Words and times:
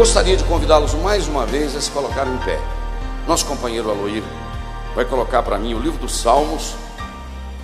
Gostaria 0.00 0.34
de 0.34 0.44
convidá-los 0.44 0.94
mais 0.94 1.28
uma 1.28 1.44
vez 1.44 1.76
a 1.76 1.80
se 1.82 1.90
colocarem 1.90 2.32
em 2.32 2.38
pé. 2.38 2.58
Nosso 3.28 3.44
companheiro 3.44 3.90
Aloir 3.90 4.22
vai 4.94 5.04
colocar 5.04 5.42
para 5.42 5.58
mim 5.58 5.74
o 5.74 5.78
livro 5.78 5.98
dos 5.98 6.16
Salmos, 6.22 6.72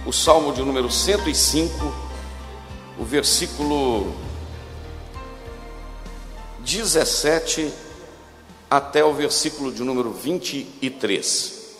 o 0.04 0.12
Salmo 0.12 0.52
de 0.52 0.60
número 0.60 0.90
105, 0.90 1.94
o 2.98 3.04
versículo 3.04 4.12
17 6.58 7.72
até 8.68 9.02
o 9.02 9.14
versículo 9.14 9.72
de 9.72 9.82
número 9.82 10.12
23. 10.12 11.74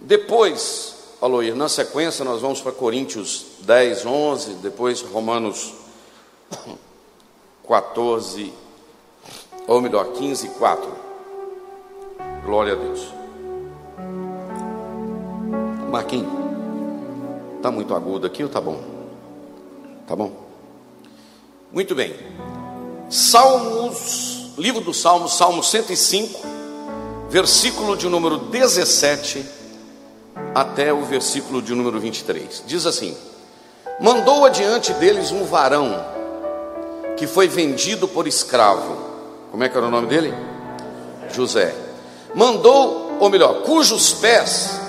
Depois, 0.00 0.94
Aloir, 1.20 1.54
na 1.54 1.68
sequência, 1.68 2.24
nós 2.24 2.40
vamos 2.40 2.62
para 2.62 2.72
Coríntios 2.72 3.44
10, 3.60 4.06
11, 4.06 4.54
depois 4.54 5.02
Romanos 5.02 5.74
14, 7.66 8.52
ou 9.66 9.80
melhor, 9.80 10.12
15, 10.12 10.48
4. 10.50 10.92
Glória 12.44 12.74
a 12.74 12.76
Deus. 12.76 13.08
Marquinhos, 15.90 16.32
está 17.56 17.70
muito 17.70 17.94
agudo 17.94 18.26
aqui 18.26 18.42
ou 18.42 18.48
tá 18.48 18.60
bom? 18.60 18.82
Tá 20.06 20.14
bom? 20.14 20.32
Muito 21.72 21.94
bem. 21.94 22.14
Salmos, 23.08 24.52
livro 24.58 24.80
do 24.80 24.92
Salmos, 24.92 25.34
Salmo 25.34 25.62
105, 25.62 26.40
versículo 27.30 27.96
de 27.96 28.08
número 28.08 28.38
17 28.38 29.44
até 30.54 30.92
o 30.92 31.02
versículo 31.04 31.62
de 31.62 31.74
número 31.74 31.98
23. 31.98 32.64
Diz 32.66 32.86
assim: 32.86 33.16
Mandou 34.00 34.44
adiante 34.44 34.92
deles 34.94 35.30
um 35.30 35.44
varão 35.44 36.13
que 37.16 37.26
foi 37.26 37.46
vendido 37.48 38.08
por 38.08 38.26
escravo. 38.26 38.96
Como 39.50 39.62
é 39.62 39.68
que 39.68 39.76
era 39.76 39.86
o 39.86 39.90
nome 39.90 40.08
dele? 40.08 40.34
José. 41.32 41.74
Mandou, 42.34 43.18
ou 43.20 43.30
melhor, 43.30 43.62
cujos 43.62 44.12
pés 44.14 44.80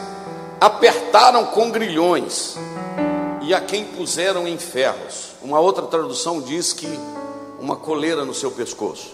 apertaram 0.59 1.45
com 1.45 1.69
grilhões 1.69 2.55
e 3.41 3.53
a 3.53 3.61
quem 3.61 3.85
puseram 3.85 4.47
em 4.47 4.57
ferros. 4.57 5.33
Uma 5.43 5.59
outra 5.59 5.85
tradução 5.85 6.41
diz 6.41 6.73
que 6.73 6.87
uma 7.59 7.75
coleira 7.75 8.25
no 8.25 8.33
seu 8.33 8.51
pescoço. 8.51 9.13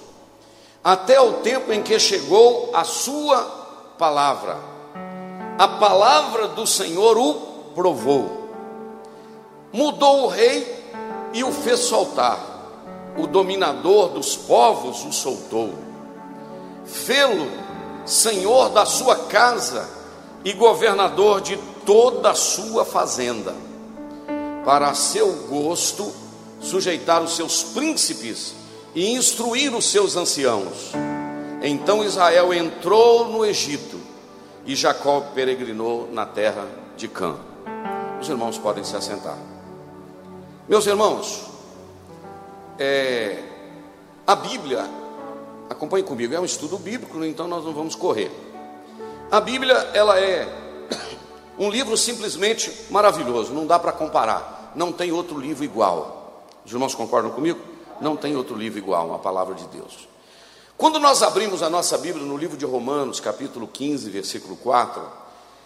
Até 0.84 1.20
o 1.20 1.34
tempo 1.34 1.72
em 1.74 1.84
que 1.84 2.00
chegou 2.00 2.72
a 2.74 2.84
sua 2.84 3.42
palavra. 3.98 4.58
A 5.58 5.68
palavra 5.68 6.48
do 6.48 6.66
Senhor 6.66 7.18
o 7.18 7.34
provou. 7.76 8.50
Mudou 9.74 10.24
o 10.24 10.28
rei 10.28 10.82
e 11.34 11.44
o 11.44 11.52
fez 11.52 11.82
soltar 11.82 12.51
o 13.18 13.28
dominador 13.28 14.10
dos 14.10 14.36
povos 14.36 15.04
o 15.06 15.12
soltou. 15.12 15.74
Fê-lo 16.86 17.48
senhor 18.06 18.70
da 18.70 18.86
sua 18.86 19.16
casa 19.16 19.88
e 20.44 20.54
governador 20.54 21.42
de 21.42 21.58
toda 21.86 22.32
a 22.32 22.36
sua 22.36 22.84
fazenda, 22.84 23.56
para 24.66 24.94
seu 24.94 25.32
gosto 25.48 26.12
sujeitar 26.60 27.22
os 27.22 27.36
seus 27.36 27.64
príncipes 27.64 28.54
e 28.94 29.14
instruir 29.14 29.74
os 29.74 29.86
seus 29.86 30.16
anciãos. 30.16 30.92
Então 31.64 32.04
Israel 32.04 32.54
entrou 32.54 33.28
no 33.28 33.46
Egito 33.46 34.00
e 34.66 34.76
Jacó 34.76 35.22
peregrinou 35.34 36.10
na 36.12 36.26
terra 36.26 36.68
de 36.98 37.08
Cã. 37.08 37.36
Os 38.20 38.30
irmãos 38.30 38.58
podem 38.58 38.84
se 38.84 38.96
assentar. 38.96 39.38
Meus 40.68 40.86
irmãos, 40.86 41.51
é, 42.80 43.44
a 44.26 44.36
Bíblia, 44.36 44.90
acompanhe 45.70 46.04
comigo, 46.04 46.34
é 46.34 46.40
um 46.40 46.46
estudo 46.46 46.78
bíblico, 46.78 47.24
então 47.24 47.48
nós 47.48 47.64
não 47.64 47.74
vamos 47.74 47.96
correr. 47.96 48.32
A 49.32 49.40
Bíblia, 49.40 49.76
ela 49.94 50.20
é 50.20 50.48
um 51.58 51.70
livro 51.70 51.96
simplesmente 51.98 52.72
maravilhoso, 52.90 53.54
não 53.54 53.66
dá 53.66 53.78
para 53.78 53.92
comparar, 53.92 54.72
não 54.76 54.92
tem 54.92 55.12
outro 55.12 55.40
livro 55.40 55.64
igual. 55.64 56.46
Os 56.66 56.72
irmãos 56.72 56.96
concordam 56.96 57.32
comigo? 57.32 57.60
Não 58.00 58.16
tem 58.16 58.36
outro 58.36 58.56
livro 58.56 58.80
igual, 58.80 59.14
a 59.14 59.20
palavra 59.20 59.56
de 59.56 59.66
Deus. 59.68 60.08
Quando 60.78 61.00
nós 61.00 61.22
abrimos 61.22 61.62
a 61.62 61.70
nossa 61.70 61.98
Bíblia 61.98 62.26
no 62.26 62.36
livro 62.36 62.58
de 62.58 62.66
Romanos, 62.66 63.20
capítulo 63.20 63.68
15, 63.68 64.10
versículo 64.10 64.56
4, 64.58 65.02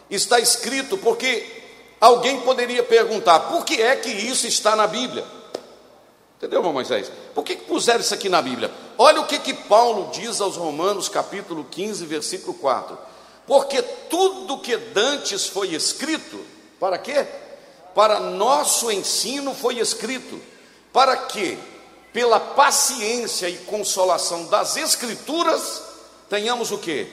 está 0.10 0.40
escrito 0.40 0.98
porque 0.98 1.64
alguém 2.02 2.42
poderia 2.42 2.84
perguntar: 2.84 3.40
por 3.40 3.64
que 3.64 3.82
é 3.82 3.96
que 3.96 4.10
isso 4.10 4.46
está 4.46 4.76
na 4.76 4.88
Bíblia? 4.88 5.26
Entendeu, 6.46 6.60
irmão 6.60 6.74
Moisés? 6.74 7.12
Por 7.34 7.44
que, 7.44 7.56
que 7.56 7.64
puseram 7.64 8.02
isso 8.02 8.14
aqui 8.14 8.30
na 8.30 8.40
Bíblia? 8.40 8.72
Olha 9.00 9.20
o 9.20 9.26
que, 9.26 9.40
que 9.40 9.52
Paulo 9.52 10.12
diz 10.14 10.40
aos 10.40 10.56
Romanos, 10.56 11.10
capítulo 11.10 11.66
15, 11.72 12.06
versículo 12.06 12.54
4. 12.54 12.96
Porque 13.48 13.82
tudo 13.82 14.60
que 14.60 14.78
dantes 14.78 15.48
foi 15.48 15.74
escrito, 15.74 16.40
para 16.80 17.00
quê? 17.00 17.26
Para 17.96 18.20
nosso 18.20 18.92
ensino 18.92 19.56
foi 19.56 19.80
escrito, 19.80 20.40
para 20.94 21.18
que, 21.18 21.58
pela 22.14 22.40
paciência 22.40 23.50
e 23.50 23.58
consolação 23.58 24.46
das 24.46 24.78
Escrituras, 24.78 25.82
tenhamos 26.30 26.70
o 26.70 26.78
que? 26.78 27.08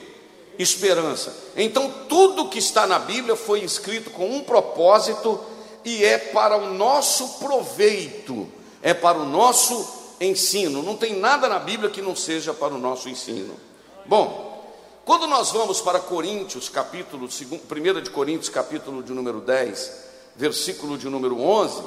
Esperança. 0.59 1.35
Então, 1.57 1.91
tudo 2.07 2.49
que 2.49 2.59
está 2.59 2.85
na 2.85 2.99
Bíblia 2.99 3.35
foi 3.35 3.61
escrito 3.61 4.11
com 4.11 4.29
um 4.29 4.43
propósito 4.43 5.43
e 5.83 6.05
é 6.05 6.19
para 6.19 6.55
o 6.55 6.71
nosso 6.75 7.39
proveito 7.39 8.47
é 8.83 8.93
para 8.93 9.17
o 9.17 9.25
nosso 9.25 9.87
ensino. 10.19 10.83
Não 10.83 10.97
tem 10.97 11.17
nada 11.17 11.47
na 11.47 11.57
Bíblia 11.57 11.89
que 11.89 12.01
não 12.01 12.15
seja 12.15 12.53
para 12.53 12.73
o 12.73 12.77
nosso 12.77 13.07
ensino. 13.07 13.55
Bom, 14.05 14.61
quando 15.05 15.25
nós 15.25 15.51
vamos 15.51 15.79
para 15.79 16.01
Coríntios, 16.01 16.67
capítulo 16.67 17.27
1 17.27 18.01
de 18.01 18.09
Coríntios, 18.09 18.49
capítulo 18.49 19.01
de 19.01 19.13
número 19.13 19.39
10, 19.39 19.91
versículo 20.35 20.97
de 20.97 21.07
número 21.07 21.41
11, 21.41 21.81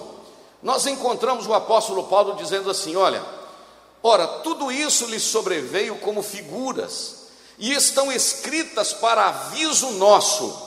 nós 0.62 0.86
encontramos 0.86 1.46
o 1.46 1.52
apóstolo 1.52 2.04
Paulo 2.04 2.34
dizendo 2.36 2.70
assim: 2.70 2.96
Olha, 2.96 3.22
ora, 4.02 4.26
tudo 4.26 4.72
isso 4.72 5.06
lhe 5.06 5.20
sobreveio 5.20 5.96
como 5.98 6.22
figuras, 6.22 7.26
e 7.58 7.72
estão 7.72 8.10
escritas 8.10 8.94
para 8.94 9.26
aviso 9.26 9.90
nosso, 9.92 10.62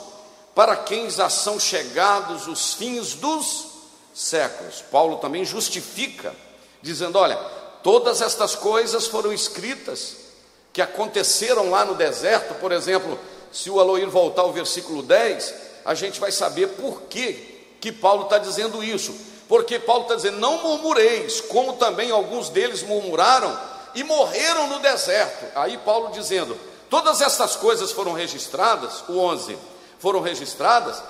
para 0.54 0.76
quem 0.76 1.10
já 1.10 1.30
são 1.30 1.60
chegados 1.60 2.48
os 2.48 2.74
fins 2.76 3.14
dos 3.16 3.69
séculos. 4.20 4.84
Paulo 4.92 5.18
também 5.18 5.46
justifica, 5.46 6.36
dizendo: 6.82 7.18
olha, 7.18 7.38
todas 7.82 8.22
estas 8.22 8.54
coisas 8.54 9.08
foram 9.08 9.32
escritas, 9.32 10.18
que 10.74 10.82
aconteceram 10.82 11.70
lá 11.70 11.86
no 11.86 11.96
deserto, 11.96 12.54
por 12.56 12.72
exemplo, 12.72 13.18
se 13.52 13.70
o 13.70 13.80
Aloir 13.80 14.08
voltar 14.10 14.44
ao 14.44 14.54
versículo 14.54 15.02
10, 15.02 15.54
a 15.86 15.96
gente 15.96 16.20
vai 16.20 16.32
saber 16.32 16.68
por 16.70 17.04
que, 17.04 17.34
que 17.80 17.92
Paulo 17.92 18.24
está 18.24 18.38
dizendo 18.38 18.84
isso. 18.84 19.16
Porque 19.48 19.80
Paulo 19.80 20.04
está 20.04 20.16
dizendo: 20.16 20.38
não 20.38 20.62
murmureis, 20.62 21.40
como 21.42 21.74
também 21.74 22.12
alguns 22.12 22.50
deles 22.50 22.84
murmuraram 22.84 23.58
e 23.96 24.04
morreram 24.04 24.68
no 24.68 24.80
deserto. 24.80 25.46
Aí 25.56 25.78
Paulo 25.78 26.12
dizendo: 26.12 26.58
todas 26.90 27.22
essas 27.22 27.56
coisas 27.56 27.92
foram 27.92 28.14
registradas, 28.14 29.02
o 29.08 29.18
11, 29.18 29.58
foram 29.98 30.20
registradas 30.20 31.02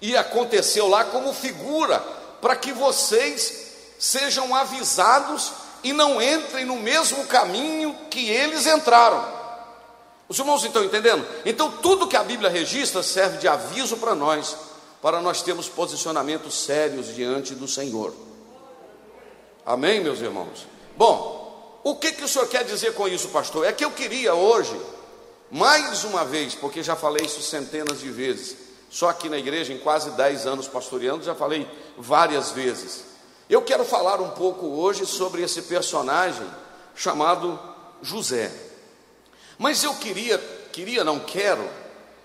e 0.00 0.16
aconteceu 0.16 0.88
lá 0.88 1.04
como 1.04 1.32
figura, 1.32 1.98
para 2.40 2.56
que 2.56 2.72
vocês 2.72 3.66
sejam 3.98 4.54
avisados 4.54 5.52
e 5.82 5.92
não 5.92 6.20
entrem 6.20 6.64
no 6.64 6.76
mesmo 6.76 7.26
caminho 7.26 7.96
que 8.10 8.28
eles 8.28 8.66
entraram. 8.66 9.36
Os 10.28 10.38
irmãos 10.38 10.64
estão 10.64 10.84
entendendo? 10.84 11.26
Então, 11.44 11.70
tudo 11.70 12.08
que 12.08 12.16
a 12.16 12.24
Bíblia 12.24 12.50
registra 12.50 13.02
serve 13.02 13.38
de 13.38 13.46
aviso 13.46 13.96
para 13.96 14.14
nós, 14.14 14.56
para 15.00 15.20
nós 15.20 15.42
termos 15.42 15.68
posicionamentos 15.68 16.64
sérios 16.64 17.14
diante 17.14 17.54
do 17.54 17.68
Senhor. 17.68 18.12
Amém, 19.64 20.00
meus 20.00 20.20
irmãos? 20.20 20.66
Bom, 20.96 21.80
o 21.84 21.94
que, 21.94 22.10
que 22.12 22.24
o 22.24 22.28
senhor 22.28 22.48
quer 22.48 22.64
dizer 22.64 22.94
com 22.94 23.06
isso, 23.06 23.28
pastor? 23.28 23.64
É 23.64 23.72
que 23.72 23.84
eu 23.84 23.90
queria 23.92 24.34
hoje, 24.34 24.76
mais 25.50 26.02
uma 26.04 26.24
vez, 26.24 26.54
porque 26.54 26.82
já 26.82 26.96
falei 26.96 27.26
isso 27.26 27.40
centenas 27.42 28.00
de 28.00 28.10
vezes, 28.10 28.56
só 28.90 29.08
aqui 29.08 29.28
na 29.28 29.38
igreja, 29.38 29.72
em 29.72 29.78
quase 29.78 30.10
10 30.10 30.46
anos 30.46 30.68
pastoreando, 30.68 31.24
já 31.24 31.34
falei 31.34 31.68
várias 31.96 32.52
vezes. 32.52 33.04
Eu 33.48 33.62
quero 33.62 33.84
falar 33.84 34.20
um 34.20 34.30
pouco 34.30 34.66
hoje 34.66 35.06
sobre 35.06 35.42
esse 35.42 35.62
personagem 35.62 36.46
chamado 36.94 37.58
José. 38.02 38.52
Mas 39.58 39.84
eu 39.84 39.94
queria, 39.94 40.38
queria, 40.72 41.04
não 41.04 41.20
quero, 41.20 41.68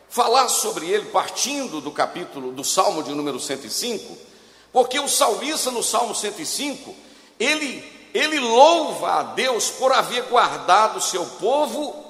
falar 0.09 0.49
sobre 0.49 0.89
ele 0.89 1.05
partindo 1.09 1.79
do 1.79 1.91
capítulo 1.91 2.51
do 2.51 2.63
Salmo 2.63 3.03
de 3.03 3.11
número 3.11 3.39
105, 3.39 4.17
porque 4.73 4.99
o 4.99 5.07
salmista 5.07 5.71
no 5.71 5.83
Salmo 5.83 6.15
105, 6.15 6.95
ele 7.39 8.01
ele 8.13 8.39
louva 8.39 9.19
a 9.19 9.23
Deus 9.23 9.69
por 9.69 9.91
haver 9.91 10.23
guardado 10.23 10.97
o 10.97 11.01
seu 11.01 11.25
povo, 11.25 12.00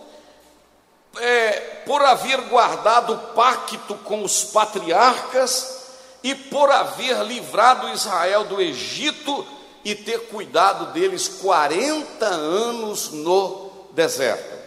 é, 1.20 1.52
por 1.86 2.02
haver 2.02 2.42
guardado 2.42 3.14
o 3.14 3.18
pacto 3.34 3.96
com 3.96 4.24
os 4.24 4.44
patriarcas 4.46 5.82
e 6.24 6.36
por 6.36 6.72
haver 6.72 7.24
livrado 7.24 7.90
Israel 7.90 8.46
do 8.46 8.62
Egito 8.62 9.46
e 9.84 9.96
ter 9.96 10.28
cuidado 10.28 10.94
deles 10.94 11.28
40 11.28 12.26
anos 12.26 13.12
no 13.12 13.72
deserto. 13.94 14.62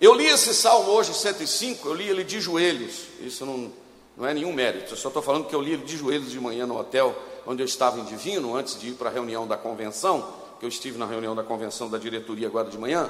Eu 0.00 0.12
li 0.12 0.26
esse 0.26 0.54
salmo 0.54 0.90
hoje, 0.90 1.14
105, 1.14 1.88
eu 1.88 1.94
li 1.94 2.08
ele 2.08 2.22
de 2.22 2.38
joelhos, 2.38 3.04
isso 3.20 3.46
não, 3.46 3.72
não 4.14 4.26
é 4.26 4.34
nenhum 4.34 4.52
mérito, 4.52 4.92
eu 4.92 4.96
só 4.96 5.08
estou 5.08 5.22
falando 5.22 5.46
que 5.46 5.54
eu 5.54 5.62
li 5.62 5.72
ele 5.72 5.84
de 5.84 5.96
joelhos 5.96 6.30
de 6.30 6.38
manhã 6.38 6.66
no 6.66 6.78
hotel 6.78 7.16
onde 7.46 7.62
eu 7.62 7.66
estava 7.66 7.98
em 7.98 8.04
Divino, 8.04 8.54
antes 8.56 8.78
de 8.78 8.88
ir 8.88 8.94
para 8.94 9.08
a 9.08 9.12
reunião 9.12 9.46
da 9.46 9.56
convenção, 9.56 10.34
que 10.58 10.66
eu 10.66 10.68
estive 10.68 10.98
na 10.98 11.06
reunião 11.06 11.34
da 11.34 11.42
convenção 11.42 11.88
da 11.88 11.96
diretoria 11.96 12.48
agora 12.48 12.68
de 12.68 12.76
manhã, 12.76 13.08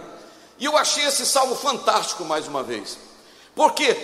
e 0.58 0.64
eu 0.64 0.76
achei 0.76 1.04
esse 1.04 1.26
salmo 1.26 1.54
fantástico 1.54 2.24
mais 2.24 2.46
uma 2.46 2.62
vez, 2.62 2.98
porque 3.54 3.96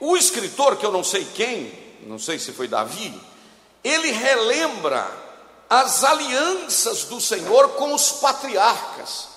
o 0.00 0.16
escritor, 0.16 0.76
que 0.76 0.86
eu 0.86 0.92
não 0.92 1.04
sei 1.04 1.26
quem, 1.34 1.72
não 2.06 2.18
sei 2.18 2.38
se 2.38 2.52
foi 2.52 2.66
Davi, 2.66 3.20
ele 3.84 4.10
relembra 4.10 5.06
as 5.68 6.02
alianças 6.02 7.04
do 7.04 7.20
Senhor 7.20 7.70
com 7.70 7.94
os 7.94 8.12
patriarcas. 8.12 9.28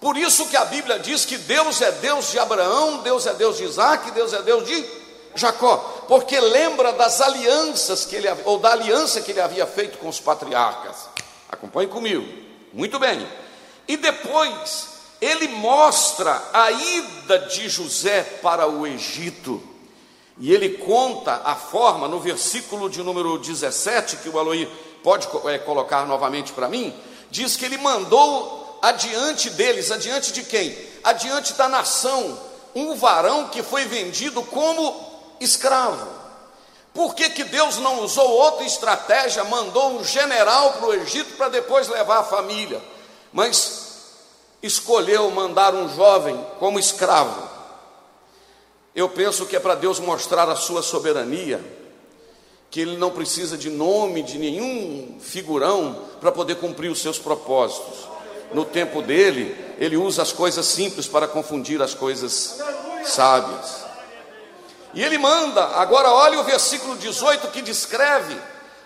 Por 0.00 0.16
isso 0.16 0.48
que 0.48 0.56
a 0.56 0.64
Bíblia 0.64 0.98
diz 0.98 1.24
que 1.24 1.36
Deus 1.36 1.80
é 1.80 1.92
Deus 1.92 2.30
de 2.30 2.38
Abraão, 2.38 2.98
Deus 2.98 3.26
é 3.26 3.34
Deus 3.34 3.58
de 3.58 3.64
Isaac, 3.64 4.10
Deus 4.12 4.32
é 4.32 4.42
Deus 4.42 4.66
de 4.66 4.84
Jacó, 5.34 5.76
porque 6.08 6.38
lembra 6.40 6.92
das 6.92 7.20
alianças 7.20 8.04
que 8.04 8.16
ele 8.16 8.28
ou 8.44 8.58
da 8.58 8.72
aliança 8.72 9.20
que 9.20 9.30
ele 9.30 9.40
havia 9.40 9.66
feito 9.66 9.98
com 9.98 10.08
os 10.08 10.18
patriarcas. 10.18 11.08
Acompanhe 11.48 11.88
comigo. 11.88 12.26
Muito 12.72 12.98
bem. 12.98 13.26
E 13.86 13.96
depois 13.96 14.88
ele 15.22 15.46
mostra 15.46 16.42
a 16.52 16.72
ida 16.72 17.38
de 17.38 17.68
José 17.68 18.22
para 18.42 18.66
o 18.66 18.84
Egito. 18.84 19.62
E 20.36 20.52
ele 20.52 20.70
conta 20.70 21.42
a 21.44 21.54
forma, 21.54 22.08
no 22.08 22.18
versículo 22.18 22.90
de 22.90 23.00
número 23.04 23.38
17, 23.38 24.16
que 24.16 24.28
o 24.28 24.36
Aloí 24.36 24.66
pode 25.00 25.28
é, 25.48 25.58
colocar 25.58 26.04
novamente 26.06 26.52
para 26.52 26.68
mim, 26.68 26.92
diz 27.30 27.54
que 27.54 27.64
ele 27.64 27.78
mandou 27.78 28.80
adiante 28.82 29.48
deles, 29.50 29.92
adiante 29.92 30.32
de 30.32 30.42
quem? 30.42 30.76
Adiante 31.04 31.52
da 31.52 31.68
nação, 31.68 32.36
um 32.74 32.96
varão 32.96 33.48
que 33.48 33.62
foi 33.62 33.84
vendido 33.84 34.42
como 34.42 34.92
escravo. 35.38 36.08
Por 36.92 37.14
que, 37.14 37.30
que 37.30 37.44
Deus 37.44 37.78
não 37.78 38.02
usou 38.02 38.28
outra 38.28 38.66
estratégia, 38.66 39.44
mandou 39.44 39.92
um 39.92 40.04
general 40.04 40.72
para 40.72 40.86
o 40.86 40.94
Egito 40.94 41.36
para 41.36 41.48
depois 41.48 41.86
levar 41.86 42.18
a 42.18 42.24
família, 42.24 42.82
mas 43.32 43.91
escolheu 44.62 45.30
mandar 45.30 45.74
um 45.74 45.88
jovem 45.94 46.38
como 46.58 46.78
escravo? 46.78 47.50
Eu 48.94 49.08
penso 49.08 49.46
que 49.46 49.56
é 49.56 49.60
para 49.60 49.74
Deus 49.74 49.98
mostrar 49.98 50.48
a 50.48 50.56
sua 50.56 50.82
soberania, 50.82 51.60
que 52.70 52.80
Ele 52.80 52.96
não 52.96 53.10
precisa 53.10 53.56
de 53.56 53.70
nome 53.70 54.22
de 54.22 54.38
nenhum 54.38 55.18
figurão 55.20 56.06
para 56.20 56.30
poder 56.30 56.56
cumprir 56.56 56.90
os 56.90 57.00
seus 57.00 57.18
propósitos. 57.18 58.08
No 58.52 58.64
tempo 58.64 59.00
dele, 59.02 59.56
Ele 59.78 59.96
usa 59.96 60.22
as 60.22 60.32
coisas 60.32 60.66
simples 60.66 61.06
para 61.06 61.26
confundir 61.26 61.80
as 61.80 61.94
coisas 61.94 62.58
sábias. 63.04 63.82
E 64.94 65.02
Ele 65.02 65.16
manda, 65.16 65.64
agora 65.68 66.10
olhe 66.10 66.36
o 66.36 66.44
versículo 66.44 66.96
18 66.96 67.48
que 67.48 67.62
descreve 67.62 68.36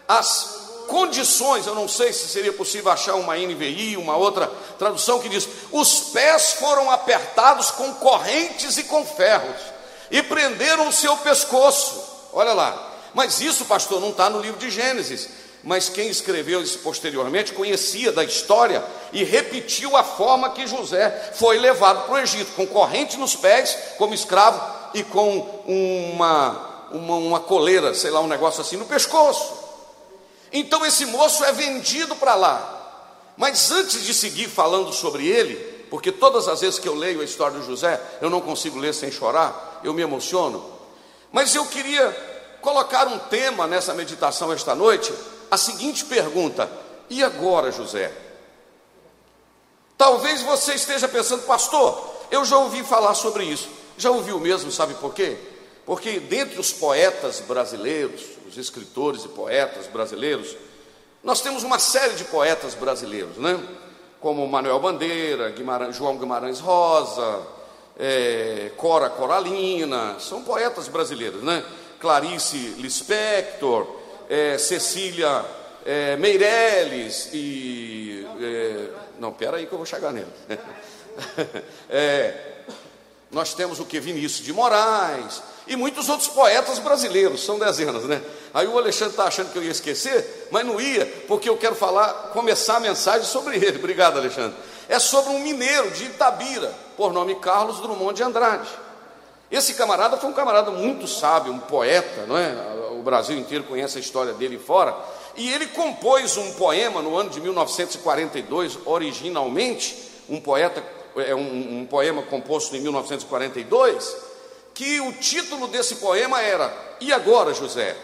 as 0.07 0.56
condições, 0.87 1.67
eu 1.67 1.75
não 1.75 1.89
sei 1.89 2.13
se 2.13 2.29
seria 2.29 2.53
possível 2.53 2.91
achar 2.91 3.15
uma 3.15 3.37
NVI, 3.37 3.97
uma 3.97 4.17
outra 4.17 4.51
tradução 4.79 5.21
que 5.21 5.29
diz: 5.29 5.49
os 5.71 6.01
pés 6.11 6.55
foram 6.55 6.91
apertados 6.91 7.71
com 7.71 7.95
correntes 7.95 8.79
e 8.79 8.85
com 8.85 9.05
ferros 9.05 9.77
e 10.11 10.23
prenderam 10.23 10.89
o 10.89 10.93
seu 10.93 11.17
pescoço. 11.19 12.03
Olha 12.33 12.53
lá. 12.53 12.93
Mas 13.15 13.41
isso, 13.41 13.65
pastor, 13.65 14.01
não 14.01 14.11
está 14.11 14.29
no 14.29 14.41
livro 14.41 14.59
de 14.59 14.71
Gênesis. 14.71 15.29
Mas 15.65 15.89
quem 15.89 16.09
escreveu 16.09 16.63
isso 16.63 16.79
posteriormente 16.79 17.53
conhecia 17.53 18.13
da 18.13 18.23
história 18.23 18.85
e 19.13 19.25
repetiu 19.25 19.97
a 19.97 20.05
forma 20.05 20.51
que 20.51 20.67
José 20.67 21.33
foi 21.35 21.59
levado 21.59 22.05
para 22.05 22.15
o 22.15 22.19
Egito, 22.19 22.53
com 22.53 22.67
corrente 22.67 23.17
nos 23.17 23.35
pés, 23.35 23.77
como 23.99 24.15
escravo, 24.15 24.61
e 24.95 25.03
com 25.03 25.39
uma, 25.67 26.87
uma, 26.93 27.17
uma 27.17 27.41
coleira, 27.41 27.93
sei 27.95 28.13
lá, 28.13 28.21
um 28.21 28.29
negócio 28.29 28.61
assim 28.61 28.77
no 28.77 28.85
pescoço. 28.85 29.56
Então 30.53 30.85
esse 30.85 31.07
moço 31.07 31.45
é 31.45 31.53
vendido 31.53 32.17
para 32.17 32.35
lá. 32.35 32.73
Mas 33.37 33.71
antes 33.71 34.05
de 34.05 34.15
seguir 34.15 34.49
falando 34.49 34.93
sobre 34.93 35.27
ele, 35.27 35.57
porque 35.91 36.11
todas 36.11 36.49
as 36.49 36.61
vezes 36.61 36.79
que 36.79 36.89
eu 36.89 36.95
leio 36.95 37.21
a 37.21 37.25
história 37.25 37.61
de 37.61 37.67
José, 37.67 38.01
eu 38.21 38.31
não 38.31 38.41
consigo 38.41 38.79
ler 38.79 38.95
sem 38.95 39.11
chorar, 39.11 39.81
eu 39.85 39.93
me 39.93 40.03
emociono. 40.03 40.65
Mas 41.31 41.55
eu 41.55 41.67
queria 41.67 42.11
colocar 42.61 43.07
um 43.07 43.19
tema 43.19 43.67
nessa 43.67 43.95
meditação 43.95 44.53
esta 44.53 44.75
noite, 44.75 45.13
a 45.51 45.57
seguinte 45.57 46.05
pergunta: 46.05 46.71
e 47.11 47.23
agora, 47.23 47.71
José? 47.71 48.13
Talvez 49.97 50.43
você 50.43 50.75
esteja 50.75 51.09
pensando, 51.09 51.43
pastor, 51.45 52.17
eu 52.31 52.45
já 52.45 52.59
ouvi 52.59 52.83
falar 52.83 53.15
sobre 53.15 53.45
isso. 53.45 53.69
Já 53.97 54.11
ouviu 54.11 54.39
mesmo, 54.39 54.71
sabe 54.71 54.95
por 54.95 55.15
quê? 55.15 55.39
Porque 55.87 56.21
dentre 56.21 56.59
os 56.59 56.73
poetas 56.73 57.41
brasileiros, 57.41 58.23
escritores 58.61 59.25
e 59.25 59.29
poetas 59.29 59.87
brasileiros, 59.87 60.57
nós 61.23 61.41
temos 61.41 61.63
uma 61.63 61.79
série 61.79 62.15
de 62.15 62.25
poetas 62.25 62.75
brasileiros, 62.75 63.37
né? 63.37 63.61
Como 64.21 64.47
Manuel 64.47 64.79
Bandeira, 64.79 65.51
Guimarães, 65.51 65.97
João 65.97 66.17
Guimarães 66.17 66.61
Rosa, 66.61 67.43
é, 67.99 68.71
Cora 68.77 69.11
Coralina, 69.11 70.17
são 70.19 70.43
poetas 70.43 70.89
brasileiros, 70.89 71.43
né? 71.43 71.65
Clarice 71.99 72.75
Lispector, 72.79 73.87
é, 74.29 74.59
Cecília 74.59 75.45
é, 75.85 76.17
Meirelles 76.17 77.31
e. 77.33 78.27
É, 78.41 78.89
não, 79.19 79.33
pera 79.33 79.57
aí 79.57 79.67
que 79.67 79.73
eu 79.73 79.79
vou 79.79 79.87
chegar 79.87 80.13
nele. 80.13 80.27
É, 81.89 82.56
nós 83.31 83.55
temos 83.55 83.81
o 83.81 83.85
que? 83.85 83.99
Vinícius 84.01 84.45
de 84.45 84.53
Moraes 84.53 85.43
e 85.67 85.75
muitos 85.75 86.09
outros 86.09 86.29
poetas 86.29 86.79
brasileiros, 86.79 87.45
são 87.45 87.59
dezenas, 87.59 88.05
né? 88.05 88.23
Aí 88.55 88.67
o 88.67 88.79
Alexandre 88.79 89.15
está 89.15 89.25
achando 89.25 89.53
que 89.53 89.59
eu 89.59 89.65
ia 89.65 89.71
esquecer, 89.71 90.49
mas 90.51 90.65
não 90.65 90.81
ia, 90.81 91.05
porque 91.27 91.49
eu 91.49 91.57
quero 91.57 91.75
falar, 91.75 92.31
começar 92.33 92.77
a 92.77 92.81
mensagem 92.81 93.25
sobre 93.25 93.57
ele. 93.63 93.79
Obrigado, 93.79 94.19
Alexandre 94.19 94.57
é 94.89 94.99
sobre 94.99 95.33
um 95.33 95.41
mineiro 95.41 95.91
de 95.91 96.05
Itabira, 96.05 96.73
por 96.97 97.13
nome 97.13 97.35
Carlos 97.37 97.81
Drummond 97.81 98.15
de 98.15 98.23
Andrade. 98.23 98.69
Esse 99.51 99.75
camarada 99.75 100.17
foi 100.17 100.31
um 100.31 100.33
camarada 100.33 100.71
muito 100.71 101.07
sábio, 101.07 101.53
um 101.53 101.59
poeta, 101.59 102.27
não 102.27 102.37
é? 102.37 102.55
O 102.93 103.03
Brasil 103.03 103.37
inteiro 103.37 103.65
conhece 103.65 103.99
a 103.99 104.01
história 104.01 104.33
dele 104.33 104.59
fora. 104.59 104.97
E 105.37 105.53
ele 105.53 105.67
compôs 105.67 106.37
um 106.37 106.53
poema 106.55 107.03
no 107.03 107.17
ano 107.17 107.31
de 107.31 107.41
1942, 107.41 108.79
originalmente, 108.85 110.11
um 110.29 110.41
poeta, 110.41 110.83
é 111.17 111.35
um, 111.35 111.81
um 111.81 111.87
poema 111.87 112.23
composto 112.23 112.77
em 112.77 112.81
1942, 112.81 114.17
que 114.75 115.01
o 115.01 115.13
título 115.13 115.69
desse 115.69 115.97
poema 115.97 116.41
era 116.41 116.73
E 117.01 117.13
agora, 117.13 117.55
José? 117.55 117.97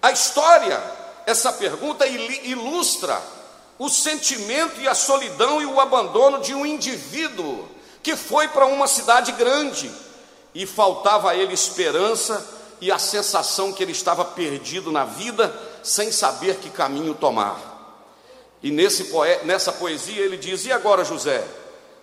A 0.00 0.12
história, 0.12 0.80
essa 1.26 1.52
pergunta 1.52 2.06
ilustra 2.06 3.20
o 3.78 3.88
sentimento 3.88 4.80
e 4.80 4.88
a 4.88 4.94
solidão 4.94 5.60
e 5.60 5.66
o 5.66 5.80
abandono 5.80 6.40
de 6.40 6.54
um 6.54 6.64
indivíduo 6.64 7.68
que 8.02 8.16
foi 8.16 8.48
para 8.48 8.66
uma 8.66 8.86
cidade 8.86 9.32
grande 9.32 9.90
e 10.54 10.64
faltava 10.64 11.30
a 11.30 11.36
ele 11.36 11.52
esperança 11.52 12.44
e 12.80 12.90
a 12.90 12.98
sensação 12.98 13.72
que 13.72 13.82
ele 13.82 13.92
estava 13.92 14.24
perdido 14.24 14.92
na 14.92 15.04
vida 15.04 15.54
sem 15.82 16.10
saber 16.10 16.56
que 16.56 16.70
caminho 16.70 17.14
tomar. 17.14 17.76
E 18.62 18.70
nesse, 18.70 19.10
nessa 19.44 19.72
poesia 19.72 20.22
ele 20.22 20.36
diz: 20.36 20.64
E 20.64 20.72
agora, 20.72 21.04
José? 21.04 21.44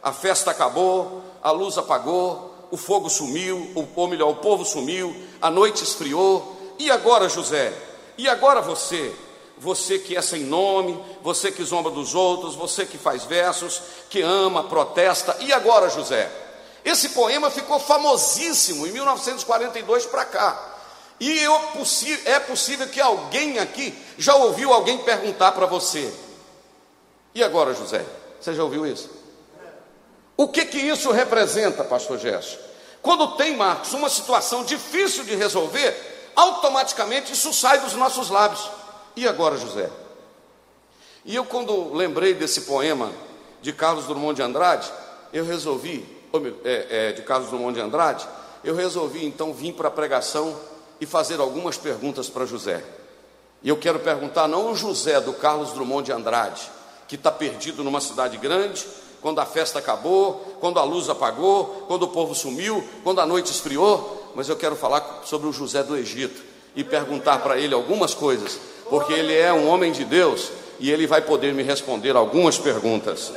A 0.03 0.11
festa 0.11 0.51
acabou, 0.51 1.23
a 1.41 1.49
luz 1.49 1.77
apagou, 1.77 2.67
o 2.69 2.75
fogo 2.75 3.09
sumiu, 3.09 3.71
ou 3.95 4.07
melhor, 4.07 4.31
o 4.31 4.35
povo 4.35 4.65
sumiu, 4.65 5.15
a 5.41 5.49
noite 5.49 5.83
esfriou. 5.83 6.75
E 6.77 6.91
agora, 6.91 7.29
José? 7.29 7.73
E 8.17 8.27
agora 8.27 8.61
você? 8.61 9.15
Você 9.57 9.97
que 9.99 10.17
é 10.17 10.21
sem 10.21 10.41
nome, 10.41 11.01
você 11.21 11.51
que 11.51 11.63
zomba 11.63 11.89
dos 11.89 12.13
outros, 12.13 12.53
você 12.53 12.85
que 12.85 12.97
faz 12.97 13.23
versos, 13.23 13.81
que 14.09 14.21
ama, 14.21 14.65
protesta. 14.65 15.37
E 15.39 15.53
agora, 15.53 15.89
José? 15.89 16.29
Esse 16.83 17.09
poema 17.09 17.49
ficou 17.49 17.79
famosíssimo 17.79 18.85
em 18.85 18.91
1942 18.91 20.05
para 20.07 20.25
cá. 20.25 20.73
E 21.17 21.39
eu, 21.39 21.55
é 22.25 22.39
possível 22.39 22.89
que 22.89 22.99
alguém 22.99 23.59
aqui 23.59 23.97
já 24.17 24.35
ouviu 24.35 24.73
alguém 24.73 24.97
perguntar 24.97 25.53
para 25.53 25.65
você: 25.65 26.13
E 27.33 27.41
agora, 27.41 27.73
José? 27.73 28.05
Você 28.41 28.53
já 28.53 28.63
ouviu 28.63 28.85
isso? 28.85 29.22
O 30.43 30.49
que 30.49 30.65
que 30.65 30.77
isso 30.77 31.09
representa, 31.09 31.85
pastor 31.85 32.19
Gerson? 32.19 32.57
Quando 33.01 33.37
tem, 33.37 33.55
Marcos, 33.55 33.93
uma 33.93 34.09
situação 34.09 34.65
difícil 34.65 35.23
de 35.23 35.35
resolver, 35.35 35.95
automaticamente 36.35 37.31
isso 37.31 37.53
sai 37.53 37.79
dos 37.79 37.93
nossos 37.93 38.29
lábios. 38.29 38.69
E 39.15 39.25
agora, 39.25 39.55
José? 39.55 39.89
E 41.23 41.33
eu, 41.33 41.45
quando 41.45 41.93
lembrei 41.93 42.33
desse 42.33 42.63
poema 42.63 43.09
de 43.61 43.71
Carlos 43.71 44.05
Drummond 44.05 44.35
de 44.35 44.41
Andrade, 44.41 44.91
eu 45.31 45.45
resolvi, 45.45 46.05
é, 46.65 46.87
é, 46.89 47.11
de 47.13 47.21
Carlos 47.21 47.49
Drummond 47.49 47.75
de 47.75 47.81
Andrade, 47.81 48.27
eu 48.65 48.75
resolvi 48.75 49.25
então 49.25 49.53
vir 49.53 49.71
para 49.71 49.87
a 49.87 49.91
pregação 49.91 50.59
e 50.99 51.05
fazer 51.05 51.39
algumas 51.39 51.77
perguntas 51.77 52.27
para 52.27 52.45
José. 52.45 52.83
E 53.61 53.69
eu 53.69 53.77
quero 53.77 53.99
perguntar 53.99 54.49
não 54.49 54.73
o 54.73 54.75
José 54.75 55.21
do 55.21 55.31
Carlos 55.31 55.71
Drummond 55.71 56.03
de 56.03 56.11
Andrade, 56.11 56.69
que 57.07 57.15
está 57.15 57.31
perdido 57.31 57.81
numa 57.81 58.01
cidade 58.01 58.35
grande, 58.35 58.85
quando 59.23 59.39
a 59.39 59.45
festa 59.45 59.79
acabou, 59.79 60.57
quando 60.59 60.77
a 60.79 60.83
luz 60.83 61.09
apagou, 61.09 61.85
quando 61.87 62.03
o 62.03 62.09
povo 62.09 62.35
sumiu, 62.35 62.83
quando 63.05 63.21
a 63.21 63.25
noite 63.25 63.49
esfriou, 63.49 64.31
mas 64.35 64.49
eu 64.49 64.57
quero 64.57 64.75
falar 64.75 65.21
sobre 65.23 65.47
o 65.47 65.53
José 65.53 65.81
do 65.81 65.95
Egito 65.95 66.43
e 66.75 66.83
perguntar 66.83 67.39
para 67.39 67.57
ele 67.57 67.73
algumas 67.73 68.13
coisas, 68.13 68.59
porque 68.89 69.13
ele 69.13 69.33
é 69.33 69.53
um 69.53 69.69
homem 69.69 69.93
de 69.93 70.03
Deus 70.03 70.51
e 70.77 70.91
ele 70.91 71.07
vai 71.07 71.21
poder 71.21 71.53
me 71.53 71.63
responder 71.63 72.17
algumas 72.17 72.57
perguntas. 72.57 73.31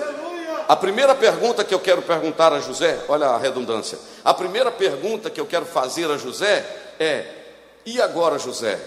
A 0.67 0.75
primeira 0.75 1.15
pergunta 1.15 1.63
que 1.63 1.73
eu 1.73 1.79
quero 1.79 2.03
perguntar 2.03 2.53
a 2.53 2.59
José, 2.59 3.05
olha 3.09 3.29
a 3.29 3.39
redundância. 3.39 3.97
A 4.25 4.35
primeira 4.35 4.73
pergunta 4.73 5.31
que 5.31 5.41
eu 5.41 5.47
quero 5.47 5.65
fazer 5.65 6.11
a 6.11 6.19
José 6.19 6.67
é: 6.99 7.27
e 7.87 8.03
agora, 8.03 8.41
José, 8.41 8.81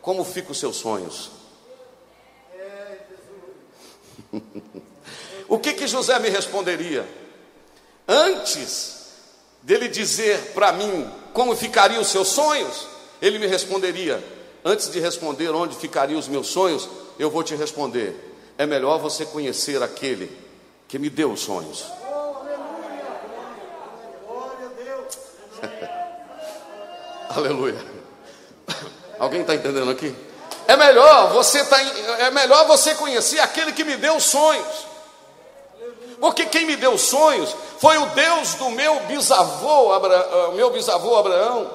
como 0.00 0.24
ficam 0.24 0.52
os 0.52 0.58
seus 0.58 0.76
sonhos? 0.76 1.30
o 5.48 5.58
que 5.58 5.72
que 5.72 5.86
José 5.86 6.18
me 6.18 6.28
responderia? 6.28 7.08
Antes 8.06 8.96
dele 9.62 9.88
dizer 9.88 10.52
para 10.54 10.72
mim 10.72 11.10
como 11.32 11.56
ficariam 11.56 12.02
os 12.02 12.08
seus 12.08 12.28
sonhos, 12.28 12.86
ele 13.20 13.38
me 13.38 13.46
responderia: 13.46 14.22
Antes 14.64 14.90
de 14.90 15.00
responder 15.00 15.50
onde 15.50 15.76
ficariam 15.76 16.18
os 16.18 16.28
meus 16.28 16.48
sonhos, 16.48 16.88
eu 17.18 17.30
vou 17.30 17.42
te 17.42 17.54
responder: 17.54 18.14
é 18.58 18.66
melhor 18.66 18.98
você 18.98 19.24
conhecer 19.24 19.82
aquele 19.82 20.30
que 20.86 20.98
me 20.98 21.08
deu 21.08 21.32
os 21.32 21.40
sonhos. 21.40 21.84
Aleluia. 27.30 27.78
Alguém 29.18 29.40
está 29.42 29.54
entendendo 29.54 29.90
aqui? 29.90 30.14
É 30.66 30.76
melhor 30.76 31.32
você 31.32 31.64
tá, 31.64 31.80
é 31.80 32.30
melhor 32.30 32.66
você 32.66 32.94
conhecer 32.94 33.40
aquele 33.40 33.72
que 33.72 33.84
me 33.84 33.96
deu 33.96 34.20
sonhos. 34.20 34.87
Porque 36.20 36.46
quem 36.46 36.66
me 36.66 36.76
deu 36.76 36.98
sonhos 36.98 37.54
foi 37.78 37.96
o 37.98 38.06
Deus 38.06 38.54
do 38.54 38.70
meu 38.70 39.00
bisavô, 39.00 39.92
Abra, 39.92 40.52
meu 40.54 40.70
bisavô 40.70 41.16
Abraão. 41.16 41.70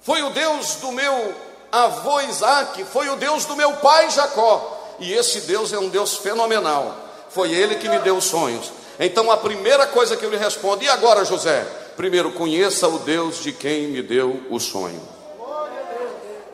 Foi 0.00 0.22
o 0.22 0.30
Deus 0.30 0.76
do 0.76 0.90
meu 0.90 1.34
avô 1.70 2.20
Isaac, 2.20 2.84
foi 2.84 3.08
o 3.08 3.16
Deus 3.16 3.44
do 3.44 3.56
meu 3.56 3.72
pai 3.74 4.10
Jacó. 4.10 4.96
E 4.98 5.12
esse 5.12 5.42
Deus 5.42 5.72
é 5.72 5.78
um 5.78 5.88
Deus 5.88 6.16
fenomenal. 6.16 6.94
Foi 7.30 7.52
ele 7.52 7.76
que 7.76 7.88
me 7.88 7.98
deu 8.00 8.16
os 8.16 8.24
sonhos. 8.24 8.72
Então 8.98 9.30
a 9.30 9.36
primeira 9.36 9.86
coisa 9.86 10.16
que 10.16 10.24
eu 10.24 10.30
lhe 10.30 10.36
respondo, 10.36 10.84
e 10.84 10.88
agora, 10.88 11.24
José? 11.24 11.66
Primeiro, 11.96 12.32
conheça 12.32 12.88
o 12.88 12.98
Deus 12.98 13.42
de 13.42 13.52
quem 13.52 13.88
me 13.88 14.02
deu 14.02 14.42
o 14.50 14.58
sonho. 14.58 15.00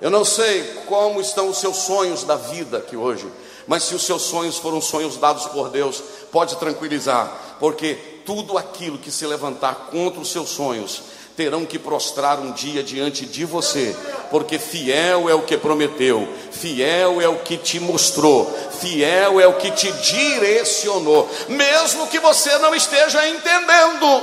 Eu 0.00 0.10
não 0.10 0.24
sei 0.24 0.62
como 0.86 1.20
estão 1.20 1.48
os 1.48 1.58
seus 1.58 1.76
sonhos 1.78 2.22
da 2.22 2.36
vida 2.36 2.78
aqui 2.78 2.96
hoje, 2.96 3.26
mas 3.68 3.84
se 3.84 3.94
os 3.94 4.04
seus 4.04 4.22
sonhos 4.22 4.56
foram 4.56 4.80
sonhos 4.80 5.18
dados 5.18 5.46
por 5.46 5.68
Deus, 5.68 6.02
pode 6.32 6.56
tranquilizar, 6.56 7.56
porque 7.60 7.94
tudo 8.24 8.58
aquilo 8.58 8.98
que 8.98 9.10
se 9.10 9.26
levantar 9.26 9.88
contra 9.90 10.20
os 10.20 10.32
seus 10.32 10.48
sonhos 10.48 11.02
terão 11.36 11.64
que 11.64 11.78
prostrar 11.78 12.40
um 12.40 12.50
dia 12.50 12.82
diante 12.82 13.24
de 13.24 13.44
você, 13.44 13.94
porque 14.28 14.58
fiel 14.58 15.28
é 15.28 15.34
o 15.34 15.42
que 15.42 15.56
prometeu, 15.56 16.26
fiel 16.50 17.20
é 17.20 17.28
o 17.28 17.38
que 17.38 17.56
te 17.56 17.78
mostrou, 17.78 18.44
fiel 18.80 19.38
é 19.40 19.46
o 19.46 19.54
que 19.54 19.70
te 19.70 19.92
direcionou, 19.92 21.30
mesmo 21.48 22.08
que 22.08 22.18
você 22.18 22.58
não 22.58 22.74
esteja 22.74 23.28
entendendo. 23.28 24.22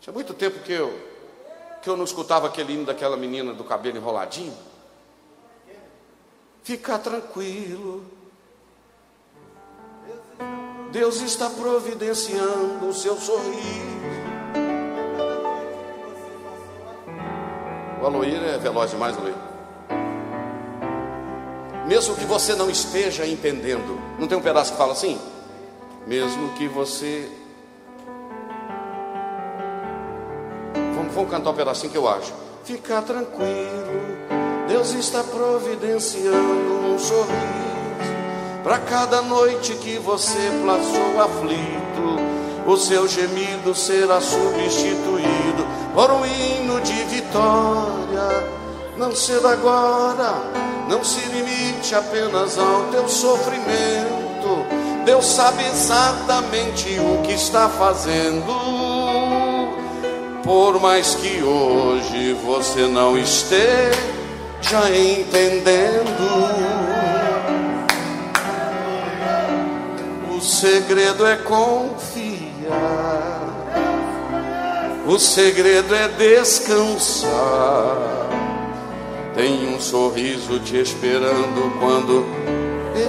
Tinha 0.00 0.12
muito 0.12 0.34
tempo 0.34 0.58
que 0.60 0.72
eu, 0.72 0.92
que 1.82 1.88
eu 1.88 1.96
não 1.96 2.04
escutava 2.04 2.48
aquele 2.48 2.72
hino 2.72 2.84
daquela 2.84 3.16
menina 3.16 3.52
do 3.52 3.62
cabelo 3.62 3.98
enroladinho. 3.98 4.69
Fica 6.70 6.96
tranquilo. 7.00 8.04
Deus 10.92 11.20
está 11.20 11.50
providenciando 11.50 12.88
o 12.88 12.94
seu 12.94 13.16
sorriso. 13.16 13.98
O 18.00 18.06
Aloir 18.06 18.40
é 18.44 18.56
veloz 18.56 18.92
demais, 18.92 19.16
Aloir. 19.18 19.34
Mesmo 21.88 22.14
que 22.14 22.24
você 22.24 22.54
não 22.54 22.70
esteja 22.70 23.26
entendendo, 23.26 24.00
não 24.16 24.28
tem 24.28 24.38
um 24.38 24.40
pedaço 24.40 24.70
que 24.70 24.78
fala 24.78 24.92
assim? 24.92 25.20
Mesmo 26.06 26.54
que 26.54 26.68
você 26.68 27.28
Vamos 31.14 31.28
cantar 31.28 31.50
um 31.50 31.54
pedacinho 31.54 31.90
que 31.90 31.98
eu 31.98 32.08
acho. 32.08 32.32
Fica 32.62 33.02
tranquilo, 33.02 34.39
Deus 34.80 34.94
está 34.94 35.22
providenciando 35.22 36.86
um 36.86 36.98
sorriso 36.98 37.28
para 38.64 38.78
cada 38.78 39.20
noite 39.20 39.74
que 39.74 39.98
você 39.98 40.38
passou 40.64 41.20
aflito. 41.20 42.66
O 42.66 42.76
seu 42.78 43.06
gemido 43.06 43.74
será 43.74 44.22
substituído 44.22 45.66
por 45.94 46.10
um 46.10 46.24
hino 46.24 46.80
de 46.80 46.94
vitória. 47.14 48.48
Não 48.96 49.14
cedo 49.14 49.48
agora, 49.48 50.32
não 50.88 51.04
se 51.04 51.28
limite 51.28 51.94
apenas 51.94 52.56
ao 52.56 52.84
teu 52.84 53.06
sofrimento. 53.06 54.64
Deus 55.04 55.26
sabe 55.26 55.62
exatamente 55.66 56.98
o 57.00 57.20
que 57.20 57.34
está 57.34 57.68
fazendo 57.68 58.80
por 60.42 60.80
mais 60.80 61.14
que 61.16 61.42
hoje 61.42 62.32
você 62.32 62.86
não 62.86 63.18
esteja 63.18 64.19
entendendo. 64.94 66.20
O 70.36 70.40
segredo 70.40 71.26
é 71.26 71.36
confiar, 71.36 72.70
o 75.06 75.18
segredo 75.18 75.94
é 75.94 76.08
descansar. 76.08 77.28
Tem 79.34 79.74
um 79.74 79.80
sorriso 79.80 80.58
te 80.60 80.76
esperando 80.76 81.78
quando 81.78 82.24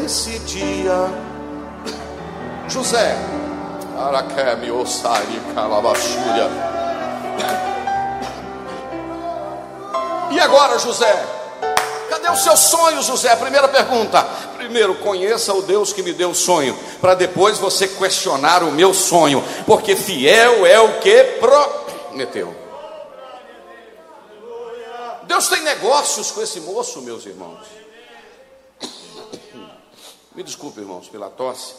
esse 0.03 0.39
dia. 0.39 1.09
José, 2.67 3.17
Araqueme, 3.97 4.71
Ossari, 4.71 5.41
Calabachúria. 5.53 6.49
E 10.31 10.39
agora, 10.39 10.79
José? 10.79 11.40
Cadê 12.11 12.29
os 12.29 12.43
seus 12.43 12.59
sonhos, 12.59 13.05
José? 13.05 13.33
Primeira 13.37 13.69
pergunta. 13.69 14.21
Primeiro, 14.57 14.95
conheça 14.95 15.53
o 15.53 15.61
Deus 15.61 15.93
que 15.93 16.03
me 16.03 16.11
deu 16.11 16.31
o 16.31 16.35
sonho, 16.35 16.77
para 16.99 17.15
depois 17.15 17.57
você 17.57 17.87
questionar 17.87 18.63
o 18.63 18.71
meu 18.73 18.93
sonho, 18.93 19.41
porque 19.65 19.95
fiel 19.95 20.65
é 20.65 20.77
o 20.77 20.99
que 20.99 21.23
prometeu. 21.39 22.53
Deus 25.23 25.47
tem 25.47 25.61
negócios 25.61 26.31
com 26.31 26.41
esse 26.41 26.59
moço, 26.59 27.01
meus 27.01 27.25
irmãos. 27.25 27.65
Me 30.35 30.43
desculpe, 30.43 30.81
irmãos, 30.81 31.07
pela 31.07 31.29
tosse. 31.29 31.75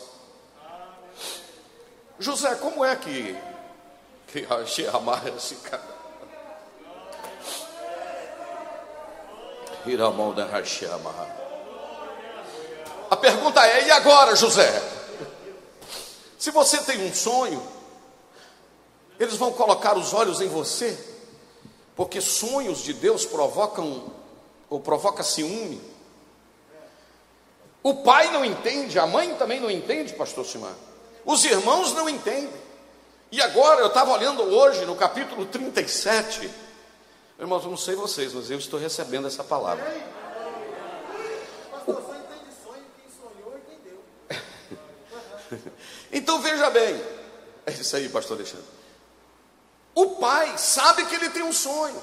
José, 2.18 2.54
como 2.54 2.82
é 2.82 2.96
que 2.96 3.36
que 4.28 4.86
amarra 4.86 5.28
esse 5.36 5.56
cara? 5.56 5.91
A 13.10 13.16
pergunta 13.16 13.66
é: 13.66 13.86
e 13.86 13.90
agora, 13.90 14.34
José? 14.34 14.82
Se 16.38 16.50
você 16.50 16.78
tem 16.78 17.06
um 17.06 17.14
sonho, 17.14 17.62
eles 19.18 19.36
vão 19.36 19.52
colocar 19.52 19.96
os 19.96 20.12
olhos 20.12 20.40
em 20.40 20.48
você, 20.48 20.98
porque 21.94 22.20
sonhos 22.20 22.82
de 22.82 22.92
Deus 22.92 23.24
provocam 23.24 24.12
ou 24.68 24.80
provoca 24.80 25.22
ciúme. 25.22 25.80
O 27.82 27.96
pai 28.02 28.30
não 28.30 28.44
entende, 28.44 28.98
a 28.98 29.06
mãe 29.06 29.34
também 29.34 29.60
não 29.60 29.70
entende, 29.70 30.12
pastor 30.14 30.46
Simão. 30.46 30.74
Os 31.24 31.44
irmãos 31.44 31.92
não 31.92 32.08
entendem. 32.08 32.62
E 33.30 33.40
agora 33.40 33.80
eu 33.80 33.88
estava 33.88 34.12
olhando 34.12 34.42
hoje 34.42 34.84
no 34.84 34.94
capítulo 34.94 35.46
37. 35.46 36.50
Irmãos, 37.42 37.64
eu 37.64 37.70
não 37.70 37.76
sei 37.76 37.96
vocês, 37.96 38.32
mas 38.32 38.48
eu 38.52 38.56
estou 38.56 38.78
recebendo 38.78 39.26
essa 39.26 39.42
palavra. 39.42 39.84
então 46.12 46.40
veja 46.40 46.70
bem, 46.70 46.94
é 47.66 47.72
isso 47.72 47.96
aí, 47.96 48.08
pastor 48.08 48.36
Alexandre. 48.36 48.64
O 49.92 50.10
pai 50.20 50.56
sabe 50.56 51.04
que 51.06 51.16
ele 51.16 51.30
tem 51.30 51.42
um 51.42 51.52
sonho, 51.52 52.00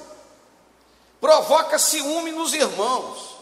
provoca 1.18 1.78
ciúme 1.78 2.32
nos 2.32 2.52
irmãos. 2.52 3.38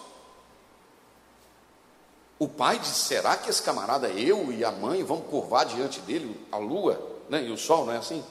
O 2.38 2.46
pai 2.46 2.78
diz: 2.78 2.90
será 2.90 3.36
que 3.36 3.50
esse 3.50 3.60
camarada, 3.60 4.08
eu 4.08 4.52
e 4.52 4.64
a 4.64 4.70
mãe, 4.70 5.02
vamos 5.02 5.28
curvar 5.28 5.66
diante 5.66 5.98
dele 6.02 6.46
a 6.52 6.58
lua 6.58 7.24
né, 7.28 7.42
e 7.42 7.50
o 7.50 7.58
sol, 7.58 7.86
não 7.86 7.92
é 7.92 7.96
assim? 7.96 8.24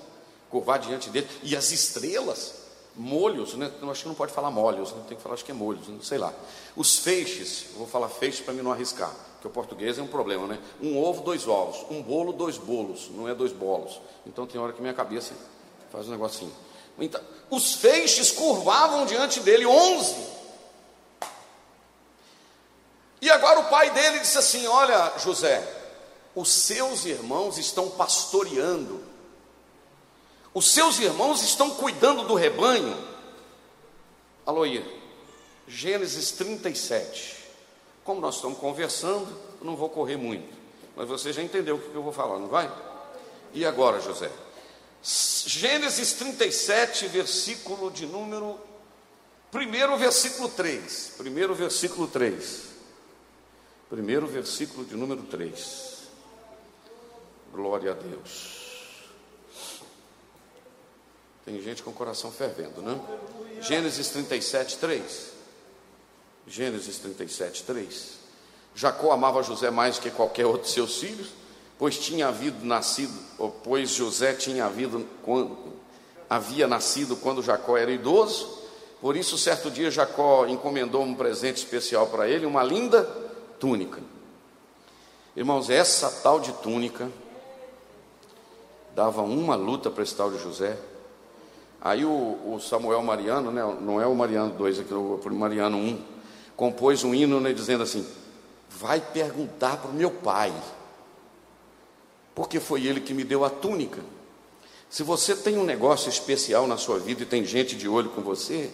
Curvar 0.50 0.80
diante 0.80 1.10
dele, 1.10 1.28
e 1.44 1.54
as 1.54 1.74
estrelas, 1.74 2.57
molhos, 2.98 3.54
né? 3.54 3.72
Eu 3.82 3.90
acho 3.92 4.02
que 4.02 4.08
não 4.08 4.16
pode 4.16 4.34
falar 4.34 4.50
molhos, 4.50 4.92
né? 4.92 5.04
tem 5.08 5.16
que 5.16 5.24
falar, 5.24 5.36
acho 5.36 5.46
que 5.46 5.52
é 5.52 5.54
molhos, 5.54 5.88
não 5.88 6.02
sei 6.02 6.18
lá. 6.18 6.34
Os 6.76 6.98
feixes, 6.98 7.68
vou 7.76 7.88
falar 7.88 8.10
feixes 8.10 8.42
para 8.42 8.54
mim 8.54 8.62
não 8.62 8.72
arriscar, 8.72 9.14
porque 9.34 9.48
o 9.48 9.52
português 9.52 9.98
é 9.98 10.02
um 10.02 10.08
problema, 10.08 10.48
né? 10.48 10.60
Um 10.82 11.02
ovo, 11.02 11.22
dois 11.22 11.48
ovos, 11.48 11.86
um 11.90 12.02
bolo, 12.02 12.34
dois 12.34 12.58
bolos, 12.58 13.10
não 13.12 13.30
é 13.30 13.36
dois 13.36 13.52
bolos. 13.52 14.02
Então 14.26 14.48
tem 14.48 14.60
hora 14.60 14.74
que 14.74 14.82
minha 14.82 14.94
cabeça 14.94 15.34
faz 15.92 16.08
um 16.08 16.12
negocinho. 16.12 16.52
Então, 17.00 17.22
os 17.50 17.76
feixes 17.76 18.32
curvavam 18.32 19.06
diante 19.06 19.40
dele, 19.40 19.66
onze. 19.66 20.16
E 23.22 23.30
agora 23.30 23.60
o 23.60 23.66
pai 23.66 23.92
dele 23.92 24.20
disse 24.20 24.38
assim: 24.38 24.66
Olha, 24.68 25.14
José, 25.20 25.66
os 26.36 26.50
seus 26.50 27.06
irmãos 27.06 27.58
estão 27.58 27.90
pastoreando, 27.90 29.04
os 30.58 30.72
seus 30.72 30.98
irmãos 30.98 31.44
estão 31.44 31.70
cuidando 31.70 32.24
do 32.24 32.34
rebanho. 32.34 32.98
Aloia, 34.44 34.84
Gênesis 35.68 36.32
37. 36.32 37.38
Como 38.04 38.20
nós 38.20 38.38
estamos 38.38 38.58
conversando, 38.58 39.28
não 39.62 39.76
vou 39.76 39.88
correr 39.88 40.18
muito, 40.18 40.52
mas 40.96 41.08
você 41.08 41.32
já 41.32 41.44
entendeu 41.44 41.76
o 41.76 41.80
que 41.80 41.94
eu 41.94 42.02
vou 42.02 42.12
falar, 42.12 42.40
não 42.40 42.48
vai? 42.48 42.74
E 43.54 43.68
agora, 43.68 44.02
José? 44.02 44.32
Gênesis 45.04 46.14
37, 46.14 47.08
versículo 47.08 47.92
de 47.92 48.08
número. 48.08 48.60
Primeiro 49.52 49.96
versículo 49.96 50.50
3. 50.50 51.14
Primeiro 51.20 51.54
versículo 51.54 52.08
3. 52.08 52.62
Primeiro 53.92 54.26
versículo 54.26 54.84
de 54.84 54.96
número 54.96 55.22
3. 55.22 55.98
Glória 57.54 57.92
a 57.92 57.94
Deus. 57.94 58.57
Tem 61.48 61.62
gente 61.62 61.82
com 61.82 61.92
o 61.92 61.94
coração 61.94 62.30
fervendo, 62.30 62.82
né? 62.82 63.00
Gênesis 63.62 64.10
37, 64.10 64.80
3. 64.80 65.32
Gênesis 66.46 66.98
37, 66.98 67.64
3. 67.64 68.14
Jacó 68.76 69.14
amava 69.14 69.42
José 69.42 69.72
mais 69.72 69.98
que 69.98 70.12
qualquer 70.12 70.46
outro 70.46 70.64
de 70.64 70.74
seus 70.74 70.98
filhos, 70.98 71.30
pois 71.80 71.98
tinha 71.98 72.28
havido 72.28 72.66
nascido, 72.66 73.18
ou 73.38 73.50
pois 73.50 73.92
José 73.92 74.34
tinha 74.34 74.66
havido 74.66 75.08
quando, 75.24 75.58
havia 76.30 76.68
nascido 76.68 77.16
quando 77.16 77.42
Jacó 77.42 77.78
era 77.78 77.92
idoso. 77.92 78.64
Por 79.00 79.16
isso, 79.16 79.38
certo 79.38 79.72
dia, 79.72 79.90
Jacó 79.90 80.46
encomendou 80.48 81.02
um 81.02 81.16
presente 81.16 81.64
especial 81.64 82.08
para 82.08 82.28
ele, 82.28 82.46
uma 82.46 82.62
linda 82.62 83.04
túnica. 83.58 84.02
Irmãos, 85.34 85.70
essa 85.70 86.12
tal 86.22 86.42
de 86.42 86.52
túnica 86.52 87.10
dava 88.94 89.22
uma 89.22 89.56
luta 89.56 89.90
para 89.90 90.04
esse 90.04 90.14
tal 90.14 90.30
de 90.30 90.44
José. 90.44 90.78
Aí 91.82 92.04
o, 92.04 92.10
o, 92.10 92.60
Samuel 92.60 93.02
Mariano, 93.04 93.52
né, 93.52 93.62
não 93.82 94.02
é 94.02 94.08
o 94.08 94.16
Mariano 94.16 94.54
2, 94.54 94.80
aqui 94.80 94.94
é 94.94 94.96
o 94.96 95.20
Mariano 95.32 95.78
1, 95.78 96.02
compôs 96.56 97.04
um 97.04 97.14
hino 97.14 97.40
né, 97.40 97.54
dizendo 97.54 97.84
assim: 97.84 98.06
Vai 98.70 99.00
perguntar 99.00 99.78
para 99.78 99.92
o 99.92 99.94
meu 99.94 100.12
pai, 100.12 100.54
porque 102.34 102.60
foi 102.60 102.86
ele 102.86 103.00
que 103.00 103.14
me 103.14 103.24
deu 103.24 103.46
a 103.46 103.50
túnica. 103.50 104.02
Se 104.90 105.04
você 105.04 105.36
tem 105.36 105.58
um 105.58 105.64
negócio 105.64 106.10
especial 106.10 106.66
na 106.66 106.78
sua 106.78 106.98
vida 106.98 107.24
e 107.24 107.26
tem 107.26 107.44
gente 107.44 107.76
de 107.76 107.88
olho 107.88 108.10
com 108.10 108.22
você, 108.22 108.72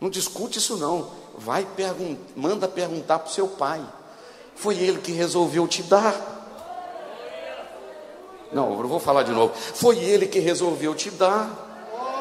não 0.00 0.08
discute 0.08 0.58
isso 0.58 0.76
não. 0.76 1.10
Vai 1.36 1.64
pergun 1.64 2.16
manda 2.36 2.66
perguntar 2.68 3.18
para 3.18 3.30
o 3.30 3.32
seu 3.32 3.48
pai. 3.48 3.84
Foi 4.54 4.76
ele 4.78 4.98
que 4.98 5.12
resolveu 5.12 5.66
te 5.66 5.82
dar. 5.82 6.38
Não, 8.52 8.78
eu 8.78 8.88
vou 8.88 9.00
falar 9.00 9.22
de 9.22 9.32
novo. 9.32 9.54
Foi 9.54 9.98
ele 9.98 10.26
que 10.26 10.38
resolveu 10.38 10.94
te 10.94 11.10
dar. 11.10 11.69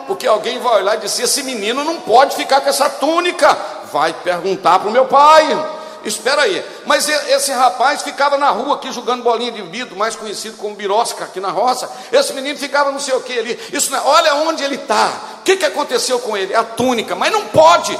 Porque 0.10 0.26
alguém 0.26 0.58
vai 0.58 0.82
olhar 0.82 0.96
e 0.96 1.02
dizer: 1.02 1.22
esse 1.22 1.44
menino 1.44 1.84
não 1.84 2.02
pode 2.02 2.36
ficar 2.36 2.62
com 2.62 2.68
essa 2.68 2.90
túnica. 2.90 3.56
Vai 3.94 4.12
perguntar 4.12 4.80
para 4.80 4.90
o 4.90 4.92
meu 4.92 5.06
pai. 5.06 5.78
Espera 6.04 6.42
aí, 6.44 6.66
mas 6.88 7.08
esse 7.08 7.52
rapaz 7.52 8.02
ficava 8.02 8.36
na 8.36 8.50
rua 8.50 8.76
aqui 8.76 8.92
jogando 8.92 9.22
bolinha 9.22 9.52
de 9.52 9.62
bido, 9.62 9.96
mais 9.96 10.16
conhecido 10.16 10.58
como 10.58 10.74
birosca 10.74 11.26
aqui 11.26 11.40
na 11.40 11.52
roça. 11.52 11.88
Esse 12.12 12.34
menino 12.34 12.58
ficava 12.58 12.92
não 12.92 13.00
sei 13.00 13.14
o 13.14 13.22
que 13.22 13.38
ali. 13.38 13.60
Isso 13.72 13.92
não, 13.92 14.00
é, 14.00 14.02
olha 14.04 14.36
onde 14.36 14.64
ele 14.64 14.76
está. 14.76 15.12
O 15.42 15.44
que, 15.44 15.58
que 15.58 15.66
aconteceu 15.66 16.18
com 16.20 16.36
ele? 16.36 16.56
A 16.56 16.64
túnica, 16.64 17.16
mas 17.16 17.32
não 17.32 17.46
pode. 17.46 18.00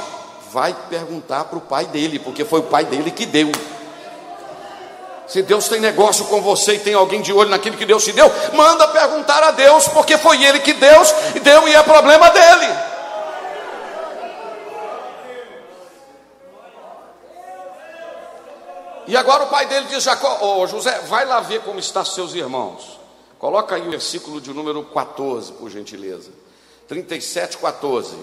Vai 0.50 0.74
perguntar 0.88 1.44
para 1.44 1.58
o 1.58 1.60
pai 1.60 1.84
dele, 1.84 2.18
porque 2.18 2.44
foi 2.44 2.58
o 2.58 2.64
pai 2.64 2.84
dele 2.84 3.12
que 3.12 3.24
deu. 3.24 3.52
Se 5.30 5.42
Deus 5.42 5.68
tem 5.68 5.78
negócio 5.78 6.24
com 6.24 6.42
você 6.42 6.74
e 6.74 6.80
tem 6.80 6.92
alguém 6.92 7.22
de 7.22 7.32
olho 7.32 7.50
naquilo 7.50 7.76
que 7.76 7.86
Deus 7.86 8.02
te 8.04 8.10
deu, 8.10 8.28
manda 8.52 8.88
perguntar 8.88 9.40
a 9.44 9.52
Deus, 9.52 9.86
porque 9.86 10.18
foi 10.18 10.42
Ele 10.42 10.58
que 10.58 10.72
Deus 10.72 11.14
deu 11.40 11.68
e 11.68 11.74
é 11.74 11.82
problema 11.84 12.28
dele. 12.30 12.66
E 19.06 19.16
agora 19.16 19.44
o 19.44 19.46
pai 19.46 19.66
dele 19.66 19.86
diz: 19.88 20.02
Jacó, 20.02 20.38
oh, 20.40 20.66
José, 20.66 20.98
vai 21.06 21.24
lá 21.24 21.38
ver 21.38 21.60
como 21.60 21.78
estão 21.78 22.04
seus 22.04 22.34
irmãos. 22.34 22.98
Coloca 23.38 23.76
aí 23.76 23.86
o 23.86 23.90
versículo 23.92 24.40
de 24.40 24.52
número 24.52 24.82
14, 24.82 25.52
por 25.52 25.70
gentileza. 25.70 26.32
37, 26.88 27.56
14. 27.58 28.16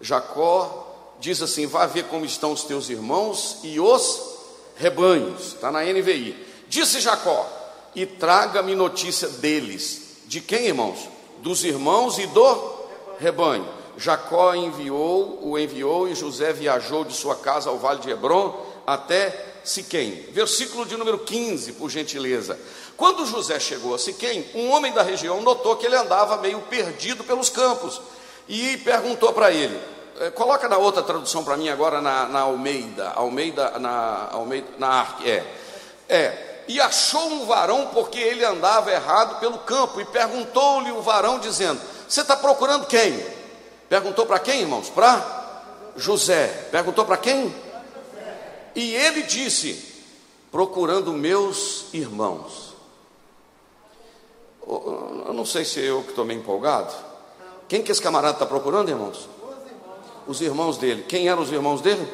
Jacó 0.00 1.16
diz 1.18 1.42
assim: 1.42 1.66
Vá 1.66 1.84
ver 1.86 2.04
como 2.04 2.24
estão 2.24 2.52
os 2.52 2.62
teus 2.62 2.88
irmãos 2.88 3.58
e 3.64 3.80
os 3.80 4.37
rebanhos, 4.78 5.54
está 5.54 5.70
na 5.70 5.82
NVI. 5.82 6.46
Disse 6.68 7.00
Jacó: 7.00 7.46
E 7.94 8.06
traga-me 8.06 8.74
notícia 8.74 9.28
deles. 9.28 10.18
De 10.26 10.40
quem, 10.40 10.66
irmãos? 10.66 11.08
Dos 11.38 11.64
irmãos 11.64 12.18
e 12.18 12.26
do 12.26 12.78
rebanho. 13.18 13.66
Jacó 13.96 14.54
enviou, 14.54 15.40
o 15.42 15.58
enviou, 15.58 16.08
e 16.08 16.14
José 16.14 16.52
viajou 16.52 17.04
de 17.04 17.14
sua 17.14 17.34
casa 17.34 17.68
ao 17.68 17.78
vale 17.78 18.00
de 18.00 18.10
Hebron 18.10 18.64
até 18.86 19.46
Siquém. 19.64 20.24
Versículo 20.32 20.86
de 20.86 20.96
número 20.96 21.18
15, 21.18 21.72
por 21.72 21.90
gentileza. 21.90 22.58
Quando 22.96 23.26
José 23.26 23.58
chegou 23.60 23.94
a 23.94 23.98
Siquém, 23.98 24.46
um 24.54 24.70
homem 24.70 24.92
da 24.92 25.02
região 25.02 25.42
notou 25.42 25.76
que 25.76 25.86
ele 25.86 25.96
andava 25.96 26.36
meio 26.38 26.60
perdido 26.62 27.24
pelos 27.24 27.48
campos 27.48 28.00
e 28.48 28.76
perguntou 28.78 29.32
para 29.32 29.52
ele: 29.52 29.78
coloca 30.34 30.68
na 30.68 30.76
outra 30.76 31.02
tradução 31.02 31.44
para 31.44 31.56
mim 31.56 31.68
agora 31.68 32.00
na, 32.00 32.26
na, 32.26 32.40
Almeida, 32.40 33.10
Almeida 33.10 33.78
na 33.78 34.28
Almeida, 34.32 34.68
na 34.78 35.16
é. 35.24 35.44
É, 36.08 36.48
e 36.66 36.80
achou 36.80 37.26
um 37.28 37.46
varão 37.46 37.88
porque 37.92 38.18
ele 38.18 38.44
andava 38.44 38.90
errado 38.90 39.38
pelo 39.40 39.58
campo 39.58 40.00
e 40.00 40.04
perguntou-lhe 40.04 40.90
o 40.92 41.00
varão 41.02 41.38
dizendo: 41.38 41.80
Você 42.08 42.20
está 42.20 42.36
procurando 42.36 42.86
quem? 42.86 43.24
Perguntou 43.88 44.26
para 44.26 44.38
quem, 44.38 44.60
irmãos? 44.60 44.90
Para 44.90 45.92
José. 45.96 46.68
Perguntou 46.70 47.04
para 47.04 47.16
quem? 47.16 47.54
E 48.74 48.94
ele 48.94 49.22
disse: 49.22 50.04
Procurando 50.50 51.12
meus 51.12 51.86
irmãos. 51.92 52.74
Eu 54.66 55.32
não 55.32 55.46
sei 55.46 55.64
se 55.64 55.80
eu 55.80 56.02
que 56.02 56.10
estou 56.10 56.24
meio 56.24 56.40
empolgado. 56.40 56.92
Quem 57.66 57.82
que 57.82 57.90
esse 57.90 58.00
camarada 58.00 58.34
está 58.34 58.46
procurando, 58.46 58.90
irmãos? 58.90 59.28
Os 60.28 60.42
irmãos 60.42 60.76
dele. 60.76 61.04
Quem 61.08 61.28
eram 61.28 61.42
os 61.42 61.50
irmãos 61.50 61.80
dele? 61.80 62.06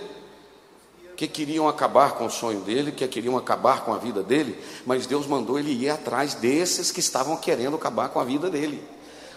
Que 1.17 1.27
queriam 1.27 1.69
acabar 1.69 2.13
com 2.13 2.27
o 2.27 2.31
sonho 2.31 2.61
dele, 2.61 2.93
que 2.93 3.07
queriam 3.09 3.37
acabar 3.37 3.85
com 3.85 3.93
a 3.93 3.99
vida 3.99 4.23
dele, 4.23 4.59
mas 4.87 5.07
Deus 5.07 5.27
mandou 5.27 5.59
ele 5.59 5.73
ir 5.73 5.91
atrás 5.91 6.35
desses 6.35 6.91
que 6.91 7.01
estavam 7.01 7.37
querendo 7.37 7.77
acabar 7.77 8.09
com 8.09 8.21
a 8.21 8.25
vida 8.25 8.49
dele. 8.49 8.83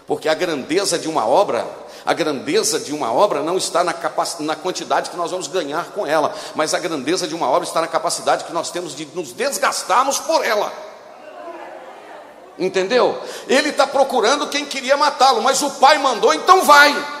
Porque 0.06 0.28
a 0.28 0.34
grandeza 0.34 0.98
de 0.98 1.08
uma 1.08 1.26
obra, 1.26 1.68
a 2.06 2.14
grandeza 2.14 2.80
de 2.80 2.94
uma 2.94 3.12
obra 3.12 3.42
não 3.42 3.56
está 3.56 3.84
na, 3.84 3.94
na 4.40 4.56
quantidade 4.56 5.10
que 5.10 5.16
nós 5.16 5.30
vamos 5.30 5.48
ganhar 5.48 5.90
com 5.90 6.06
ela, 6.06 6.34
mas 6.54 6.72
a 6.72 6.78
grandeza 6.78 7.26
de 7.26 7.34
uma 7.34 7.48
obra 7.48 7.68
está 7.68 7.80
na 7.80 7.88
capacidade 7.88 8.44
que 8.44 8.52
nós 8.52 8.70
temos 8.70 8.94
de 8.94 9.06
nos 9.14 9.32
desgastarmos 9.32 10.18
por 10.20 10.44
ela. 10.44 10.72
Entendeu? 12.58 13.20
Ele 13.46 13.68
está 13.68 13.86
procurando 13.86 14.48
quem 14.48 14.64
queria 14.64 14.96
matá-lo, 14.96 15.42
mas 15.42 15.62
o 15.62 15.70
pai 15.72 15.98
mandou, 15.98 16.32
então 16.32 16.62
vai. 16.64 17.17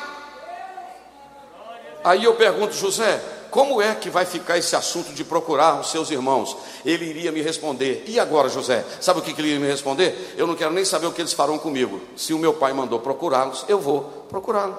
Aí 2.08 2.24
eu 2.24 2.34
pergunto, 2.36 2.72
José, 2.72 3.22
como 3.50 3.82
é 3.82 3.94
que 3.94 4.08
vai 4.08 4.24
ficar 4.24 4.56
esse 4.56 4.74
assunto 4.74 5.12
de 5.12 5.22
procurar 5.22 5.78
os 5.78 5.90
seus 5.90 6.10
irmãos? 6.10 6.56
Ele 6.82 7.04
iria 7.04 7.30
me 7.30 7.42
responder, 7.42 8.02
e 8.06 8.18
agora, 8.18 8.48
José? 8.48 8.82
Sabe 8.98 9.20
o 9.20 9.22
que 9.22 9.32
ele 9.32 9.48
iria 9.48 9.60
me 9.60 9.66
responder? 9.66 10.34
Eu 10.34 10.46
não 10.46 10.54
quero 10.54 10.72
nem 10.72 10.86
saber 10.86 11.06
o 11.06 11.12
que 11.12 11.20
eles 11.20 11.34
farão 11.34 11.58
comigo. 11.58 12.00
Se 12.16 12.32
o 12.32 12.38
meu 12.38 12.54
pai 12.54 12.72
mandou 12.72 12.98
procurá-los, 12.98 13.66
eu 13.68 13.78
vou 13.78 14.24
procurá-los. 14.26 14.74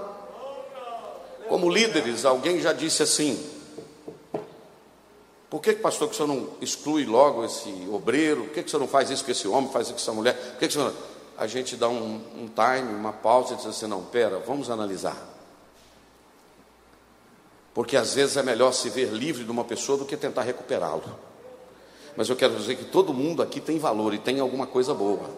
Como 1.48 1.70
líderes, 1.70 2.26
alguém 2.26 2.60
já 2.60 2.74
disse 2.74 3.04
assim: 3.04 3.40
por 5.52 5.62
que, 5.62 5.74
pastor, 5.74 6.08
que 6.08 6.16
o 6.16 6.18
senhor 6.18 6.28
não 6.30 6.50
exclui 6.60 7.06
logo 7.06 7.46
esse 7.46 7.72
obreiro? 7.92 8.46
Por 8.46 8.54
que, 8.54 8.64
que 8.64 8.70
o 8.70 8.72
senhor 8.72 8.82
não 8.82 8.88
faz 8.88 9.12
isso 9.12 9.24
com 9.24 9.30
esse 9.30 9.48
homem, 9.48 9.70
faz 9.72 9.86
isso 9.86 9.94
com 9.94 10.02
essa 10.02 10.14
mulher? 10.14 10.34
Por 10.34 10.58
que, 10.58 10.68
que 10.68 10.78
o 10.78 10.80
senhor... 10.80 10.94
A 11.38 11.46
gente 11.46 11.76
dá 11.76 11.88
um, 11.88 12.22
um 12.36 12.48
time, 12.48 12.92
uma 12.96 13.14
pausa 13.14 13.54
e 13.54 13.58
diz 13.58 13.68
assim: 13.68 13.86
não, 13.86 14.02
pera, 14.02 14.40
vamos 14.40 14.72
analisar. 14.72 15.39
Porque 17.80 17.96
às 17.96 18.14
vezes 18.14 18.36
é 18.36 18.44
melhor 18.44 18.74
se 18.74 18.90
ver 18.90 19.06
livre 19.06 19.46
de 19.46 19.52
uma 19.52 19.64
pessoa 19.64 19.98
do 19.98 20.04
que 20.04 20.18
tentar 20.18 20.42
recuperá-lo. 20.42 21.02
Mas 22.14 22.28
eu 22.28 22.36
quero 22.36 22.54
dizer 22.58 22.76
que 22.76 22.84
todo 22.84 23.14
mundo 23.14 23.42
aqui 23.42 23.62
tem 23.62 23.80
valor 23.80 24.14
e 24.14 24.18
tem 24.18 24.42
alguma 24.42 24.68
coisa 24.68 24.94
boa. 24.94 25.30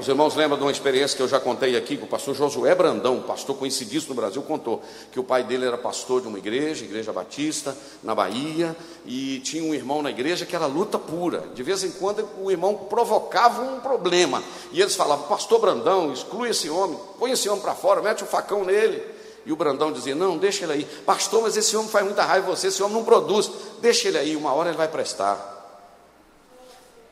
Os 0.00 0.08
irmãos 0.08 0.34
lembram 0.34 0.56
de 0.56 0.64
uma 0.64 0.72
experiência 0.72 1.14
que 1.14 1.22
eu 1.22 1.28
já 1.28 1.38
contei 1.38 1.76
aqui, 1.76 1.98
que 1.98 2.04
o 2.04 2.06
pastor 2.06 2.34
Josué 2.34 2.74
Brandão, 2.74 3.20
pastor 3.20 3.54
conhecidíssimo 3.54 4.14
no 4.14 4.20
Brasil, 4.22 4.40
contou 4.40 4.82
que 5.12 5.20
o 5.20 5.22
pai 5.22 5.44
dele 5.44 5.66
era 5.66 5.76
pastor 5.76 6.22
de 6.22 6.26
uma 6.26 6.38
igreja, 6.38 6.86
igreja 6.86 7.12
batista, 7.12 7.76
na 8.02 8.14
Bahia, 8.14 8.74
e 9.04 9.40
tinha 9.40 9.62
um 9.62 9.74
irmão 9.74 10.00
na 10.00 10.08
igreja 10.08 10.46
que 10.46 10.56
era 10.56 10.64
luta 10.64 10.98
pura. 10.98 11.44
De 11.54 11.62
vez 11.62 11.84
em 11.84 11.90
quando 11.90 12.26
o 12.40 12.50
irmão 12.50 12.74
provocava 12.88 13.60
um 13.60 13.78
problema, 13.80 14.42
e 14.72 14.80
eles 14.80 14.96
falavam: 14.96 15.28
Pastor 15.28 15.60
Brandão, 15.60 16.14
exclui 16.14 16.48
esse 16.48 16.70
homem, 16.70 16.98
põe 17.18 17.32
esse 17.32 17.46
homem 17.46 17.60
para 17.60 17.74
fora, 17.74 18.00
mete 18.00 18.22
o 18.22 18.24
um 18.24 18.26
facão 18.26 18.64
nele. 18.64 19.19
E 19.44 19.52
o 19.52 19.56
Brandão 19.56 19.92
dizia: 19.92 20.14
Não, 20.14 20.36
deixa 20.36 20.64
ele 20.64 20.72
aí, 20.72 20.84
pastor, 21.04 21.42
mas 21.42 21.56
esse 21.56 21.76
homem 21.76 21.90
faz 21.90 22.04
muita 22.04 22.22
raiva 22.22 22.46
em 22.46 22.50
você, 22.50 22.68
esse 22.68 22.82
homem 22.82 22.96
não 22.96 23.04
produz, 23.04 23.50
deixa 23.80 24.08
ele 24.08 24.18
aí, 24.18 24.36
uma 24.36 24.52
hora 24.52 24.70
ele 24.70 24.78
vai 24.78 24.88
prestar. 24.88 25.58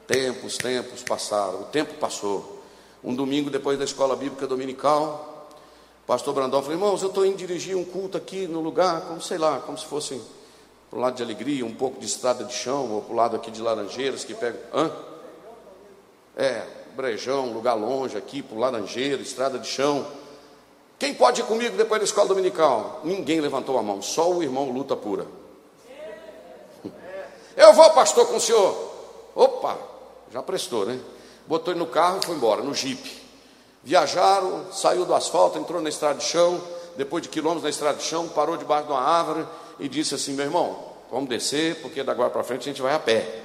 Tempos, 0.06 0.56
tempos 0.56 1.02
passaram, 1.02 1.62
o 1.62 1.64
tempo 1.64 1.94
passou. 1.94 2.56
Um 3.04 3.14
domingo 3.14 3.50
depois 3.50 3.78
da 3.78 3.84
escola 3.84 4.16
bíblica 4.16 4.46
dominical, 4.46 5.48
o 6.02 6.06
pastor 6.06 6.34
Brandão 6.34 6.60
falou: 6.60 6.76
Irmãos, 6.76 7.02
eu 7.02 7.08
estou 7.08 7.24
indo 7.24 7.36
dirigir 7.36 7.76
um 7.76 7.84
culto 7.84 8.16
aqui 8.16 8.46
no 8.46 8.60
lugar, 8.60 9.02
como 9.02 9.20
sei 9.20 9.38
lá, 9.38 9.60
como 9.60 9.78
se 9.78 9.86
fosse 9.86 10.20
para 10.90 10.98
o 10.98 11.02
lado 11.02 11.16
de 11.16 11.22
alegria, 11.22 11.64
um 11.64 11.74
pouco 11.74 12.00
de 12.00 12.06
estrada 12.06 12.44
de 12.44 12.54
chão, 12.54 12.90
ou 12.90 13.02
para 13.02 13.12
o 13.12 13.16
lado 13.16 13.36
aqui 13.36 13.50
de 13.50 13.60
Laranjeiras, 13.60 14.24
que 14.24 14.34
pega. 14.34 14.58
Hã? 14.72 14.90
É, 16.36 16.66
Brejão, 16.96 17.52
lugar 17.52 17.74
longe 17.74 18.16
aqui, 18.16 18.42
para 18.42 18.56
o 18.56 18.60
Laranjeira, 18.60 19.20
estrada 19.20 19.58
de 19.58 19.68
chão. 19.68 20.06
Quem 20.98 21.14
pode 21.14 21.40
ir 21.40 21.44
comigo 21.44 21.76
depois 21.76 22.00
da 22.00 22.04
escola 22.04 22.28
dominical? 22.28 23.00
Ninguém 23.04 23.40
levantou 23.40 23.78
a 23.78 23.82
mão, 23.82 24.02
só 24.02 24.30
o 24.30 24.42
irmão 24.42 24.70
luta 24.70 24.96
pura. 24.96 25.26
Eu 27.56 27.72
vou, 27.72 27.90
pastor, 27.90 28.26
com 28.26 28.36
o 28.36 28.40
senhor. 28.40 28.76
Opa, 29.34 29.78
já 30.32 30.42
prestou, 30.42 30.84
né? 30.86 30.98
botou 31.48 31.72
ele 31.72 31.80
no 31.80 31.86
carro 31.86 32.20
e 32.22 32.26
foi 32.26 32.36
embora, 32.36 32.62
no 32.62 32.74
jipe. 32.74 33.26
Viajaram, 33.82 34.66
saiu 34.70 35.06
do 35.06 35.14
asfalto, 35.14 35.58
entrou 35.58 35.80
na 35.80 35.88
estrada 35.88 36.18
de 36.18 36.24
chão, 36.24 36.60
depois 36.96 37.22
de 37.22 37.30
quilômetros 37.30 37.64
na 37.64 37.70
estrada 37.70 37.96
de 37.96 38.04
chão, 38.04 38.28
parou 38.28 38.56
debaixo 38.56 38.86
de 38.86 38.92
uma 38.92 39.00
árvore 39.00 39.46
e 39.80 39.88
disse 39.88 40.14
assim: 40.14 40.34
Meu 40.34 40.44
irmão, 40.44 40.78
vamos 41.10 41.28
descer, 41.28 41.80
porque 41.80 42.02
da 42.02 42.12
agora 42.12 42.28
para 42.28 42.44
frente 42.44 42.62
a 42.62 42.64
gente 42.64 42.82
vai 42.82 42.94
a 42.94 42.98
pé. 42.98 43.44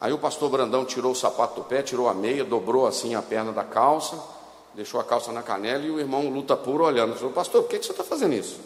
Aí 0.00 0.12
o 0.12 0.18
pastor 0.18 0.48
Brandão 0.48 0.84
tirou 0.84 1.12
o 1.12 1.16
sapato 1.16 1.56
do 1.56 1.64
pé, 1.64 1.82
tirou 1.82 2.08
a 2.08 2.14
meia, 2.14 2.44
dobrou 2.44 2.86
assim 2.86 3.14
a 3.14 3.20
perna 3.20 3.52
da 3.52 3.64
calça, 3.64 4.16
deixou 4.74 5.00
a 5.00 5.04
calça 5.04 5.32
na 5.32 5.42
canela 5.42 5.84
e 5.84 5.90
o 5.90 5.98
irmão 5.98 6.28
luta 6.28 6.56
puro 6.56 6.84
olhando. 6.84 7.14
Falou: 7.16 7.32
Pastor, 7.32 7.62
por 7.62 7.70
que, 7.70 7.78
que 7.78 7.86
você 7.86 7.92
está 7.92 8.04
fazendo 8.04 8.34
isso? 8.34 8.58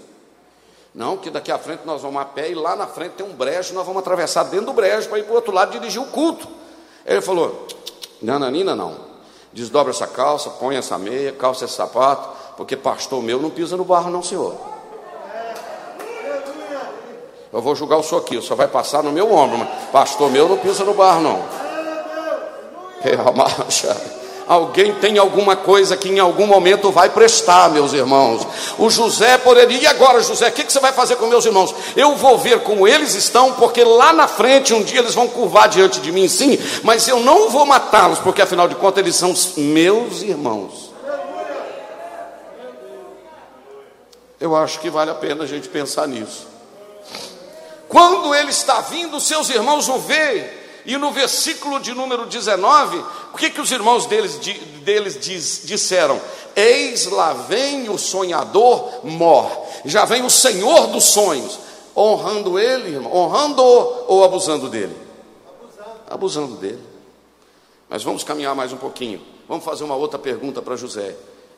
Não, 0.94 1.16
que 1.16 1.30
daqui 1.30 1.50
à 1.50 1.58
frente 1.58 1.82
nós 1.86 2.02
vamos 2.02 2.20
a 2.20 2.24
pé 2.24 2.50
e 2.50 2.54
lá 2.54 2.76
na 2.76 2.86
frente 2.86 3.12
tem 3.12 3.26
um 3.26 3.32
brejo, 3.32 3.72
nós 3.72 3.86
vamos 3.86 4.00
atravessar 4.00 4.44
dentro 4.44 4.66
do 4.66 4.72
brejo 4.74 5.08
para 5.08 5.18
ir 5.18 5.24
para 5.24 5.32
o 5.32 5.36
outro 5.36 5.52
lado 5.52 5.72
dirigir 5.72 6.00
o 6.00 6.06
culto. 6.06 6.46
Ele 7.06 7.20
falou: 7.20 7.66
Nananina 8.20 8.74
não. 8.74 9.12
Desdobra 9.52 9.90
essa 9.90 10.06
calça, 10.06 10.48
põe 10.50 10.76
essa 10.76 10.98
meia, 10.98 11.32
calça 11.32 11.66
esse 11.66 11.74
sapato, 11.74 12.30
porque 12.56 12.76
pastor 12.76 13.22
meu 13.22 13.38
não 13.38 13.50
pisa 13.50 13.76
no 13.76 13.84
barro, 13.84 14.10
não, 14.10 14.22
senhor. 14.22 14.54
Eu 17.52 17.60
vou 17.60 17.74
julgar 17.74 17.98
o 17.98 18.02
senhor 18.02 18.22
aqui, 18.22 18.40
só 18.40 18.54
vai 18.54 18.66
passar 18.66 19.02
no 19.02 19.12
meu 19.12 19.30
ombro, 19.30 19.58
mas 19.58 19.90
pastor 19.90 20.30
meu 20.30 20.48
não 20.48 20.56
pisa 20.56 20.84
no 20.84 20.94
barro, 20.94 21.20
não. 21.20 21.44
É 23.04 23.14
a 23.14 23.32
marcha. 23.32 24.21
Alguém 24.46 24.94
tem 24.94 25.18
alguma 25.18 25.54
coisa 25.54 25.96
que 25.96 26.08
em 26.08 26.18
algum 26.18 26.46
momento 26.46 26.90
vai 26.90 27.08
prestar, 27.08 27.70
meus 27.70 27.92
irmãos. 27.92 28.46
O 28.78 28.90
José 28.90 29.38
poderia, 29.38 29.78
e 29.78 29.86
agora, 29.86 30.20
José, 30.20 30.48
o 30.48 30.52
que, 30.52 30.70
você 30.70 30.80
vai 30.80 30.92
fazer 30.92 31.16
com 31.16 31.26
meus 31.26 31.44
irmãos? 31.44 31.74
Eu 31.96 32.16
vou 32.16 32.36
ver 32.38 32.60
como 32.60 32.86
eles 32.88 33.14
estão, 33.14 33.52
porque 33.54 33.84
lá 33.84 34.12
na 34.12 34.26
frente 34.26 34.74
um 34.74 34.82
dia 34.82 35.00
eles 35.00 35.14
vão 35.14 35.28
curvar 35.28 35.68
diante 35.68 36.00
de 36.00 36.10
mim, 36.10 36.28
sim, 36.28 36.58
mas 36.82 37.06
eu 37.06 37.20
não 37.20 37.50
vou 37.50 37.64
matá-los, 37.64 38.18
porque 38.18 38.42
afinal 38.42 38.68
de 38.68 38.74
contas 38.74 39.02
eles 39.02 39.16
são 39.16 39.34
meus 39.56 40.22
irmãos. 40.22 40.92
Eu 44.40 44.56
acho 44.56 44.80
que 44.80 44.90
vale 44.90 45.10
a 45.10 45.14
pena 45.14 45.44
a 45.44 45.46
gente 45.46 45.68
pensar 45.68 46.08
nisso. 46.08 46.48
Quando 47.88 48.34
ele 48.34 48.50
está 48.50 48.80
vindo, 48.80 49.20
seus 49.20 49.48
irmãos 49.50 49.88
o 49.88 49.98
veem 49.98 50.61
e 50.84 50.96
no 50.96 51.12
versículo 51.12 51.78
de 51.78 51.94
número 51.94 52.26
19, 52.26 52.98
o 53.32 53.36
que, 53.36 53.50
que 53.50 53.60
os 53.60 53.70
irmãos 53.70 54.06
deles, 54.06 54.36
deles 54.82 55.18
diz, 55.20 55.62
disseram? 55.64 56.20
Eis 56.56 57.06
lá 57.06 57.32
vem 57.32 57.88
o 57.88 57.96
sonhador 57.96 59.04
mor, 59.04 59.66
já 59.84 60.04
vem 60.04 60.22
o 60.22 60.30
Senhor 60.30 60.88
dos 60.88 61.04
sonhos, 61.04 61.58
honrando 61.96 62.58
ele, 62.58 62.94
irmão, 62.94 63.14
honrando 63.14 63.62
ou 63.62 64.24
abusando 64.24 64.68
dele? 64.68 64.96
Abusando. 65.46 65.96
abusando 66.10 66.56
dele. 66.56 66.82
Mas 67.88 68.02
vamos 68.02 68.24
caminhar 68.24 68.54
mais 68.54 68.72
um 68.72 68.76
pouquinho. 68.76 69.20
Vamos 69.48 69.64
fazer 69.64 69.84
uma 69.84 69.94
outra 69.94 70.18
pergunta 70.18 70.62
para 70.62 70.76
José. 70.76 71.14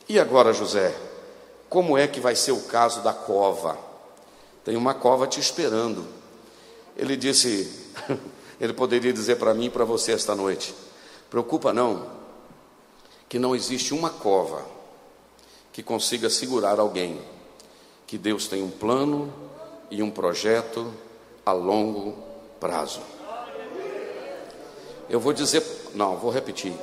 E 0.07 0.19
agora, 0.19 0.53
José, 0.53 0.93
como 1.69 1.97
é 1.97 2.07
que 2.07 2.19
vai 2.19 2.35
ser 2.35 2.51
o 2.51 2.61
caso 2.61 3.01
da 3.01 3.13
cova? 3.13 3.77
Tem 4.63 4.75
uma 4.75 4.93
cova 4.93 5.27
te 5.27 5.39
esperando. 5.39 6.05
Ele 6.97 7.15
disse: 7.15 7.71
Ele 8.59 8.73
poderia 8.73 9.11
dizer 9.11 9.37
para 9.37 9.53
mim 9.53 9.65
e 9.65 9.69
para 9.69 9.85
você 9.85 10.11
esta 10.11 10.35
noite: 10.35 10.73
preocupa 11.29 11.73
não, 11.73 12.07
que 13.27 13.39
não 13.39 13.55
existe 13.55 13.93
uma 13.93 14.09
cova 14.09 14.65
que 15.73 15.83
consiga 15.83 16.29
segurar 16.29 16.79
alguém, 16.79 17.19
que 18.07 18.17
Deus 18.17 18.47
tem 18.47 18.63
um 18.63 18.69
plano 18.69 19.33
e 19.91 20.01
um 20.01 20.09
projeto 20.09 20.91
a 21.45 21.51
longo 21.51 22.15
prazo. 22.59 23.01
Eu 25.09 25.19
vou 25.19 25.33
dizer, 25.33 25.63
não, 25.93 26.17
vou 26.17 26.31
repetir. 26.31 26.73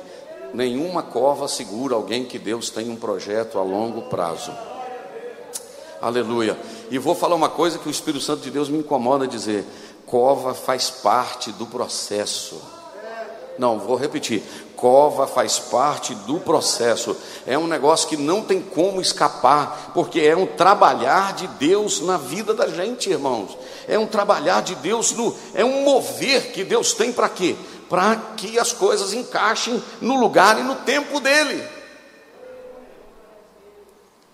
Nenhuma 0.53 1.01
cova 1.01 1.47
segura 1.47 1.95
alguém 1.95 2.23
que 2.23 2.37
Deus 2.37 2.69
tem 2.69 2.89
um 2.89 2.95
projeto 2.95 3.57
a 3.57 3.63
longo 3.63 4.03
prazo. 4.03 4.51
Aleluia. 5.99 6.57
E 6.91 6.99
vou 6.99 7.15
falar 7.15 7.35
uma 7.35 7.49
coisa 7.49 7.79
que 7.79 7.87
o 7.87 7.91
Espírito 7.91 8.23
Santo 8.23 8.43
de 8.43 8.51
Deus 8.51 8.69
me 8.69 8.77
incomoda 8.77 9.27
dizer: 9.27 9.65
Cova 10.05 10.53
faz 10.53 10.89
parte 10.89 11.51
do 11.51 11.65
processo. 11.65 12.61
Não, 13.57 13.79
vou 13.79 13.95
repetir. 13.95 14.41
Cova 14.75 15.27
faz 15.27 15.59
parte 15.59 16.13
do 16.13 16.39
processo. 16.39 17.15
É 17.45 17.57
um 17.57 17.67
negócio 17.67 18.09
que 18.09 18.17
não 18.17 18.41
tem 18.41 18.61
como 18.61 18.99
escapar, 18.99 19.91
porque 19.93 20.19
é 20.21 20.35
um 20.35 20.45
trabalhar 20.45 21.33
de 21.33 21.47
Deus 21.47 22.01
na 22.01 22.17
vida 22.17 22.53
da 22.53 22.67
gente, 22.67 23.09
irmãos. 23.09 23.57
É 23.87 23.97
um 23.97 24.07
trabalhar 24.07 24.61
de 24.61 24.75
Deus 24.75 25.11
no, 25.11 25.35
é 25.53 25.63
um 25.63 25.83
mover 25.83 26.51
que 26.51 26.63
Deus 26.63 26.93
tem 26.93 27.13
para 27.13 27.29
quê? 27.29 27.55
Para 27.89 28.15
que 28.37 28.57
as 28.57 28.73
coisas 28.73 29.13
encaixem 29.13 29.81
no 30.01 30.19
lugar 30.19 30.59
e 30.59 30.63
no 30.63 30.75
tempo 30.75 31.19
dele. 31.19 31.63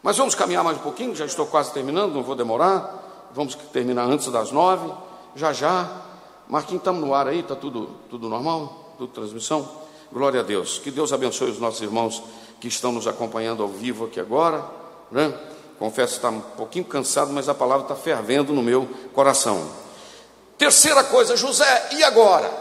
Mas 0.02 0.18
vamos 0.18 0.34
caminhar 0.34 0.64
mais 0.64 0.78
um 0.78 0.82
pouquinho, 0.82 1.14
já 1.16 1.26
estou 1.26 1.46
quase 1.46 1.74
terminando, 1.74 2.14
não 2.14 2.24
vou 2.24 2.36
demorar. 2.36 3.30
Vamos 3.34 3.54
terminar 3.72 4.06
antes 4.06 4.28
das 4.32 4.52
nove 4.52 4.90
já 5.40 5.54
já. 5.54 5.90
Marquinhos, 6.48 6.82
estamos 6.82 7.02
no 7.02 7.14
ar 7.14 7.28
aí, 7.28 7.40
está 7.40 7.56
tudo, 7.56 7.90
tudo 8.10 8.28
normal? 8.28 8.94
Tudo 8.98 9.14
transmissão? 9.14 9.68
Glória 10.12 10.42
a 10.42 10.44
Deus. 10.44 10.80
Que 10.80 10.92
Deus 10.92 11.14
abençoe 11.14 11.50
os 11.50 11.60
nossos 11.60 11.82
irmãos 11.82 12.22
que 12.60 12.68
estão 12.68 12.92
nos 12.92 13.08
acompanhando 13.08 13.64
ao 13.64 13.70
vivo 13.70 14.06
aqui 14.06 14.20
agora. 14.20 14.66
Né? 15.10 15.34
Confesso 15.80 16.14
que 16.14 16.18
está 16.18 16.30
um 16.30 16.42
pouquinho 16.42 16.84
cansado, 16.84 17.32
mas 17.32 17.48
a 17.48 17.54
palavra 17.54 17.84
está 17.84 17.96
fervendo 17.96 18.52
no 18.54 18.62
meu 18.62 18.88
coração. 19.14 19.66
Terceira 20.58 21.06
coisa, 21.06 21.38
José, 21.38 21.90
e 21.94 22.04
agora? 22.04 22.52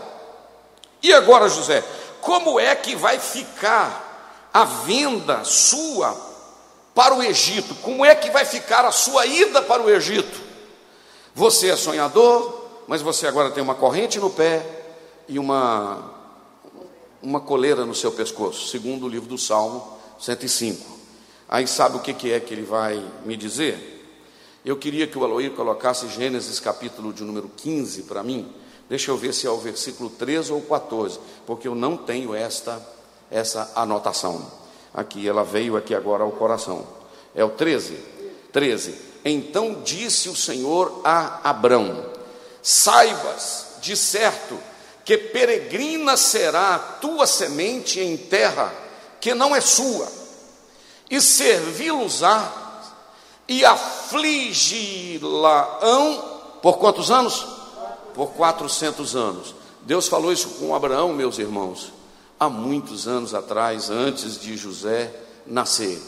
E 1.02 1.12
agora, 1.12 1.48
José? 1.48 1.82
Como 2.20 2.60
é 2.60 2.76
que 2.76 2.94
vai 2.94 3.18
ficar 3.18 4.50
a 4.54 4.64
venda 4.64 5.42
sua 5.42 6.16
para 6.94 7.14
o 7.14 7.22
Egito? 7.22 7.74
Como 7.76 8.04
é 8.04 8.14
que 8.14 8.30
vai 8.30 8.44
ficar 8.44 8.84
a 8.84 8.92
sua 8.92 9.26
ida 9.26 9.62
para 9.62 9.82
o 9.82 9.90
Egito? 9.90 10.46
Você 11.34 11.70
é 11.70 11.76
sonhador, 11.76 12.57
mas 12.88 13.02
você 13.02 13.28
agora 13.28 13.50
tem 13.50 13.62
uma 13.62 13.76
corrente 13.76 14.18
no 14.18 14.30
pé 14.30 14.64
e 15.28 15.38
uma, 15.38 16.10
uma 17.22 17.40
coleira 17.40 17.86
no 17.86 17.94
seu 17.94 18.10
pescoço, 18.10 18.68
segundo 18.68 19.06
o 19.06 19.08
livro 19.08 19.28
do 19.28 19.38
Salmo 19.38 19.86
105. 20.18 20.98
Aí 21.48 21.68
sabe 21.68 21.98
o 21.98 22.00
que, 22.00 22.32
é 22.32 22.40
que 22.40 22.52
ele 22.52 22.64
vai 22.64 23.00
me 23.24 23.36
dizer? 23.36 23.94
Eu 24.64 24.76
queria 24.76 25.06
que 25.06 25.16
o 25.16 25.22
Aloir 25.22 25.52
colocasse 25.52 26.08
Gênesis 26.08 26.58
capítulo 26.58 27.12
de 27.12 27.22
número 27.22 27.48
15 27.56 28.02
para 28.02 28.24
mim. 28.24 28.50
Deixa 28.88 29.10
eu 29.10 29.16
ver 29.16 29.32
se 29.32 29.46
é 29.46 29.50
o 29.50 29.58
versículo 29.58 30.10
13 30.10 30.52
ou 30.52 30.62
14, 30.62 31.20
porque 31.46 31.68
eu 31.68 31.74
não 31.74 31.96
tenho 31.96 32.34
esta 32.34 32.82
essa 33.30 33.70
anotação. 33.74 34.50
Aqui 34.92 35.28
ela 35.28 35.44
veio 35.44 35.76
aqui 35.76 35.94
agora 35.94 36.24
ao 36.24 36.32
coração. 36.32 36.86
É 37.34 37.44
o 37.44 37.50
13. 37.50 37.98
13. 38.52 38.94
Então 39.24 39.82
disse 39.84 40.28
o 40.28 40.36
Senhor 40.36 41.00
a 41.04 41.48
Abrão: 41.48 42.04
Saibas 42.70 43.78
de 43.80 43.96
certo 43.96 44.60
que 45.02 45.16
peregrina 45.16 46.18
será 46.18 46.74
a 46.74 46.78
tua 46.78 47.26
semente 47.26 47.98
em 47.98 48.14
terra 48.14 48.70
que 49.18 49.32
não 49.34 49.56
é 49.56 49.60
sua, 49.62 50.06
e 51.08 51.18
servi-los-á 51.18 52.52
e 53.48 53.64
aflige-la-ão 53.64 55.30
por 56.60 56.76
quantos 56.76 57.10
anos? 57.10 57.46
Por 58.12 58.32
400 58.32 59.16
anos. 59.16 59.54
Deus 59.80 60.06
falou 60.06 60.30
isso 60.30 60.50
com 60.60 60.74
Abraão, 60.74 61.14
meus 61.14 61.38
irmãos, 61.38 61.90
há 62.38 62.50
muitos 62.50 63.08
anos 63.08 63.32
atrás, 63.32 63.88
antes 63.88 64.38
de 64.38 64.58
José 64.58 65.10
nascer. 65.46 65.98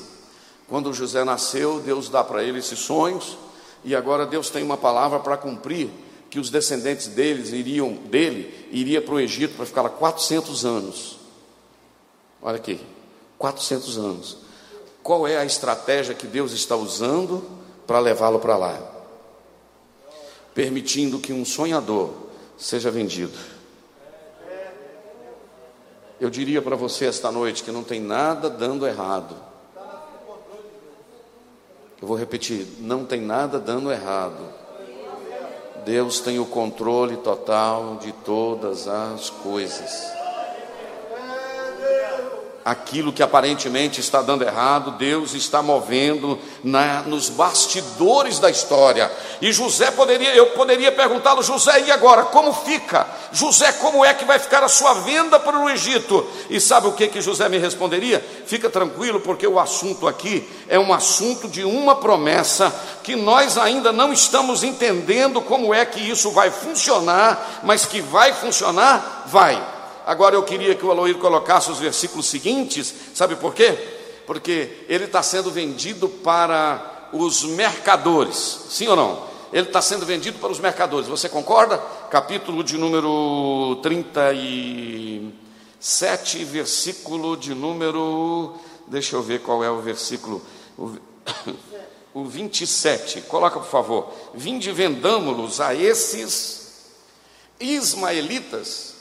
Quando 0.68 0.92
José 0.92 1.25
nasceu, 1.25 1.81
Deus 1.81 2.11
dá 2.11 2.23
para 2.23 2.44
ele 2.44 2.59
esses 2.59 2.81
sonhos, 2.81 3.38
e 3.83 3.96
agora 3.96 4.27
Deus 4.27 4.51
tem 4.51 4.62
uma 4.62 4.77
palavra 4.77 5.20
para 5.20 5.38
cumprir, 5.38 5.90
que 6.30 6.38
os 6.38 6.48
descendentes 6.48 7.08
deles 7.08 7.52
iriam 7.52 7.92
dele 7.92 8.68
iria 8.70 9.02
para 9.02 9.14
o 9.14 9.20
Egito 9.20 9.56
para 9.56 9.66
ficar 9.66 9.82
lá 9.82 9.90
400 9.90 10.64
anos. 10.64 11.18
Olha 12.40 12.56
aqui, 12.56 12.80
400 13.36 13.98
anos. 13.98 14.38
Qual 15.02 15.26
é 15.26 15.36
a 15.36 15.44
estratégia 15.44 16.14
que 16.14 16.28
Deus 16.28 16.52
está 16.52 16.76
usando 16.76 17.44
para 17.86 17.98
levá-lo 17.98 18.38
para 18.38 18.56
lá? 18.56 18.80
Permitindo 20.54 21.18
que 21.18 21.32
um 21.32 21.44
sonhador 21.44 22.10
seja 22.56 22.90
vendido. 22.90 23.36
Eu 26.20 26.30
diria 26.30 26.62
para 26.62 26.76
você 26.76 27.06
esta 27.06 27.32
noite 27.32 27.64
que 27.64 27.72
não 27.72 27.82
tem 27.82 27.98
nada 28.00 28.48
dando 28.48 28.86
errado. 28.86 29.34
Eu 32.00 32.06
vou 32.06 32.16
repetir: 32.16 32.66
não 32.78 33.04
tem 33.04 33.20
nada 33.20 33.58
dando 33.58 33.90
errado. 33.90 34.60
Deus 35.90 36.20
tem 36.20 36.38
o 36.38 36.46
controle 36.46 37.16
total 37.16 37.96
de 38.00 38.12
todas 38.12 38.87
as 38.87 39.29
coisas 39.29 40.19
aquilo 42.64 43.12
que 43.12 43.23
aparentemente 43.23 44.01
está 44.01 44.20
dando 44.20 44.44
errado, 44.44 44.92
Deus 44.92 45.35
está 45.35 45.62
movendo 45.62 46.38
na, 46.62 47.03
nos 47.03 47.31
bastidores 47.31 48.38
da 48.38 48.51
história. 48.51 49.11
E 49.40 49.51
José 49.53 49.90
poderia, 49.90 50.35
eu 50.35 50.46
poderia 50.49 50.92
perguntá-lo, 50.92 51.42
José, 51.42 51.81
e 51.87 51.90
agora? 51.90 52.25
Como 52.25 52.53
fica? 52.53 53.07
José, 53.33 53.73
como 53.73 54.05
é 54.05 54.12
que 54.12 54.25
vai 54.25 54.38
ficar 54.38 54.62
a 54.62 54.68
sua 54.68 54.94
venda 54.94 55.38
para 55.38 55.59
o 55.59 55.70
Egito? 55.70 56.27
E 56.51 56.61
sabe 56.61 56.87
o 56.87 56.92
que, 56.92 57.09
que 57.09 57.23
José 57.23 57.49
me 57.49 57.57
responderia? 57.57 58.25
Fica 58.46 58.68
tranquilo, 58.68 59.20
porque 59.20 59.46
o 59.46 59.59
assunto 59.59 60.07
aqui 60.07 60.46
é 60.68 60.79
um 60.79 60.92
assunto 60.92 61.49
de 61.49 61.64
uma 61.64 61.96
promessa 61.96 62.73
que 63.03 63.16
nós 63.16 63.57
ainda 63.57 63.90
não 63.90 64.12
estamos 64.12 64.62
entendendo 64.62 65.40
como 65.40 65.73
é 65.73 65.87
que 65.87 66.01
isso 66.01 66.31
vai 66.31 66.51
funcionar, 66.51 67.61
mas 67.62 67.87
que 67.87 68.03
vai 68.03 68.35
funcionar, 68.35 69.25
vai. 69.27 69.79
Agora 70.11 70.35
eu 70.35 70.42
queria 70.42 70.75
que 70.75 70.85
o 70.85 70.90
Aloir 70.90 71.16
colocasse 71.18 71.70
os 71.70 71.79
versículos 71.79 72.27
seguintes, 72.27 72.92
sabe 73.14 73.37
por 73.37 73.55
quê? 73.55 73.79
Porque 74.27 74.85
ele 74.88 75.05
está 75.05 75.23
sendo 75.23 75.53
vendido 75.53 76.09
para 76.09 77.09
os 77.12 77.44
mercadores, 77.44 78.62
sim 78.70 78.88
ou 78.88 78.96
não? 78.96 79.23
Ele 79.53 79.68
está 79.68 79.81
sendo 79.81 80.05
vendido 80.05 80.40
para 80.40 80.51
os 80.51 80.59
mercadores, 80.59 81.07
você 81.07 81.29
concorda? 81.29 81.79
Capítulo 82.11 82.64
de 82.64 82.77
número 82.77 83.79
37, 83.85 86.44
versículo 86.44 87.37
de 87.37 87.55
número. 87.55 88.57
Deixa 88.88 89.14
eu 89.14 89.23
ver 89.23 89.42
qual 89.42 89.62
é 89.62 89.70
o 89.70 89.81
versículo. 89.81 90.42
O, 90.77 90.96
o 92.14 92.25
27, 92.25 93.20
coloca 93.29 93.61
por 93.61 93.70
favor. 93.70 94.12
Vinde 94.35 94.73
vendamo-los 94.73 95.61
a 95.61 95.73
esses 95.73 96.90
ismaelitas 97.61 98.99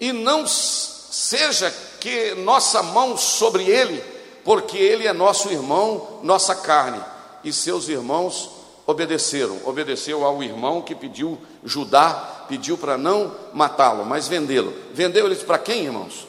e 0.00 0.12
não 0.12 0.46
seja 0.46 1.70
que 2.00 2.34
nossa 2.34 2.82
mão 2.82 3.16
sobre 3.16 3.64
ele, 3.64 4.02
porque 4.42 4.78
ele 4.78 5.06
é 5.06 5.12
nosso 5.12 5.50
irmão, 5.50 6.20
nossa 6.22 6.54
carne. 6.54 7.00
E 7.44 7.52
seus 7.52 7.88
irmãos 7.88 8.50
obedeceram. 8.86 9.58
Obedeceu 9.64 10.24
ao 10.24 10.42
irmão 10.42 10.82
que 10.82 10.94
pediu 10.94 11.38
Judá, 11.64 12.44
pediu 12.48 12.78
para 12.78 12.96
não 12.96 13.34
matá-lo, 13.52 14.04
mas 14.04 14.26
vendê-lo. 14.26 14.72
Vendeu 14.92 15.26
eles 15.26 15.42
para 15.42 15.58
quem, 15.58 15.84
irmãos? 15.84 16.26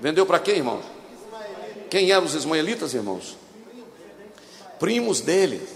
Vendeu 0.00 0.26
para 0.26 0.38
quem, 0.38 0.56
irmãos? 0.56 0.84
Quem 1.90 2.10
eram 2.10 2.24
os 2.24 2.34
ismaelitas, 2.34 2.94
irmãos? 2.94 3.36
Primos 4.78 5.20
dele. 5.20 5.66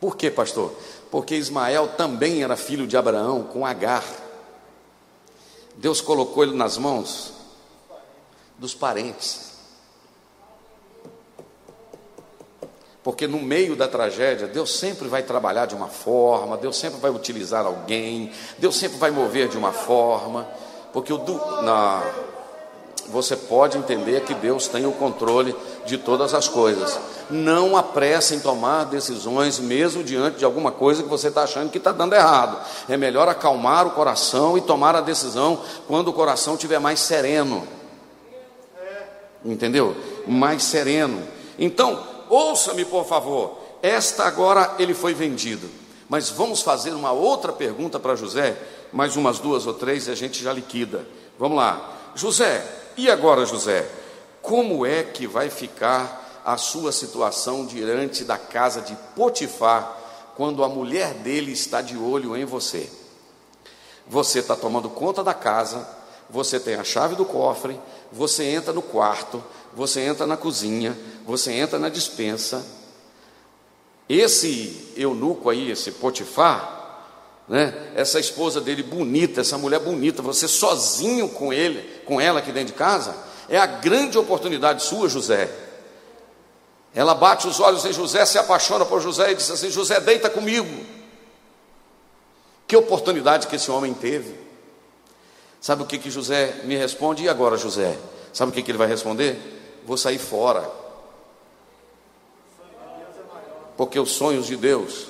Por 0.00 0.16
quê, 0.16 0.30
pastor? 0.30 0.74
Porque 1.10 1.34
Ismael 1.34 1.88
também 1.96 2.42
era 2.42 2.56
filho 2.56 2.86
de 2.86 2.96
Abraão 2.96 3.42
com 3.44 3.64
Agar. 3.64 4.04
Deus 5.76 6.00
colocou 6.00 6.42
ele 6.42 6.54
nas 6.54 6.78
mãos 6.78 7.32
dos 8.58 8.74
parentes. 8.74 9.52
Porque 13.02 13.26
no 13.28 13.38
meio 13.38 13.76
da 13.76 13.86
tragédia, 13.86 14.48
Deus 14.48 14.78
sempre 14.78 15.06
vai 15.06 15.22
trabalhar 15.22 15.66
de 15.66 15.76
uma 15.76 15.86
forma, 15.86 16.56
Deus 16.56 16.76
sempre 16.76 16.98
vai 16.98 17.10
utilizar 17.10 17.64
alguém, 17.64 18.32
Deus 18.58 18.74
sempre 18.76 18.98
vai 18.98 19.12
mover 19.12 19.48
de 19.48 19.56
uma 19.56 19.70
forma, 19.70 20.48
porque 20.92 21.12
o 21.12 21.18
do, 21.18 21.62
na, 21.62 22.02
você 23.10 23.36
pode 23.36 23.78
entender 23.78 24.22
que 24.22 24.34
Deus 24.34 24.68
tem 24.68 24.86
o 24.86 24.92
controle 24.92 25.54
de 25.84 25.96
todas 25.96 26.34
as 26.34 26.48
coisas. 26.48 26.98
Não 27.30 27.76
apresse 27.76 28.34
em 28.34 28.40
tomar 28.40 28.84
decisões, 28.84 29.58
mesmo 29.58 30.02
diante 30.02 30.38
de 30.38 30.44
alguma 30.44 30.72
coisa 30.72 31.02
que 31.02 31.08
você 31.08 31.28
está 31.28 31.42
achando 31.42 31.70
que 31.70 31.78
está 31.78 31.92
dando 31.92 32.14
errado. 32.14 32.58
É 32.88 32.96
melhor 32.96 33.28
acalmar 33.28 33.86
o 33.86 33.92
coração 33.92 34.56
e 34.56 34.60
tomar 34.60 34.94
a 34.94 35.00
decisão 35.00 35.60
quando 35.86 36.08
o 36.08 36.12
coração 36.12 36.54
estiver 36.54 36.78
mais 36.78 37.00
sereno. 37.00 37.66
Entendeu? 39.44 39.96
Mais 40.26 40.62
sereno. 40.62 41.22
Então, 41.58 42.02
ouça-me, 42.28 42.84
por 42.84 43.06
favor. 43.06 43.58
Esta 43.82 44.24
agora 44.24 44.74
ele 44.78 44.94
foi 44.94 45.14
vendido. 45.14 45.68
Mas 46.08 46.30
vamos 46.30 46.62
fazer 46.62 46.90
uma 46.90 47.12
outra 47.12 47.52
pergunta 47.52 47.98
para 47.98 48.14
José, 48.14 48.56
mais 48.92 49.16
umas 49.16 49.38
duas 49.38 49.66
ou 49.66 49.74
três 49.74 50.06
e 50.06 50.10
a 50.10 50.14
gente 50.14 50.42
já 50.42 50.52
liquida. 50.52 51.06
Vamos 51.38 51.58
lá. 51.58 51.92
José, 52.14 52.64
e 52.96 53.10
agora, 53.10 53.44
José? 53.44 53.86
Como 54.42 54.86
é 54.86 55.02
que 55.02 55.26
vai 55.26 55.50
ficar 55.50 56.42
a 56.44 56.56
sua 56.56 56.92
situação 56.92 57.66
diante 57.66 58.24
da 58.24 58.38
casa 58.38 58.80
de 58.80 58.96
Potifar 59.14 59.96
quando 60.36 60.62
a 60.62 60.68
mulher 60.68 61.14
dele 61.14 61.52
está 61.52 61.82
de 61.82 61.96
olho 61.96 62.36
em 62.36 62.44
você? 62.44 62.88
Você 64.06 64.38
está 64.38 64.54
tomando 64.54 64.88
conta 64.88 65.24
da 65.24 65.34
casa, 65.34 65.86
você 66.30 66.60
tem 66.60 66.76
a 66.76 66.84
chave 66.84 67.16
do 67.16 67.24
cofre, 67.24 67.78
você 68.12 68.44
entra 68.44 68.72
no 68.72 68.82
quarto, 68.82 69.42
você 69.74 70.00
entra 70.00 70.26
na 70.26 70.36
cozinha, 70.36 70.96
você 71.24 71.52
entra 71.52 71.78
na 71.78 71.88
dispensa. 71.88 72.64
Esse 74.08 74.92
eunuco 74.96 75.50
aí, 75.50 75.70
esse 75.70 75.90
Potifar, 75.90 76.76
né? 77.48 77.92
Essa 77.94 78.18
esposa 78.18 78.60
dele 78.60 78.82
bonita, 78.82 79.40
essa 79.40 79.58
mulher 79.58 79.80
bonita, 79.80 80.22
você 80.22 80.48
sozinho 80.48 81.28
com 81.28 81.52
ele, 81.52 81.78
com 82.06 82.20
ela 82.20 82.38
aqui 82.38 82.52
dentro 82.52 82.72
de 82.72 82.78
casa, 82.78 83.14
é 83.48 83.58
a 83.58 83.66
grande 83.66 84.16
oportunidade 84.16 84.82
sua, 84.82 85.08
José. 85.08 85.50
Ela 86.94 87.14
bate 87.14 87.46
os 87.46 87.60
olhos 87.60 87.84
em 87.84 87.92
José, 87.92 88.24
se 88.24 88.38
apaixona 88.38 88.86
por 88.86 89.02
José 89.02 89.32
e 89.32 89.34
diz 89.34 89.50
assim: 89.50 89.70
José, 89.70 90.00
deita 90.00 90.30
comigo. 90.30 90.86
Que 92.66 92.76
oportunidade 92.76 93.46
que 93.46 93.56
esse 93.56 93.70
homem 93.70 93.92
teve. 93.92 94.34
Sabe 95.60 95.82
o 95.82 95.86
que, 95.86 95.98
que 95.98 96.10
José 96.10 96.62
me 96.64 96.76
responde? 96.76 97.24
E 97.24 97.28
agora, 97.28 97.56
José? 97.56 97.98
Sabe 98.32 98.50
o 98.50 98.54
que, 98.54 98.62
que 98.62 98.70
ele 98.70 98.78
vai 98.78 98.88
responder? 98.88 99.38
Vou 99.84 99.96
sair 99.96 100.18
fora. 100.18 100.68
Porque 103.76 104.00
os 104.00 104.12
sonhos 104.12 104.46
de 104.46 104.56
Deus 104.56 105.06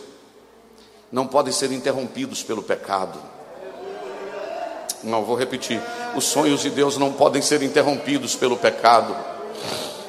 não 1.11 1.27
podem 1.27 1.53
ser 1.53 1.71
interrompidos 1.73 2.43
pelo 2.43 2.63
pecado. 2.63 3.19
Não, 5.03 5.25
vou 5.25 5.37
repetir. 5.37 5.81
Os 6.17 6.25
sonhos 6.25 6.63
de 6.63 6.71
Deus 6.71 6.97
não 6.97 7.13
podem 7.13 7.43
ser 7.43 7.63
interrompidos 7.63 8.35
pelo 8.35 8.57
pecado. 8.57 9.15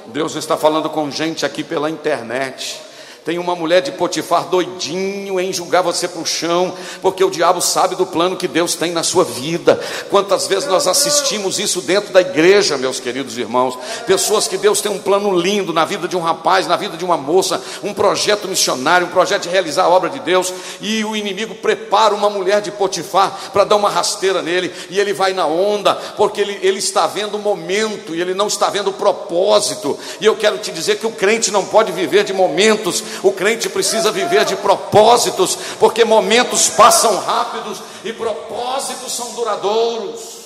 Deus 0.05 0.35
está 0.35 0.55
falando 0.55 0.89
com 0.89 1.11
gente 1.11 1.45
aqui 1.45 1.65
pela 1.65 1.89
internet. 1.89 2.86
Tem 3.27 3.37
uma 3.37 3.57
mulher 3.57 3.81
de 3.81 3.91
Potifar 3.91 4.45
doidinho 4.45 5.37
em 5.37 5.51
julgar 5.51 5.81
você 5.81 6.07
para 6.07 6.21
o 6.21 6.25
chão, 6.25 6.73
porque 7.01 7.21
o 7.21 7.29
diabo 7.29 7.59
sabe 7.59 7.93
do 7.93 8.05
plano 8.05 8.37
que 8.37 8.47
Deus 8.47 8.73
tem 8.73 8.93
na 8.93 9.03
sua 9.03 9.25
vida. 9.25 9.77
Quantas 10.09 10.47
vezes 10.47 10.65
nós 10.65 10.87
assistimos 10.87 11.59
isso 11.59 11.81
dentro 11.81 12.13
da 12.13 12.21
igreja, 12.21 12.77
meus 12.77 13.01
queridos 13.01 13.37
irmãos? 13.37 13.77
Pessoas 14.05 14.47
que 14.47 14.55
Deus 14.55 14.79
tem 14.79 14.89
um 14.89 14.99
plano 14.99 15.37
lindo 15.37 15.73
na 15.73 15.83
vida 15.83 16.07
de 16.07 16.15
um 16.15 16.21
rapaz, 16.21 16.67
na 16.67 16.77
vida 16.77 16.95
de 16.95 17.03
uma 17.03 17.17
moça, 17.17 17.61
um 17.83 17.93
projeto 17.93 18.47
missionário, 18.47 19.07
um 19.07 19.09
projeto 19.09 19.41
de 19.41 19.49
realizar 19.49 19.83
a 19.83 19.89
obra 19.89 20.09
de 20.09 20.21
Deus, 20.21 20.53
e 20.79 21.03
o 21.03 21.13
inimigo 21.13 21.53
prepara 21.55 22.15
uma 22.15 22.29
mulher 22.29 22.61
de 22.61 22.71
Potifar 22.71 23.49
para 23.51 23.65
dar 23.65 23.75
uma 23.75 23.89
rasteira 23.89 24.41
nele, 24.41 24.73
e 24.89 25.01
ele 25.01 25.11
vai 25.11 25.33
na 25.33 25.45
onda, 25.45 25.95
porque 26.15 26.39
ele, 26.39 26.57
ele 26.61 26.79
está 26.79 27.05
vendo 27.05 27.35
o 27.35 27.41
momento 27.41 28.15
e 28.15 28.21
ele 28.21 28.33
não 28.33 28.47
está 28.47 28.69
vendo 28.69 28.89
o 28.89 28.93
propósito. 28.93 29.99
E 30.21 30.25
eu 30.25 30.37
quero 30.37 30.59
te 30.59 30.71
dizer 30.71 30.97
que 30.97 31.05
o 31.05 31.11
crente 31.11 31.51
não 31.51 31.65
pode 31.65 31.91
viver 31.91 32.23
de 32.23 32.31
momentos 32.31 33.03
o 33.23 33.31
crente 33.31 33.69
precisa 33.69 34.11
viver 34.11 34.45
de 34.45 34.55
propósitos, 34.55 35.57
porque 35.79 36.05
momentos 36.05 36.69
passam 36.69 37.17
rápidos 37.19 37.81
e 38.03 38.13
propósitos 38.13 39.15
são 39.15 39.33
duradouros. 39.33 40.37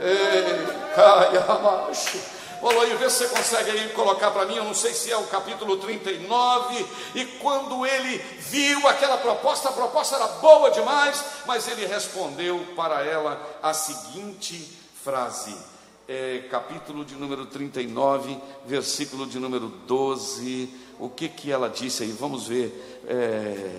Ei, 0.00 0.94
caia, 0.94 1.44
macho. 1.62 2.18
Falou 2.60 2.82
aí, 2.82 2.92
vê 2.96 3.08
se 3.08 3.18
você 3.18 3.28
consegue 3.28 3.70
aí 3.70 3.88
colocar 3.90 4.32
para 4.32 4.44
mim, 4.44 4.56
eu 4.56 4.64
não 4.64 4.74
sei 4.74 4.92
se 4.92 5.12
é 5.12 5.16
o 5.16 5.24
capítulo 5.24 5.76
39. 5.76 6.86
E 7.14 7.24
quando 7.24 7.86
ele 7.86 8.18
viu 8.40 8.86
aquela 8.88 9.16
proposta, 9.16 9.68
a 9.68 9.72
proposta 9.72 10.16
era 10.16 10.26
boa 10.26 10.70
demais, 10.70 11.22
mas 11.46 11.68
ele 11.68 11.86
respondeu 11.86 12.58
para 12.74 13.04
ela 13.04 13.40
a 13.62 13.72
seguinte 13.72 14.76
frase: 15.04 15.56
é, 16.08 16.42
capítulo 16.50 17.04
de 17.04 17.14
número 17.14 17.44
39, 17.44 18.38
versículo 18.64 19.26
de 19.26 19.38
número 19.38 19.68
12. 19.86 20.70
O 20.98 21.10
que 21.10 21.28
que 21.28 21.52
ela 21.52 21.68
disse 21.68 22.02
aí? 22.02 22.10
Vamos 22.10 22.48
ver. 22.48 23.02
É, 23.06 23.76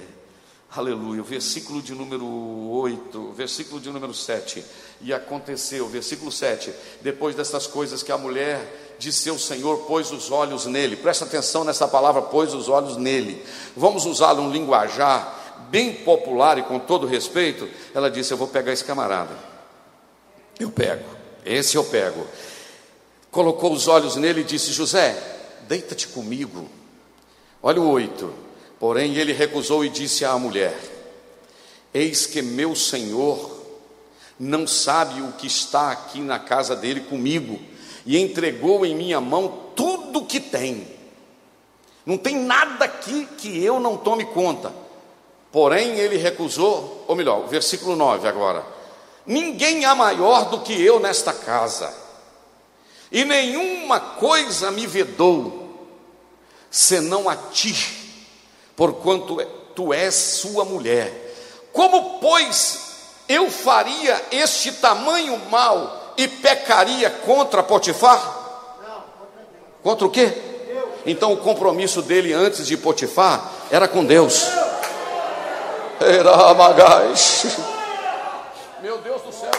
aleluia. 0.71 1.23
Versículo 1.23 1.81
de 1.81 1.95
número 1.95 2.23
8, 2.23 3.31
versículo 3.31 3.81
de 3.81 3.89
número 3.89 4.13
7. 4.13 4.63
E 5.01 5.11
aconteceu, 5.11 5.87
versículo 5.87 6.31
7. 6.31 6.71
Depois 7.01 7.35
dessas 7.35 7.65
coisas 7.65 8.03
que 8.03 8.11
a 8.11 8.17
mulher 8.17 8.95
de 8.99 9.11
seu 9.11 9.39
Senhor 9.39 9.87
pôs 9.87 10.11
os 10.11 10.29
olhos 10.29 10.67
nele. 10.67 10.95
Presta 10.95 11.25
atenção 11.25 11.63
nessa 11.63 11.87
palavra, 11.87 12.21
pôs 12.21 12.53
os 12.53 12.69
olhos 12.69 12.95
nele. 12.95 13.43
Vamos 13.75 14.05
usá-lo 14.05 14.43
um 14.43 14.51
linguajar 14.51 15.57
bem 15.71 15.95
popular 15.95 16.59
e 16.59 16.63
com 16.63 16.77
todo 16.77 17.07
respeito. 17.07 17.67
Ela 17.91 18.11
disse: 18.11 18.31
Eu 18.31 18.37
vou 18.37 18.47
pegar 18.47 18.71
esse 18.71 18.85
camarada. 18.85 19.35
Eu 20.59 20.69
pego. 20.69 21.18
Esse 21.49 21.75
eu 21.75 21.83
pego. 21.83 22.27
Colocou 23.31 23.73
os 23.73 23.87
olhos 23.87 24.15
nele 24.15 24.41
e 24.41 24.43
disse: 24.43 24.71
José, 24.71 25.17
deita-te 25.67 26.07
comigo. 26.07 26.69
Olha 27.61 27.81
o 27.81 27.89
oito. 27.89 28.31
Porém 28.79 29.15
ele 29.15 29.33
recusou 29.33 29.83
e 29.83 29.89
disse 29.89 30.23
à 30.23 30.37
mulher: 30.37 30.77
Eis 31.91 32.27
que 32.27 32.43
meu 32.43 32.75
senhor 32.75 33.57
não 34.39 34.67
sabe 34.67 35.23
o 35.23 35.31
que 35.31 35.47
está 35.47 35.91
aqui 35.91 36.19
na 36.21 36.37
casa 36.37 36.75
dele 36.75 37.01
comigo, 37.01 37.59
e 38.05 38.19
entregou 38.19 38.85
em 38.85 38.95
minha 38.95 39.19
mão 39.19 39.71
tudo 39.75 40.25
que 40.25 40.39
tem. 40.39 40.87
Não 42.05 42.15
tem 42.15 42.37
nada 42.37 42.85
aqui 42.85 43.27
que 43.39 43.63
eu 43.63 43.79
não 43.79 43.97
tome 43.97 44.23
conta. 44.25 44.71
Porém 45.51 45.97
ele 45.97 46.15
recusou, 46.15 47.05
ou 47.07 47.15
melhor, 47.15 47.47
versículo 47.47 47.95
9 47.95 48.27
agora 48.27 48.78
Ninguém 49.29 49.85
há 49.85 49.93
maior 49.93 50.45
do 50.45 50.61
que 50.61 50.73
eu 50.83 50.99
nesta 50.99 51.31
casa, 51.31 51.93
e 53.11 53.23
nenhuma 53.23 53.99
coisa 53.99 54.71
me 54.71 54.87
vedou, 54.87 55.87
senão 56.71 57.29
a 57.29 57.35
ti, 57.35 57.75
porquanto 58.75 59.39
tu 59.75 59.93
és 59.93 60.15
sua 60.15 60.65
mulher. 60.65 61.13
Como, 61.71 62.17
pois, 62.19 62.79
eu 63.29 63.51
faria 63.51 64.19
este 64.31 64.71
tamanho 64.71 65.39
mal 65.51 66.15
e 66.17 66.27
pecaria 66.27 67.11
contra 67.11 67.61
Potifar? 67.61 68.19
Contra 69.83 70.07
o 70.07 70.09
quê? 70.09 70.33
Então 71.05 71.33
o 71.33 71.37
compromisso 71.37 72.01
dele 72.01 72.33
antes 72.33 72.65
de 72.65 72.75
Potifar 72.75 73.47
era 73.69 73.87
com 73.87 74.03
Deus. 74.03 74.47
Era 75.99 76.51
magais. 76.55 77.45
Meu 78.81 78.97
Deus 78.99 79.21
do 79.23 79.31
céu. 79.33 79.51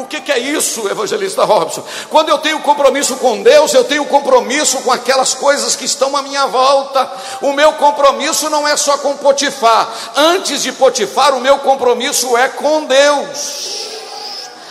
O 0.00 0.06
que, 0.06 0.20
que, 0.20 0.32
é 0.32 0.38
isso, 0.38 0.88
evangelista 0.88 1.44
Robson? 1.44 1.84
Quando 2.08 2.30
eu 2.30 2.38
tenho 2.38 2.60
compromisso 2.60 3.16
com 3.16 3.42
Deus, 3.42 3.74
eu 3.74 3.84
tenho 3.84 4.04
compromisso 4.06 4.78
com 4.78 4.90
aquelas 4.90 5.34
coisas 5.34 5.76
que 5.76 5.84
estão 5.84 6.16
à 6.16 6.22
minha 6.22 6.46
volta. 6.46 7.10
O 7.42 7.52
meu 7.52 7.74
compromisso 7.74 8.48
não 8.48 8.66
é 8.66 8.76
só 8.76 8.96
com 8.98 9.16
Potifar. 9.16 9.88
Antes 10.16 10.62
de 10.62 10.72
Potifar, 10.72 11.34
o 11.34 11.40
meu 11.40 11.58
compromisso 11.58 12.36
é 12.36 12.48
com 12.48 12.86
Deus. 12.86 13.99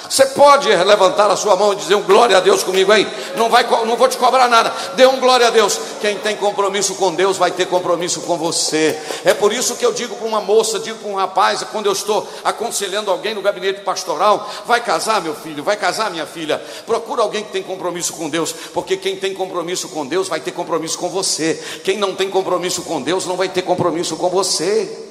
Você 0.09 0.25
pode 0.25 0.67
levantar 0.67 1.29
a 1.29 1.35
sua 1.35 1.55
mão 1.55 1.71
e 1.71 1.75
dizer 1.75 1.93
um 1.93 2.01
glória 2.01 2.35
a 2.35 2.39
Deus 2.39 2.63
comigo 2.63 2.91
aí? 2.91 3.07
Não, 3.37 3.47
vai, 3.47 3.63
não 3.85 3.95
vou 3.95 4.07
te 4.07 4.17
cobrar 4.17 4.47
nada. 4.47 4.73
Dê 4.95 5.05
um 5.05 5.19
glória 5.19 5.45
a 5.45 5.49
Deus. 5.51 5.79
Quem 6.01 6.17
tem 6.17 6.35
compromisso 6.35 6.95
com 6.95 7.13
Deus 7.13 7.37
vai 7.37 7.51
ter 7.51 7.67
compromisso 7.67 8.21
com 8.21 8.35
você. 8.35 8.99
É 9.23 9.35
por 9.35 9.53
isso 9.53 9.75
que 9.75 9.85
eu 9.85 9.93
digo 9.93 10.15
para 10.15 10.27
uma 10.27 10.41
moça, 10.41 10.79
digo 10.79 10.97
para 10.97 11.11
um 11.11 11.15
rapaz, 11.15 11.63
quando 11.71 11.85
eu 11.85 11.91
estou 11.91 12.27
aconselhando 12.43 13.11
alguém 13.11 13.35
no 13.35 13.41
gabinete 13.43 13.81
pastoral: 13.81 14.49
vai 14.65 14.81
casar, 14.81 15.21
meu 15.21 15.35
filho, 15.35 15.63
vai 15.63 15.77
casar, 15.77 16.09
minha 16.09 16.25
filha. 16.25 16.59
Procura 16.87 17.21
alguém 17.21 17.43
que 17.43 17.51
tem 17.51 17.61
compromisso 17.61 18.13
com 18.13 18.27
Deus, 18.27 18.51
porque 18.73 18.97
quem 18.97 19.15
tem 19.15 19.35
compromisso 19.35 19.89
com 19.89 20.07
Deus 20.07 20.27
vai 20.27 20.39
ter 20.39 20.51
compromisso 20.51 20.97
com 20.97 21.09
você. 21.09 21.53
Quem 21.83 21.99
não 21.99 22.15
tem 22.15 22.31
compromisso 22.31 22.81
com 22.81 22.99
Deus 22.99 23.27
não 23.27 23.37
vai 23.37 23.47
ter 23.47 23.61
compromisso 23.61 24.17
com 24.17 24.27
você 24.27 25.08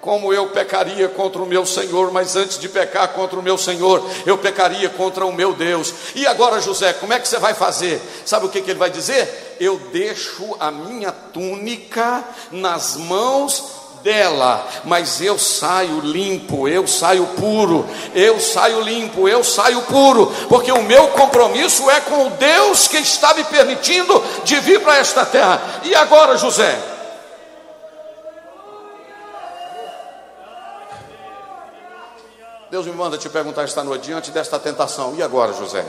como 0.00 0.32
eu 0.32 0.48
pecaria 0.48 1.08
contra 1.08 1.42
o 1.42 1.46
meu 1.46 1.66
Senhor, 1.66 2.10
mas 2.10 2.34
antes 2.34 2.58
de 2.58 2.68
pecar 2.68 3.08
contra 3.08 3.38
o 3.38 3.42
meu 3.42 3.58
Senhor, 3.58 4.02
eu 4.24 4.38
pecaria 4.38 4.88
contra 4.88 5.26
o 5.26 5.32
meu 5.32 5.52
Deus. 5.52 5.92
E 6.14 6.26
agora, 6.26 6.60
José, 6.60 6.92
como 6.94 7.12
é 7.12 7.20
que 7.20 7.28
você 7.28 7.38
vai 7.38 7.52
fazer? 7.52 8.00
Sabe 8.24 8.46
o 8.46 8.48
que, 8.48 8.62
que 8.62 8.70
ele 8.70 8.78
vai 8.78 8.90
dizer? 8.90 9.56
Eu 9.60 9.78
deixo 9.92 10.56
a 10.58 10.70
minha 10.70 11.12
túnica 11.12 12.24
nas 12.50 12.96
mãos 12.96 13.78
dela, 14.02 14.66
mas 14.84 15.20
eu 15.20 15.38
saio 15.38 16.00
limpo, 16.00 16.66
eu 16.66 16.86
saio 16.86 17.26
puro, 17.38 17.86
eu 18.14 18.40
saio 18.40 18.80
limpo, 18.80 19.28
eu 19.28 19.44
saio 19.44 19.82
puro, 19.82 20.32
porque 20.48 20.72
o 20.72 20.82
meu 20.82 21.08
compromisso 21.08 21.90
é 21.90 22.00
com 22.00 22.26
o 22.26 22.30
Deus 22.30 22.88
que 22.88 22.96
está 22.96 23.34
me 23.34 23.44
permitindo 23.44 24.22
de 24.44 24.58
vir 24.60 24.80
para 24.80 24.96
esta 24.96 25.26
terra. 25.26 25.60
E 25.84 25.94
agora, 25.94 26.38
José? 26.38 26.78
Deus 32.80 32.86
me 32.86 32.92
manda 32.94 33.18
te 33.18 33.28
perguntar 33.28 33.64
esta 33.64 33.84
noite, 33.84 34.06
diante 34.06 34.30
desta 34.30 34.58
tentação, 34.58 35.14
e 35.14 35.22
agora, 35.22 35.52
José? 35.52 35.84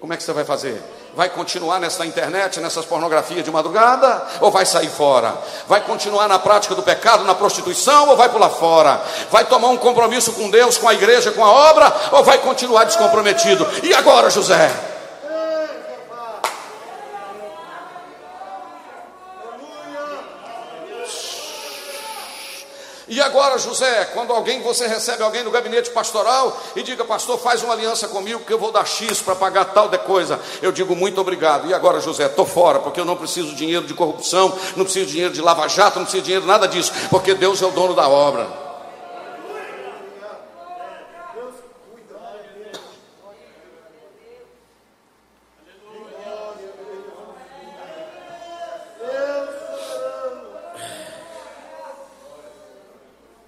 Como 0.00 0.10
é 0.12 0.16
que 0.16 0.22
você 0.22 0.32
vai 0.32 0.44
fazer? 0.44 0.82
Vai 1.14 1.28
continuar 1.28 1.78
nessa 1.78 2.06
internet, 2.06 2.60
nessas 2.60 2.86
pornografias 2.86 3.44
de 3.44 3.50
madrugada, 3.50 4.22
ou 4.40 4.50
vai 4.50 4.64
sair 4.64 4.88
fora? 4.88 5.34
Vai 5.68 5.82
continuar 5.82 6.28
na 6.28 6.38
prática 6.38 6.74
do 6.74 6.82
pecado, 6.82 7.24
na 7.24 7.34
prostituição, 7.34 8.08
ou 8.08 8.16
vai 8.16 8.30
pular 8.30 8.48
fora? 8.48 9.02
Vai 9.30 9.44
tomar 9.44 9.68
um 9.68 9.76
compromisso 9.76 10.32
com 10.32 10.48
Deus, 10.48 10.78
com 10.78 10.88
a 10.88 10.94
igreja, 10.94 11.30
com 11.30 11.44
a 11.44 11.50
obra, 11.50 11.92
ou 12.12 12.24
vai 12.24 12.38
continuar 12.38 12.84
descomprometido? 12.84 13.66
E 13.82 13.92
agora, 13.92 14.30
José? 14.30 14.93
E 23.06 23.20
agora, 23.20 23.58
José, 23.58 24.06
quando 24.14 24.32
alguém, 24.32 24.62
você 24.62 24.86
recebe 24.86 25.22
alguém 25.22 25.42
no 25.44 25.50
gabinete 25.50 25.90
pastoral 25.90 26.58
e 26.74 26.82
diga, 26.82 27.04
pastor, 27.04 27.38
faz 27.38 27.62
uma 27.62 27.74
aliança 27.74 28.08
comigo 28.08 28.40
que 28.40 28.52
eu 28.52 28.58
vou 28.58 28.72
dar 28.72 28.86
X 28.86 29.20
para 29.20 29.34
pagar 29.34 29.66
tal 29.66 29.88
de 29.88 29.98
coisa. 29.98 30.40
Eu 30.62 30.72
digo, 30.72 30.96
muito 30.96 31.20
obrigado. 31.20 31.68
E 31.68 31.74
agora, 31.74 32.00
José, 32.00 32.24
estou 32.26 32.46
fora, 32.46 32.78
porque 32.78 32.98
eu 32.98 33.04
não 33.04 33.16
preciso 33.16 33.48
de 33.48 33.56
dinheiro 33.56 33.86
de 33.86 33.92
corrupção, 33.92 34.58
não 34.74 34.84
preciso 34.84 35.06
de 35.06 35.12
dinheiro 35.12 35.34
de 35.34 35.42
lava-jato, 35.42 35.98
não 35.98 36.04
preciso 36.04 36.22
de 36.22 36.26
dinheiro 36.26 36.46
nada 36.46 36.66
disso, 36.66 36.92
porque 37.10 37.34
Deus 37.34 37.60
é 37.60 37.66
o 37.66 37.70
dono 37.70 37.94
da 37.94 38.08
obra. 38.08 38.63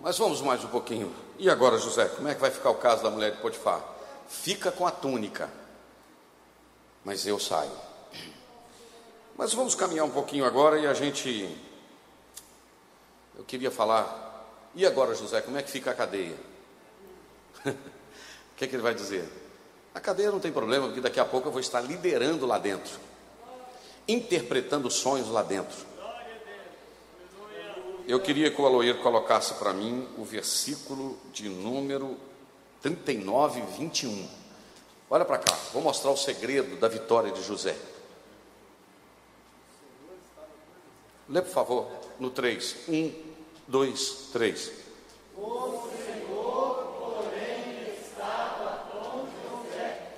Mas 0.06 0.18
vamos 0.18 0.40
mais 0.40 0.62
um 0.62 0.68
pouquinho. 0.68 1.12
E 1.36 1.50
agora, 1.50 1.78
José, 1.78 2.04
como 2.04 2.28
é 2.28 2.34
que 2.36 2.40
vai 2.40 2.52
ficar 2.52 2.70
o 2.70 2.76
caso 2.76 3.02
da 3.02 3.10
mulher 3.10 3.32
de 3.32 3.38
Potifar? 3.38 3.82
Fica 4.28 4.70
com 4.70 4.86
a 4.86 4.90
túnica, 4.92 5.50
mas 7.04 7.26
eu 7.26 7.40
saio. 7.40 7.72
Mas 9.36 9.52
vamos 9.52 9.74
caminhar 9.74 10.06
um 10.06 10.10
pouquinho 10.10 10.44
agora 10.44 10.78
e 10.78 10.86
a 10.86 10.94
gente. 10.94 11.58
Eu 13.36 13.42
queria 13.42 13.68
falar. 13.68 14.46
E 14.76 14.86
agora, 14.86 15.12
José, 15.12 15.40
como 15.40 15.58
é 15.58 15.62
que 15.64 15.72
fica 15.72 15.90
a 15.90 15.94
cadeia? 15.94 16.36
O 17.66 18.58
que, 18.58 18.64
é 18.64 18.68
que 18.68 18.76
ele 18.76 18.82
vai 18.82 18.94
dizer? 18.94 19.28
A 19.92 20.00
cadeia 20.00 20.30
não 20.30 20.40
tem 20.40 20.50
problema, 20.50 20.86
porque 20.86 21.00
daqui 21.00 21.20
a 21.20 21.26
pouco 21.26 21.48
eu 21.48 21.52
vou 21.52 21.60
estar 21.60 21.80
liderando 21.80 22.46
lá 22.46 22.58
dentro, 22.58 22.98
interpretando 24.08 24.90
sonhos 24.90 25.28
lá 25.28 25.42
dentro. 25.42 25.76
Eu 28.06 28.20
queria 28.20 28.50
que 28.50 28.60
o 28.60 28.66
Aloir 28.66 28.98
colocasse 28.98 29.54
para 29.54 29.72
mim 29.72 30.08
o 30.16 30.24
versículo 30.24 31.18
de 31.32 31.48
número 31.48 32.16
39 32.80 33.60
e 33.60 33.62
21. 33.78 34.28
Olha 35.10 35.24
para 35.24 35.38
cá, 35.38 35.52
vou 35.72 35.82
mostrar 35.82 36.10
o 36.10 36.16
segredo 36.16 36.76
da 36.76 36.88
vitória 36.88 37.32
de 37.32 37.42
José. 37.42 37.76
Lê, 41.28 41.42
por 41.42 41.50
favor, 41.50 41.88
no 42.20 42.30
3. 42.30 42.88
1, 42.88 43.12
2, 43.66 44.28
3. 44.32 44.72
O 45.36 45.90
Senhor, 46.04 46.76
porém, 46.98 47.92
estava 48.00 48.86
com 48.90 49.26
José, 49.42 50.12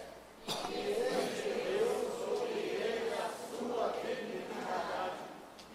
e 0.69 0.91
estendeu 0.91 2.13
sobre 2.19 2.53
ele 2.53 3.15
a 3.15 3.31
sua 3.51 3.89
benignidade, 4.03 5.17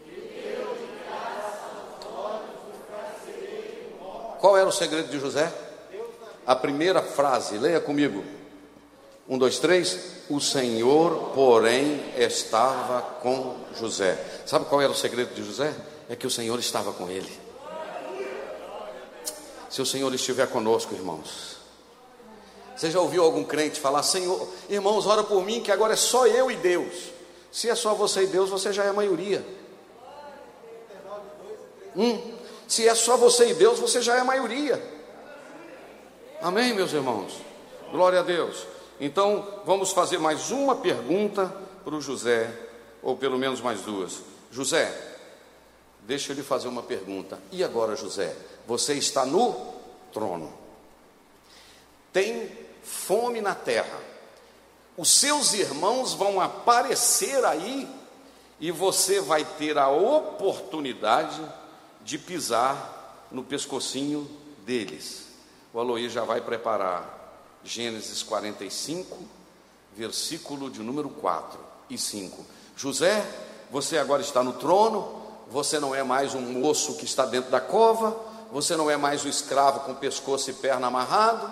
e 0.05 0.09
deu-lhe 0.11 0.87
graça 1.03 1.65
aos 1.73 2.05
olhos 2.15 2.61
do 2.61 2.87
carcereiro 2.87 4.37
Qual 4.39 4.52
era 4.63 4.69
o 4.69 4.73
segredo 4.73 5.09
de 5.09 5.19
José? 5.19 5.51
A 6.45 6.55
primeira 6.55 7.01
frase, 7.01 7.57
leia 7.57 7.79
comigo. 7.79 8.23
Um, 9.27 9.37
dois, 9.37 9.59
três. 9.59 10.23
O 10.29 10.39
Senhor, 10.39 11.31
porém, 11.33 12.03
estava 12.17 13.01
com 13.21 13.55
José. 13.77 14.17
Sabe 14.45 14.65
qual 14.65 14.81
era 14.81 14.91
o 14.91 14.95
segredo 14.95 15.33
de 15.33 15.43
José? 15.43 15.73
É 16.09 16.15
que 16.15 16.27
o 16.27 16.31
Senhor 16.31 16.57
estava 16.59 16.91
com 16.91 17.09
ele. 17.09 17.31
Se 19.69 19.81
o 19.81 19.85
Senhor 19.85 20.13
estiver 20.13 20.47
conosco, 20.47 20.93
irmãos. 20.93 21.57
Você 22.75 22.91
já 22.91 22.99
ouviu 22.99 23.23
algum 23.23 23.43
crente 23.43 23.79
falar, 23.79 24.03
Senhor, 24.03 24.47
irmãos, 24.69 25.05
ora 25.05 25.23
por 25.23 25.43
mim, 25.45 25.61
que 25.61 25.71
agora 25.71 25.93
é 25.93 25.97
só 25.97 26.27
eu 26.27 26.49
e 26.51 26.55
Deus. 26.55 27.11
Se 27.51 27.69
é 27.69 27.75
só 27.75 27.93
você 27.93 28.23
e 28.23 28.27
Deus, 28.27 28.49
você 28.49 28.73
já 28.73 28.83
é 28.83 28.89
a 28.89 28.93
maioria. 28.93 29.45
Hum, 31.95 32.32
se 32.67 32.87
é 32.87 32.95
só 32.95 33.17
você 33.17 33.49
e 33.49 33.53
Deus, 33.53 33.79
você 33.79 34.01
já 34.01 34.15
é 34.15 34.19
a 34.19 34.25
maioria. 34.25 34.81
Amém, 36.41 36.73
meus 36.73 36.91
irmãos? 36.93 37.37
Glória 37.91 38.19
a 38.19 38.23
Deus. 38.23 38.65
Então, 38.99 39.61
vamos 39.65 39.91
fazer 39.91 40.17
mais 40.17 40.51
uma 40.51 40.75
pergunta 40.75 41.53
para 41.83 41.95
o 41.95 42.01
José, 42.01 42.51
ou 43.01 43.15
pelo 43.15 43.37
menos 43.37 43.61
mais 43.61 43.81
duas. 43.81 44.19
José, 44.51 44.93
deixa 46.01 46.31
eu 46.31 46.35
lhe 46.35 46.43
fazer 46.43 46.67
uma 46.67 46.83
pergunta. 46.83 47.39
E 47.51 47.63
agora, 47.63 47.95
José, 47.95 48.35
você 48.67 48.93
está 48.93 49.25
no 49.25 49.73
trono, 50.11 50.53
tem 52.11 52.51
fome 52.83 53.41
na 53.41 53.55
terra, 53.55 53.99
os 54.95 55.09
seus 55.09 55.53
irmãos 55.53 56.13
vão 56.13 56.39
aparecer 56.39 57.43
aí 57.43 57.89
e 58.59 58.71
você 58.71 59.19
vai 59.19 59.43
ter 59.43 59.77
a 59.77 59.89
oportunidade 59.89 61.41
de 62.03 62.17
pisar 62.17 63.27
no 63.31 63.43
pescocinho 63.43 64.29
deles. 64.65 65.27
O 65.73 65.79
Aloí 65.79 66.09
já 66.09 66.23
vai 66.23 66.41
preparar 66.41 67.21
Gênesis 67.63 68.21
45, 68.21 69.17
versículo 69.95 70.69
de 70.69 70.81
número 70.81 71.09
4 71.09 71.59
e 71.89 71.97
5. 71.97 72.45
José, 72.75 73.25
você 73.71 73.97
agora 73.97 74.21
está 74.21 74.43
no 74.43 74.53
trono, 74.53 75.21
você 75.49 75.79
não 75.79 75.95
é 75.95 76.03
mais 76.03 76.35
um 76.35 76.41
moço 76.41 76.95
que 76.95 77.05
está 77.05 77.25
dentro 77.25 77.49
da 77.49 77.61
cova, 77.61 78.15
você 78.51 78.75
não 78.75 78.89
é 78.89 78.97
mais 78.97 79.23
o 79.23 79.27
escravo 79.27 79.81
com 79.81 79.95
pescoço 79.95 80.49
e 80.49 80.53
perna 80.53 80.87
amarrado, 80.87 81.49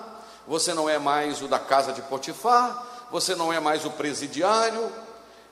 você 0.48 0.74
não 0.74 0.90
é 0.90 1.00
mais 1.00 1.42
o 1.42 1.48
da 1.48 1.60
casa 1.60 1.94
de 1.94 2.02
Potifar, 2.02 3.08
você 3.12 3.36
não 3.36 3.52
é 3.52 3.60
mais 3.60 3.86
o 3.86 3.92
presidiário, 3.92 4.92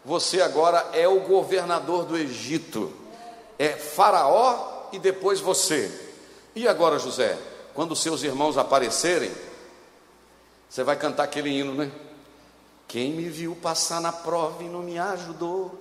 você 0.03 0.41
agora 0.41 0.89
é 0.93 1.07
o 1.07 1.21
governador 1.21 2.05
do 2.05 2.17
Egito, 2.17 2.93
é 3.57 3.69
Faraó 3.69 4.78
e 4.91 4.99
depois 4.99 5.39
você. 5.39 5.91
E 6.55 6.67
agora, 6.67 6.99
José, 6.99 7.37
quando 7.73 7.95
seus 7.95 8.23
irmãos 8.23 8.57
aparecerem, 8.57 9.31
você 10.69 10.83
vai 10.83 10.95
cantar 10.95 11.23
aquele 11.23 11.49
hino, 11.49 11.73
né? 11.73 11.91
Quem 12.87 13.13
me 13.13 13.29
viu 13.29 13.55
passar 13.55 14.01
na 14.01 14.11
prova 14.11 14.63
e 14.63 14.67
não 14.67 14.81
me 14.81 14.97
ajudou, 14.97 15.79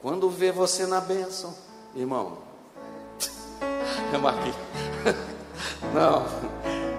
quando 0.00 0.28
vê 0.30 0.52
você 0.52 0.86
na 0.86 1.00
bênção, 1.00 1.54
irmão, 1.94 2.38
é 4.12 4.18
Marquinhos. 4.18 4.56
Não, 5.94 6.24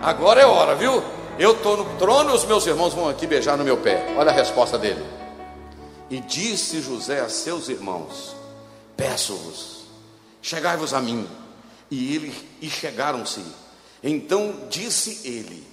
agora 0.01 0.41
é 0.41 0.45
hora, 0.45 0.75
viu? 0.75 1.03
Eu 1.39 1.53
estou 1.53 1.77
no 1.77 1.97
trono 1.97 2.32
e 2.32 2.36
os 2.36 2.45
meus 2.45 2.65
irmãos 2.67 2.93
vão 2.93 3.07
aqui 3.07 3.25
beijar 3.25 3.57
no 3.57 3.63
meu 3.63 3.77
pé. 3.77 4.13
Olha 4.17 4.32
a 4.32 4.34
resposta 4.34 4.77
dele. 4.77 5.03
E 6.09 6.19
disse 6.19 6.82
José 6.82 7.21
a 7.21 7.29
seus 7.29 7.69
irmãos: 7.69 8.36
Peço-vos, 8.97 9.80
chegai-vos 10.42 10.94
a 10.94 11.02
mim. 11.02 11.28
E 11.89 12.16
ele 12.16 12.50
e 12.62 12.70
chegaram-se. 12.70 13.44
Então 14.04 14.68
disse 14.70 15.28
ele: 15.28 15.72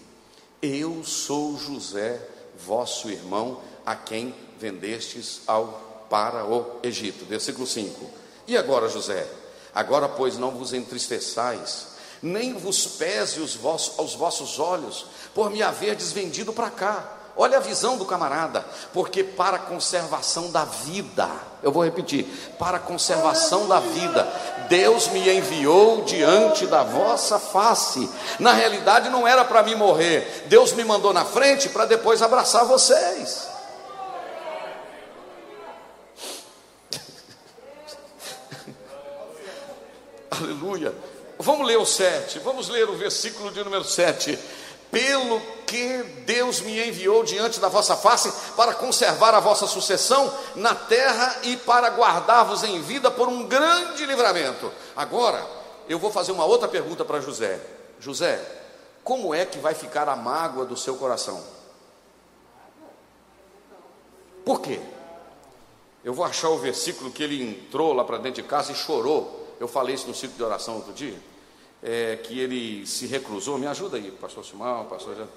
eu 0.61 1.05
sou 1.05 1.57
José, 1.57 2.21
vosso 2.67 3.09
irmão, 3.09 3.61
a 3.87 3.95
quem 3.95 4.35
vendestes 4.59 5.43
ao, 5.47 6.07
para 6.11 6.45
o 6.45 6.81
Egito. 6.83 7.25
Versículo 7.25 7.65
5. 7.65 8.11
E 8.49 8.57
agora, 8.57 8.89
José? 8.89 9.25
Agora, 9.73 10.09
pois, 10.09 10.37
não 10.37 10.51
vos 10.51 10.73
entristeçais, 10.73 11.89
nem 12.21 12.55
vos 12.55 12.87
pese 12.87 13.39
os 13.39 13.55
vossos, 13.55 13.99
aos 14.01 14.15
vossos 14.17 14.59
olhos, 14.59 15.07
por 15.33 15.49
me 15.49 15.63
haver 15.63 15.95
desvendido 15.95 16.53
para 16.53 16.71
cá 16.71 17.19
Olha 17.41 17.59
a 17.59 17.61
visão 17.61 17.97
do 17.97 18.05
camarada, 18.05 18.67
porque 18.93 19.23
para 19.23 19.59
a 19.59 19.61
conservação 19.61 20.51
da 20.51 20.65
vida, 20.65 21.31
eu 21.63 21.71
vou 21.71 21.85
repetir, 21.85 22.25
para 22.59 22.79
a 22.79 22.81
conservação 22.81 23.69
da 23.69 23.79
vida, 23.79 24.27
Deus 24.69 25.09
me 25.09 25.29
enviou 25.31 26.05
diante 26.05 26.67
da 26.67 26.83
vossa 26.83 27.39
face. 27.39 28.09
Na 28.39 28.53
realidade, 28.53 29.09
não 29.09 29.27
era 29.27 29.45
para 29.45 29.63
mim 29.63 29.75
morrer, 29.75 30.45
Deus 30.47 30.73
me 30.73 30.85
mandou 30.85 31.13
na 31.13 31.25
frente 31.25 31.69
para 31.69 31.87
depois 31.87 32.23
abraçar 32.23 32.65
vocês. 32.65 33.49
Aleluia. 40.31 40.95
Vamos 41.39 41.67
ler 41.67 41.79
o 41.79 41.87
7, 41.87 42.41
vamos 42.41 42.69
ler 42.69 42.89
o 42.89 42.97
versículo 42.97 43.53
de 43.53 43.63
número 43.63 43.85
7 43.85 44.37
pelo 44.91 45.41
que 45.69 46.03
Deus 46.25 46.61
me 46.63 46.89
enviou 46.89 47.23
diante 47.23 47.61
da 47.61 47.69
vossa 47.69 47.95
face 47.95 48.33
para 48.57 48.75
conservar 48.75 49.35
a 49.35 49.41
vossa 49.41 49.67
sucessão 49.67 50.33
na 50.57 50.75
terra 50.75 51.41
e 51.43 51.57
para 51.59 51.91
guardar-vos 51.91 52.65
em 52.65 52.81
vida 52.81 53.11
por 53.11 53.29
um 53.29 53.47
grande 53.47 54.07
livramento. 54.07 54.73
Agora, 54.97 55.47
eu 55.87 55.99
vou 55.99 56.11
fazer 56.11 56.33
uma 56.33 56.47
outra 56.47 56.67
pergunta 56.67 57.05
para 57.05 57.21
José. 57.21 57.61
José, 58.01 58.43
como 59.05 59.35
é 59.35 59.45
que 59.45 59.59
vai 59.59 59.75
ficar 59.75 60.09
a 60.09 60.17
mágoa 60.17 60.65
do 60.65 60.77
seu 60.77 60.97
coração? 60.97 61.43
Por 64.45 64.63
quê? 64.63 64.81
Eu 66.03 66.15
vou 66.15 66.25
achar 66.25 66.49
o 66.49 66.59
versículo 66.59 67.11
que 67.11 67.23
ele 67.23 67.43
entrou 67.43 67.93
lá 67.93 68.05
para 68.05 68.17
dentro 68.17 68.43
de 68.43 68.49
casa 68.49 68.73
e 68.73 68.75
chorou. 68.75 69.55
Eu 69.61 69.69
falei 69.69 69.95
isso 69.95 70.09
no 70.09 70.15
ciclo 70.15 70.37
de 70.37 70.43
oração 70.43 70.77
outro 70.77 70.95
dia 70.95 71.19
é, 71.83 72.17
que 72.17 72.39
ele 72.39 72.87
se 72.87 73.07
reclusou. 73.07 73.59
Me 73.59 73.67
ajuda 73.67 73.97
aí, 73.97 74.11
pastor 74.11 74.45
Simão, 74.45 74.87
pastor. 74.87 75.29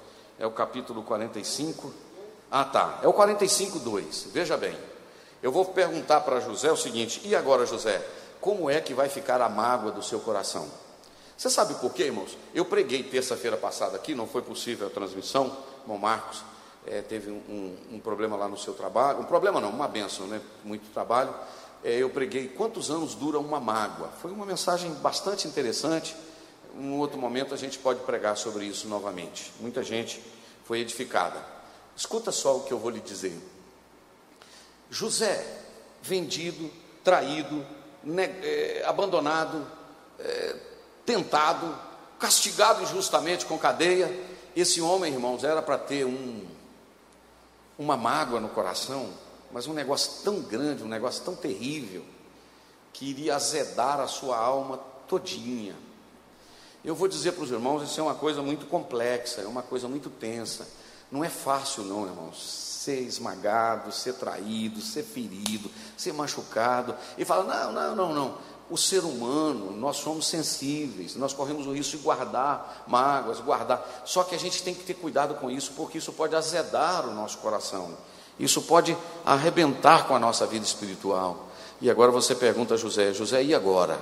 É 0.41 0.47
o 0.47 0.49
capítulo 0.49 1.03
45. 1.03 1.93
Ah, 2.49 2.65
tá. 2.65 2.99
É 3.03 3.07
o 3.07 3.13
45, 3.13 3.77
2. 3.77 4.29
Veja 4.33 4.57
bem. 4.57 4.75
Eu 5.41 5.51
vou 5.51 5.63
perguntar 5.65 6.21
para 6.21 6.39
José 6.39 6.71
o 6.71 6.75
seguinte: 6.75 7.21
e 7.23 7.35
agora, 7.35 7.63
José, 7.63 8.03
como 8.41 8.67
é 8.67 8.81
que 8.81 8.91
vai 8.91 9.07
ficar 9.07 9.39
a 9.39 9.47
mágoa 9.47 9.91
do 9.91 10.01
seu 10.01 10.19
coração? 10.19 10.67
Você 11.37 11.47
sabe 11.47 11.75
por 11.75 11.93
quê, 11.93 12.05
irmãos? 12.05 12.35
Eu 12.55 12.65
preguei 12.65 13.03
terça-feira 13.03 13.55
passada 13.55 13.95
aqui, 13.95 14.15
não 14.15 14.25
foi 14.25 14.41
possível 14.41 14.87
a 14.87 14.89
transmissão. 14.89 15.55
Bom, 15.85 15.99
Marcos 15.99 16.43
é, 16.87 17.03
teve 17.03 17.29
um, 17.29 17.35
um, 17.47 17.77
um, 17.97 17.99
problema 17.99 18.35
lá 18.35 18.47
no 18.47 18.57
seu 18.57 18.73
trabalho. 18.73 19.19
Um 19.19 19.25
problema 19.25 19.61
não, 19.61 19.69
uma 19.69 19.87
benção, 19.87 20.25
né? 20.25 20.41
Muito 20.63 20.91
trabalho. 20.91 21.35
É, 21.83 21.97
eu 21.97 22.09
preguei 22.09 22.47
quantos 22.47 22.89
anos 22.89 23.13
dura 23.13 23.37
uma 23.37 23.59
mágoa. 23.59 24.09
Foi 24.19 24.31
uma 24.31 24.47
mensagem 24.47 24.91
bastante 24.95 25.47
interessante 25.47 26.15
um 26.77 26.97
outro 26.99 27.17
momento 27.17 27.53
a 27.53 27.57
gente 27.57 27.77
pode 27.77 28.01
pregar 28.01 28.37
sobre 28.37 28.65
isso 28.65 28.87
novamente. 28.87 29.51
Muita 29.59 29.83
gente 29.83 30.21
foi 30.65 30.79
edificada. 30.79 31.43
Escuta 31.95 32.31
só 32.31 32.57
o 32.57 32.63
que 32.63 32.71
eu 32.71 32.79
vou 32.79 32.89
lhe 32.89 32.99
dizer. 32.99 33.37
José, 34.89 35.45
vendido, 36.01 36.71
traído, 37.03 37.65
é, 38.41 38.83
abandonado, 38.85 39.65
é, 40.19 40.55
tentado, 41.05 41.77
castigado 42.19 42.83
injustamente 42.83 43.45
com 43.45 43.57
cadeia. 43.57 44.11
Esse 44.55 44.81
homem, 44.81 45.13
irmãos, 45.13 45.43
era 45.43 45.61
para 45.61 45.77
ter 45.77 46.05
um, 46.05 46.45
uma 47.77 47.95
mágoa 47.95 48.39
no 48.39 48.49
coração, 48.49 49.09
mas 49.51 49.67
um 49.67 49.73
negócio 49.73 50.23
tão 50.23 50.41
grande, 50.41 50.83
um 50.83 50.87
negócio 50.87 51.23
tão 51.23 51.35
terrível, 51.35 52.03
que 52.93 53.05
iria 53.09 53.35
azedar 53.35 53.99
a 53.99 54.07
sua 54.07 54.37
alma 54.37 54.77
todinha. 55.07 55.75
Eu 56.83 56.95
vou 56.95 57.07
dizer 57.07 57.33
para 57.33 57.43
os 57.43 57.51
irmãos, 57.51 57.83
isso 57.83 57.99
é 57.99 58.03
uma 58.03 58.15
coisa 58.15 58.41
muito 58.41 58.65
complexa, 58.65 59.41
é 59.41 59.47
uma 59.47 59.61
coisa 59.61 59.87
muito 59.87 60.09
tensa. 60.09 60.67
Não 61.11 61.23
é 61.23 61.29
fácil, 61.29 61.83
não, 61.83 62.05
irmãos 62.05 62.71
ser 62.81 63.01
esmagado, 63.01 63.91
ser 63.91 64.13
traído, 64.13 64.81
ser 64.81 65.03
ferido, 65.03 65.69
ser 65.95 66.13
machucado, 66.13 66.95
e 67.17 67.23
fala: 67.23 67.43
não, 67.43 67.71
não, 67.71 67.95
não, 67.95 68.13
não. 68.13 68.37
O 68.69 68.77
ser 68.77 69.03
humano, 69.03 69.71
nós 69.75 69.97
somos 69.97 70.27
sensíveis, 70.27 71.15
nós 71.15 71.33
corremos 71.33 71.67
o 71.67 71.73
risco 71.73 71.97
de 71.97 72.03
guardar 72.03 72.85
mágoas, 72.87 73.41
guardar. 73.41 74.03
Só 74.05 74.23
que 74.23 74.33
a 74.33 74.39
gente 74.39 74.63
tem 74.63 74.73
que 74.73 74.83
ter 74.83 74.93
cuidado 74.93 75.35
com 75.35 75.51
isso, 75.51 75.73
porque 75.75 75.97
isso 75.97 76.13
pode 76.13 76.35
azedar 76.35 77.07
o 77.07 77.13
nosso 77.13 77.37
coração, 77.39 77.91
isso 78.39 78.61
pode 78.61 78.97
arrebentar 79.25 80.07
com 80.07 80.15
a 80.15 80.19
nossa 80.19 80.47
vida 80.47 80.65
espiritual. 80.65 81.47
E 81.81 81.89
agora 81.89 82.11
você 82.11 82.33
pergunta 82.33 82.73
a 82.73 82.77
José: 82.77 83.13
José, 83.13 83.43
e 83.43 83.53
agora? 83.53 83.99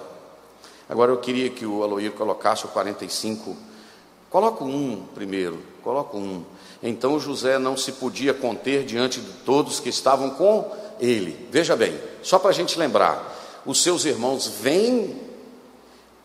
Agora 0.90 1.12
eu 1.12 1.18
queria 1.18 1.52
que 1.52 1.68
o 1.68 1.84
Aloir 1.84 2.12
colocasse 2.14 2.66
o 2.66 2.70
45. 2.70 3.56
Coloca 4.28 4.64
um 4.64 5.06
primeiro, 5.14 5.62
coloca 5.84 6.18
um. 6.18 6.44
Então 6.82 7.20
José 7.20 7.60
não 7.60 7.78
se 7.78 7.92
podia 7.92 8.34
conter 8.34 8.84
diante 8.84 9.22
de 9.22 9.32
todos 9.46 9.80
que 9.80 9.90
estavam 9.90 10.32
com 10.32 10.76
ele. 11.00 11.48
Veja 11.52 11.76
bem, 11.76 11.96
só 12.24 12.40
para 12.40 12.50
a 12.50 12.54
gente 12.54 12.80
lembrar: 12.80 13.62
os 13.66 13.84
seus 13.84 14.04
irmãos 14.04 14.48
vêm 14.48 15.22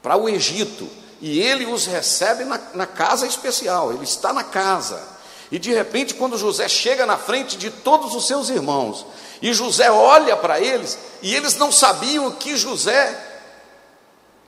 para 0.03 0.17
o 0.17 0.29
Egito 0.29 0.89
e 1.21 1.41
ele 1.41 1.67
os 1.67 1.85
recebe 1.85 2.45
na, 2.45 2.59
na 2.75 2.87
casa 2.87 3.27
especial, 3.27 3.93
ele 3.93 4.05
está 4.05 4.33
na 4.33 4.45
casa. 4.45 5.13
E 5.53 5.59
de 5.59 5.73
repente, 5.73 6.15
quando 6.15 6.39
José 6.39 6.69
chega 6.69 7.05
na 7.05 7.19
frente 7.19 7.57
de 7.57 7.71
todos 7.71 8.15
os 8.15 8.27
seus 8.27 8.49
irmãos, 8.49 9.07
e 9.43 9.53
José 9.53 9.91
olha 9.91 10.37
para 10.37 10.59
eles, 10.59 10.99
e 11.23 11.35
eles 11.35 11.57
não 11.57 11.71
sabiam 11.71 12.31
que 12.33 12.57
José 12.57 13.34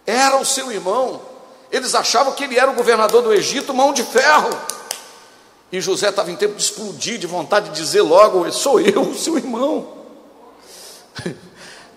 era 0.07 0.37
o 0.37 0.45
seu 0.45 0.71
irmão, 0.71 1.21
eles 1.71 1.95
achavam 1.95 2.33
que 2.33 2.45
ele 2.45 2.59
era 2.59 2.71
o 2.71 2.75
governador 2.75 3.23
do 3.23 3.35
Egito, 3.35 3.75
mão 3.75 3.93
de 3.93 4.03
ferro. 4.05 4.51
E 5.73 5.81
José 5.81 6.09
estava 6.09 6.31
em 6.31 6.37
tempo 6.37 6.55
de 6.55 6.63
explodir, 6.63 7.19
de 7.19 7.27
vontade 7.27 7.71
de 7.71 7.77
dizer 7.77 8.03
logo: 8.03 8.51
Sou 8.53 8.81
eu, 8.81 9.13
seu 9.19 9.37
irmão. 9.37 9.95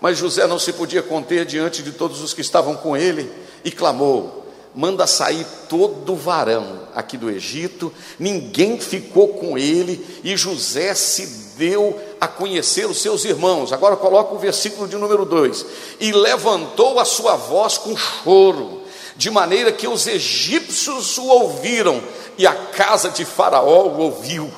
Mas 0.00 0.18
José 0.18 0.46
não 0.46 0.58
se 0.58 0.72
podia 0.72 1.02
conter 1.02 1.44
diante 1.44 1.82
de 1.82 1.92
todos 1.92 2.20
os 2.20 2.34
que 2.34 2.40
estavam 2.40 2.74
com 2.74 2.96
ele 2.96 3.30
e 3.64 3.70
clamou: 3.70 4.39
Manda 4.74 5.06
sair 5.06 5.44
todo 5.68 6.14
varão 6.14 6.88
aqui 6.94 7.16
do 7.16 7.28
Egito. 7.28 7.92
Ninguém 8.18 8.78
ficou 8.78 9.28
com 9.28 9.58
ele 9.58 10.20
e 10.22 10.36
José 10.36 10.94
se 10.94 11.26
deu 11.56 12.00
a 12.20 12.28
conhecer 12.28 12.86
os 12.86 13.02
seus 13.02 13.24
irmãos. 13.24 13.72
Agora 13.72 13.96
coloca 13.96 14.34
o 14.34 14.38
versículo 14.38 14.86
de 14.86 14.96
número 14.96 15.24
2: 15.24 15.66
E 15.98 16.12
levantou 16.12 17.00
a 17.00 17.04
sua 17.04 17.34
voz 17.34 17.78
com 17.78 17.96
choro, 17.96 18.82
de 19.16 19.30
maneira 19.30 19.72
que 19.72 19.88
os 19.88 20.06
egípcios 20.06 21.18
o 21.18 21.26
ouviram 21.26 22.00
e 22.38 22.46
a 22.46 22.54
casa 22.54 23.10
de 23.10 23.24
Faraó 23.24 23.86
o 23.88 23.98
ouviu. 23.98 24.50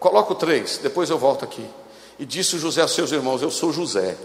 Coloca 0.00 0.32
o 0.32 0.36
3, 0.36 0.78
depois 0.82 1.08
eu 1.08 1.18
volto 1.18 1.44
aqui. 1.44 1.64
E 2.18 2.24
disse 2.24 2.58
José 2.58 2.82
a 2.82 2.88
seus 2.88 3.12
irmãos: 3.12 3.42
Eu 3.42 3.50
sou 3.50 3.72
José. 3.72 4.16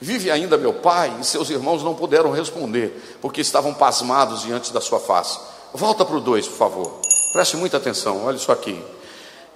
Vive 0.00 0.30
ainda 0.30 0.56
meu 0.56 0.72
pai? 0.72 1.14
E 1.20 1.24
seus 1.24 1.50
irmãos 1.50 1.82
não 1.82 1.94
puderam 1.94 2.30
responder, 2.30 3.18
porque 3.20 3.40
estavam 3.40 3.74
pasmados 3.74 4.42
diante 4.42 4.72
da 4.72 4.80
sua 4.80 4.98
face. 4.98 5.38
Volta 5.74 6.04
para 6.04 6.16
o 6.16 6.20
2, 6.20 6.48
por 6.48 6.56
favor. 6.56 7.00
Preste 7.32 7.56
muita 7.56 7.76
atenção, 7.76 8.24
olha 8.24 8.36
isso 8.36 8.50
aqui. 8.50 8.82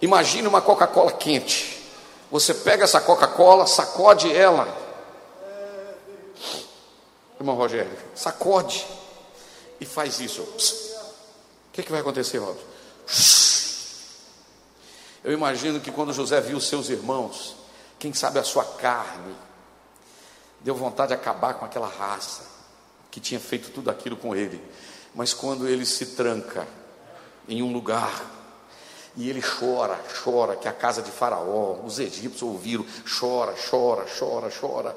Imagine 0.03 0.47
uma 0.47 0.61
Coca-Cola 0.61 1.13
quente. 1.13 1.83
Você 2.31 2.53
pega 2.53 2.85
essa 2.85 3.01
Coca-Cola, 3.01 3.67
sacode 3.67 4.31
ela 4.33 4.85
irmão 7.45 7.57
Rogério, 7.57 7.93
sacode 8.15 8.87
e 9.79 9.85
faz 9.85 10.19
isso. 10.19 10.41
O 10.41 11.73
que, 11.73 11.83
que 11.83 11.91
vai 11.91 12.01
acontecer, 12.01 12.39
Robson? 12.39 12.65
Eu 15.25 15.33
imagino 15.33 15.81
que 15.81 15.91
quando 15.91 16.13
José 16.13 16.39
viu 16.41 16.61
seus 16.61 16.91
irmãos, 16.91 17.57
quem 17.99 18.13
sabe 18.13 18.39
a 18.39 18.45
sua 18.45 18.65
carne, 18.65 19.35
deu 20.61 20.75
vontade 20.75 21.09
de 21.09 21.15
acabar 21.15 21.55
com 21.55 21.65
aquela 21.65 21.89
raça 21.89 22.45
que 23.11 23.19
tinha 23.19 23.41
feito 23.41 23.71
tudo 23.71 23.91
aquilo 23.91 24.17
com 24.17 24.37
ele. 24.37 24.63
Mas 25.15 25.33
quando 25.33 25.67
ele 25.67 25.87
se 25.87 26.07
tranca 26.15 26.69
em 27.49 27.63
um 27.63 27.73
lugar 27.73 28.23
e 29.17 29.31
ele 29.31 29.41
chora, 29.41 29.99
chora, 30.23 30.57
que 30.57 30.69
a 30.69 30.73
casa 30.73 31.01
de 31.01 31.11
Faraó, 31.11 31.81
os 31.85 31.99
egípcios 31.99 32.43
ouviram, 32.43 32.85
chora, 33.19 33.55
chora, 33.71 34.05
chora, 34.19 34.51
chora 34.51 34.97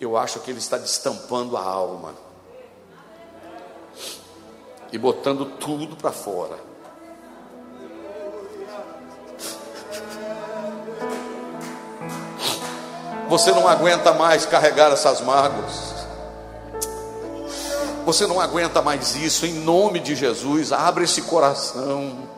eu 0.00 0.16
acho 0.16 0.40
que 0.40 0.50
ele 0.50 0.58
está 0.58 0.78
destampando 0.78 1.56
a 1.56 1.62
alma 1.62 2.14
e 4.90 4.96
botando 4.96 5.44
tudo 5.58 5.94
para 5.94 6.10
fora. 6.10 6.69
Você 13.30 13.52
não 13.52 13.68
aguenta 13.68 14.12
mais 14.12 14.44
carregar 14.44 14.90
essas 14.90 15.20
mágoas. 15.20 15.94
Você 18.04 18.26
não 18.26 18.40
aguenta 18.40 18.82
mais 18.82 19.14
isso. 19.14 19.46
Em 19.46 19.52
nome 19.52 20.00
de 20.00 20.16
Jesus, 20.16 20.72
abre 20.72 21.04
esse 21.04 21.22
coração. 21.22 22.28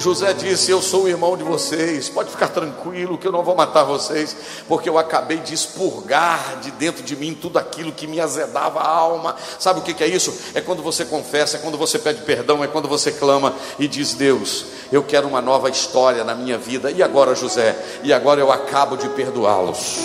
José 0.00 0.32
disse: 0.32 0.70
Eu 0.70 0.80
sou 0.80 1.04
o 1.04 1.08
irmão 1.08 1.36
de 1.36 1.44
vocês, 1.44 2.08
pode 2.08 2.30
ficar 2.30 2.48
tranquilo 2.48 3.18
que 3.18 3.26
eu 3.26 3.32
não 3.32 3.42
vou 3.42 3.54
matar 3.54 3.84
vocês, 3.84 4.36
porque 4.66 4.88
eu 4.88 4.98
acabei 4.98 5.38
de 5.38 5.54
expurgar 5.54 6.58
de 6.60 6.70
dentro 6.72 7.02
de 7.02 7.14
mim 7.14 7.34
tudo 7.34 7.58
aquilo 7.58 7.92
que 7.92 8.06
me 8.06 8.20
azedava 8.20 8.80
a 8.80 8.88
alma. 8.88 9.36
Sabe 9.58 9.80
o 9.80 9.82
que 9.82 10.02
é 10.02 10.06
isso? 10.06 10.34
É 10.54 10.60
quando 10.60 10.82
você 10.82 11.04
confessa, 11.04 11.56
é 11.56 11.60
quando 11.60 11.78
você 11.78 11.98
pede 11.98 12.22
perdão, 12.22 12.64
é 12.64 12.66
quando 12.66 12.88
você 12.88 13.12
clama 13.12 13.54
e 13.78 13.86
diz: 13.86 14.14
Deus, 14.14 14.64
eu 14.90 15.02
quero 15.02 15.28
uma 15.28 15.40
nova 15.40 15.68
história 15.68 16.24
na 16.24 16.34
minha 16.34 16.58
vida. 16.58 16.90
E 16.90 17.02
agora, 17.02 17.34
José? 17.34 17.76
E 18.02 18.12
agora 18.12 18.40
eu 18.40 18.50
acabo 18.50 18.96
de 18.96 19.08
perdoá-los. 19.10 19.98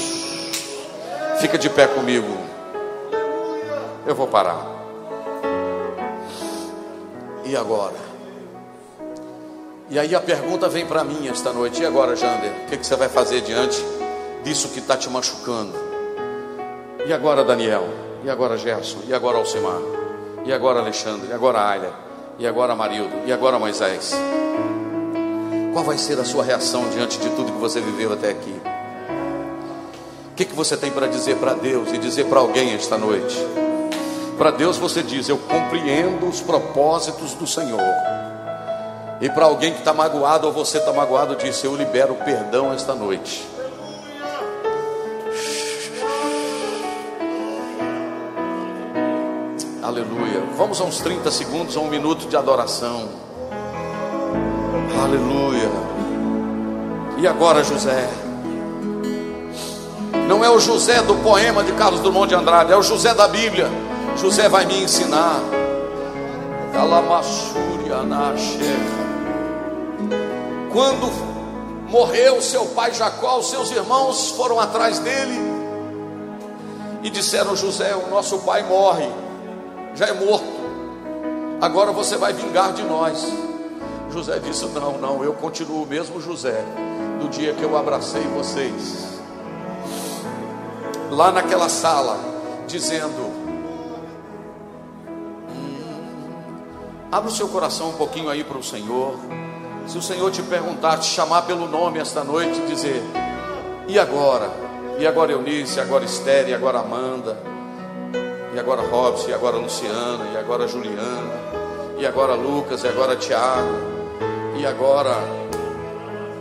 Fica 1.40 1.58
de 1.58 1.70
pé 1.70 1.88
comigo. 1.88 2.38
Eu 4.06 4.14
vou 4.14 4.28
parar. 4.28 4.66
E 7.44 7.56
agora? 7.56 8.05
E 9.88 10.00
aí 10.00 10.16
a 10.16 10.20
pergunta 10.20 10.68
vem 10.68 10.86
para 10.86 11.04
mim 11.04 11.28
esta 11.28 11.54
noite: 11.54 11.82
e 11.82 11.86
agora, 11.86 12.16
Jander? 12.16 12.52
O 12.52 12.70
que, 12.70 12.78
que 12.78 12.86
você 12.86 12.96
vai 12.96 13.08
fazer 13.08 13.42
diante 13.42 13.84
disso 14.44 14.70
que 14.70 14.80
está 14.80 14.98
te 14.98 15.10
machucando? 15.10 15.74
E 17.06 17.14
agora, 17.14 17.44
Daniel? 17.44 17.88
E 18.24 18.30
agora, 18.30 18.58
Gerson? 18.58 19.00
E 19.08 19.14
agora, 19.14 19.38
Alcimar? 19.38 19.80
E 20.44 20.52
agora, 20.52 20.80
Alexandre? 20.80 21.28
E 21.30 21.34
agora, 21.34 21.60
Ayla? 21.62 21.94
E 22.40 22.48
agora, 22.48 22.76
Marildo? 22.76 23.16
E 23.28 23.32
agora, 23.32 23.60
Moisés? 23.60 24.14
Qual 25.72 25.86
vai 25.86 26.00
ser 26.00 26.20
a 26.20 26.26
sua 26.26 26.44
reação 26.44 26.90
diante 26.90 27.20
de 27.20 27.30
tudo 27.30 27.52
que 27.52 27.60
você 27.60 27.80
viveu 27.80 28.12
até 28.12 28.32
aqui? 28.32 28.60
O 30.32 30.36
que, 30.36 30.46
que 30.46 30.56
você 30.56 30.76
tem 30.76 30.92
para 30.92 31.08
dizer 31.08 31.38
para 31.38 31.54
Deus 31.54 31.92
e 31.94 32.00
dizer 32.00 32.26
para 32.26 32.40
alguém 32.40 32.74
esta 32.74 32.98
noite? 32.98 33.38
Para 34.36 34.50
Deus 34.50 34.78
você 34.78 35.04
diz: 35.04 35.30
Eu 35.30 35.38
compreendo 35.38 36.28
os 36.28 36.42
propósitos 36.42 37.36
do 37.36 37.46
Senhor 37.46 37.80
e 39.22 39.30
para 39.30 39.46
alguém 39.46 39.72
que 39.72 39.80
está 39.80 39.94
magoado 39.94 40.48
ou 40.48 40.54
você 40.54 40.78
está 40.78 40.92
magoado, 40.92 41.36
disse: 41.36 41.66
Eu 41.66 41.76
libero 41.76 42.16
perdão 42.16 42.74
esta 42.74 42.94
noite. 42.94 43.48
Aleluia. 49.82 50.44
Vamos 50.58 50.82
a 50.82 50.84
uns 50.84 51.00
30 51.00 51.32
segundos, 51.32 51.78
a 51.78 51.80
um 51.80 51.88
minuto 51.88 52.28
de 52.28 52.36
adoração. 52.36 53.08
Aleluia. 55.02 55.70
E 57.18 57.28
agora, 57.28 57.64
José? 57.64 58.10
Não 60.28 60.44
é 60.44 60.50
o 60.50 60.60
José 60.60 61.02
do 61.04 61.16
poema 61.16 61.64
de 61.64 61.72
Carlos 61.74 62.02
Drummond 62.02 62.30
de 62.30 62.36
Andrade, 62.36 62.74
é 62.74 62.76
o 62.76 62.82
José 62.82 63.14
da 63.14 63.28
Bíblia. 63.28 63.70
José 64.18 64.50
vai 64.50 64.66
me 64.66 64.84
ensinar. 64.84 65.40
Calamassúria 66.74 68.02
na. 68.04 68.34
Quando 70.76 71.10
morreu 71.90 72.42
seu 72.42 72.66
pai 72.66 72.94
Jacó, 72.94 73.38
os 73.38 73.50
seus 73.50 73.72
irmãos 73.72 74.32
foram 74.32 74.60
atrás 74.60 75.00
dele 75.00 75.40
e 77.02 77.10
disseram: 77.10 77.56
José, 77.56 77.96
o 77.96 78.10
nosso 78.10 78.40
pai 78.40 78.62
morre, 78.64 79.10
já 79.94 80.08
é 80.08 80.12
morto, 80.12 80.44
agora 81.62 81.94
você 81.94 82.18
vai 82.18 82.34
vingar 82.34 82.74
de 82.74 82.84
nós. 82.84 83.26
José 84.12 84.38
disse: 84.40 84.66
Não, 84.66 84.98
não, 84.98 85.24
eu 85.24 85.34
continuo 85.36 85.84
o 85.84 85.88
mesmo 85.88 86.20
José, 86.20 86.62
do 87.22 87.30
dia 87.30 87.54
que 87.54 87.64
eu 87.64 87.78
abracei 87.78 88.24
vocês, 88.24 89.18
lá 91.10 91.32
naquela 91.32 91.70
sala, 91.70 92.20
dizendo: 92.68 93.32
Abra 97.10 97.30
o 97.30 97.34
seu 97.34 97.48
coração 97.48 97.92
um 97.92 97.94
pouquinho 97.94 98.30
aí 98.30 98.44
para 98.44 98.58
o 98.58 98.64
Senhor. 98.64 99.18
Se 99.88 99.98
o 99.98 100.02
Senhor 100.02 100.32
te 100.32 100.42
perguntar, 100.42 100.98
te 100.98 101.06
chamar 101.06 101.44
pelo 101.44 101.68
nome 101.68 102.00
esta 102.00 102.24
noite 102.24 102.60
e 102.60 102.66
dizer: 102.66 103.02
E 103.88 104.00
agora? 104.00 104.50
E 104.98 105.06
agora 105.06 105.32
Eunice, 105.32 105.80
agora 105.80 106.06
Esther, 106.06 106.50
e 106.50 106.54
agora 106.54 106.80
Amanda, 106.80 107.38
e 108.54 108.60
agora 108.60 108.82
Robson, 108.82 109.30
e 109.30 109.34
agora 109.34 109.58
Luciana, 109.58 110.26
e 110.34 110.38
agora 110.38 110.68
Juliana, 110.68 111.34
e 111.98 112.06
agora 112.06 112.34
Lucas, 112.34 112.84
e 112.84 112.88
agora 112.88 113.16
Tiago, 113.16 113.76
e 114.58 114.66
agora. 114.66 115.16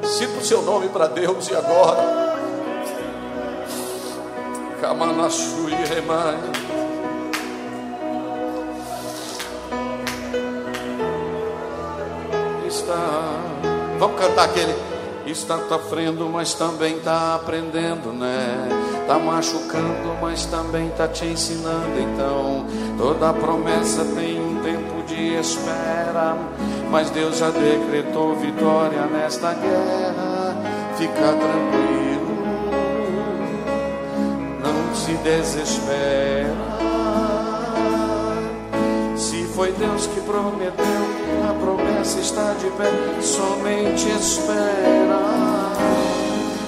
Cita 0.02 0.38
o 0.38 0.44
seu 0.44 0.62
nome 0.62 0.88
para 0.88 1.06
Deus, 1.06 1.48
e 1.48 1.54
agora. 1.54 2.34
Kamanasu 4.80 5.68
e 5.70 5.94
Remai. 5.94 6.38
Está. 12.66 13.13
Vamos 14.04 14.20
cantar 14.20 14.44
aquele. 14.44 14.74
Está 15.24 15.56
sofrendo, 15.66 16.28
mas 16.28 16.52
também 16.52 16.98
está 16.98 17.36
aprendendo, 17.36 18.12
né? 18.12 18.68
Está 19.00 19.18
machucando, 19.18 20.14
mas 20.20 20.44
também 20.44 20.88
está 20.88 21.08
te 21.08 21.24
ensinando. 21.24 21.98
Então, 21.98 22.66
toda 22.98 23.32
promessa 23.32 24.04
tem 24.14 24.38
um 24.38 24.62
tempo 24.62 25.02
de 25.06 25.36
espera. 25.36 26.36
Mas 26.90 27.08
Deus 27.08 27.38
já 27.38 27.48
decretou 27.48 28.36
vitória 28.36 29.06
nesta 29.06 29.54
guerra. 29.54 30.54
Fica 30.98 31.14
tranquilo, 31.14 32.44
não 34.62 34.94
se 34.94 35.14
desespera. 35.14 36.73
Foi 39.54 39.70
Deus 39.70 40.08
que 40.08 40.20
prometeu 40.22 40.74
a 41.48 41.54
promessa 41.54 42.18
está 42.18 42.54
de 42.54 42.66
pé, 42.70 42.90
somente 43.22 44.10
espera. 44.10 45.20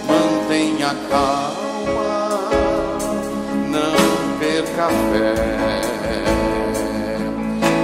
Mantenha 0.06 0.94
calma, 1.10 2.48
não 3.68 4.38
perca 4.38 4.86
fé. 5.10 5.34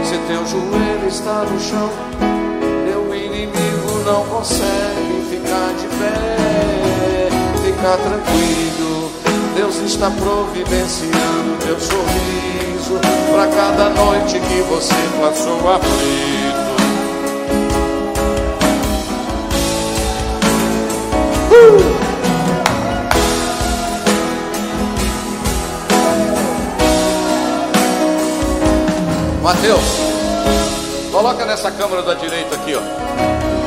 Se 0.05 0.19
teu 0.29 0.47
joelho 0.47 1.09
está 1.09 1.43
no 1.47 1.59
chão, 1.59 1.91
teu 2.87 3.13
inimigo 3.13 4.05
não 4.07 4.25
consegue 4.27 5.27
ficar 5.31 5.75
de 5.81 5.89
pé. 5.99 7.29
Fica 7.65 7.97
tranquilo, 7.97 9.11
Deus 9.55 9.77
está 9.83 10.11
providenciando 10.11 11.59
teu 11.65 11.79
sorriso 11.79 12.99
para 13.31 13.47
cada 13.49 13.91
noite 13.91 14.41
que 14.41 14.63
você 14.63 14.95
passou 15.21 15.71
aflito. 15.71 16.73
Mateus, 29.43 29.83
coloca 31.11 31.45
nessa 31.45 31.71
câmera 31.71 32.03
da 32.03 32.15
direita 32.15 32.55
aqui, 32.55 32.75
ó. 32.75 33.62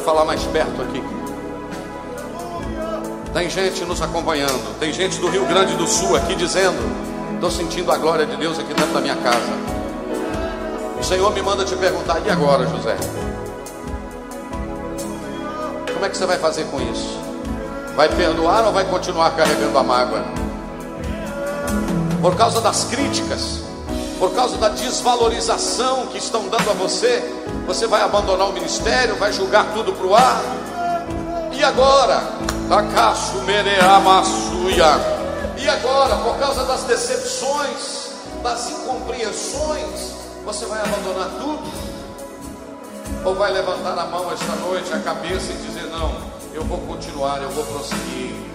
Falar 0.00 0.24
mais 0.24 0.42
perto 0.44 0.82
aqui. 0.82 1.02
Tem 3.32 3.48
gente 3.48 3.84
nos 3.84 4.02
acompanhando, 4.02 4.78
tem 4.80 4.92
gente 4.92 5.20
do 5.20 5.28
Rio 5.28 5.46
Grande 5.46 5.74
do 5.76 5.86
Sul 5.86 6.16
aqui 6.16 6.34
dizendo: 6.34 6.78
Estou 7.34 7.50
sentindo 7.50 7.92
a 7.92 7.96
glória 7.96 8.26
de 8.26 8.36
Deus 8.36 8.58
aqui 8.58 8.74
dentro 8.74 8.92
da 8.92 9.00
minha 9.00 9.16
casa. 9.16 9.52
O 10.98 11.02
Senhor 11.02 11.32
me 11.32 11.40
manda 11.40 11.64
te 11.64 11.76
perguntar: 11.76 12.20
e 12.26 12.30
agora, 12.30 12.66
José? 12.66 12.96
Como 15.92 16.04
é 16.04 16.08
que 16.08 16.16
você 16.16 16.26
vai 16.26 16.38
fazer 16.38 16.64
com 16.64 16.80
isso? 16.80 17.18
Vai 17.94 18.08
perdoar 18.08 18.66
ou 18.66 18.72
vai 18.72 18.84
continuar 18.84 19.30
carregando 19.30 19.78
a 19.78 19.82
mágoa? 19.82 20.24
Por 22.20 22.36
causa 22.36 22.60
das 22.60 22.84
críticas, 22.84 23.62
por 24.20 24.34
causa 24.34 24.58
da 24.58 24.68
desvalorização 24.68 26.06
que 26.08 26.18
estão 26.18 26.46
dando 26.50 26.70
a 26.70 26.74
você, 26.74 27.24
você 27.66 27.86
vai 27.86 28.02
abandonar 28.02 28.50
o 28.50 28.52
ministério, 28.52 29.16
vai 29.16 29.32
julgar 29.32 29.72
tudo 29.72 29.94
para 29.94 30.06
o 30.06 30.14
ar. 30.14 30.42
E 31.50 31.64
agora? 31.64 32.20
Takasu 32.68 33.38
Mereamassuya. 33.44 35.20
E 35.56 35.66
agora, 35.66 36.16
por 36.16 36.38
causa 36.38 36.64
das 36.66 36.84
decepções, 36.84 38.10
das 38.42 38.68
incompreensões, 38.70 40.12
você 40.44 40.66
vai 40.66 40.80
abandonar 40.80 41.30
tudo? 41.40 41.70
Ou 43.24 43.34
vai 43.34 43.52
levantar 43.52 43.98
a 43.98 44.04
mão 44.04 44.30
esta 44.30 44.54
noite, 44.56 44.92
a 44.92 44.98
cabeça 44.98 45.50
e 45.50 45.56
dizer: 45.66 45.86
Não, 45.86 46.14
eu 46.52 46.62
vou 46.64 46.78
continuar, 46.80 47.40
eu 47.40 47.48
vou 47.50 47.64
prosseguir. 47.64 48.49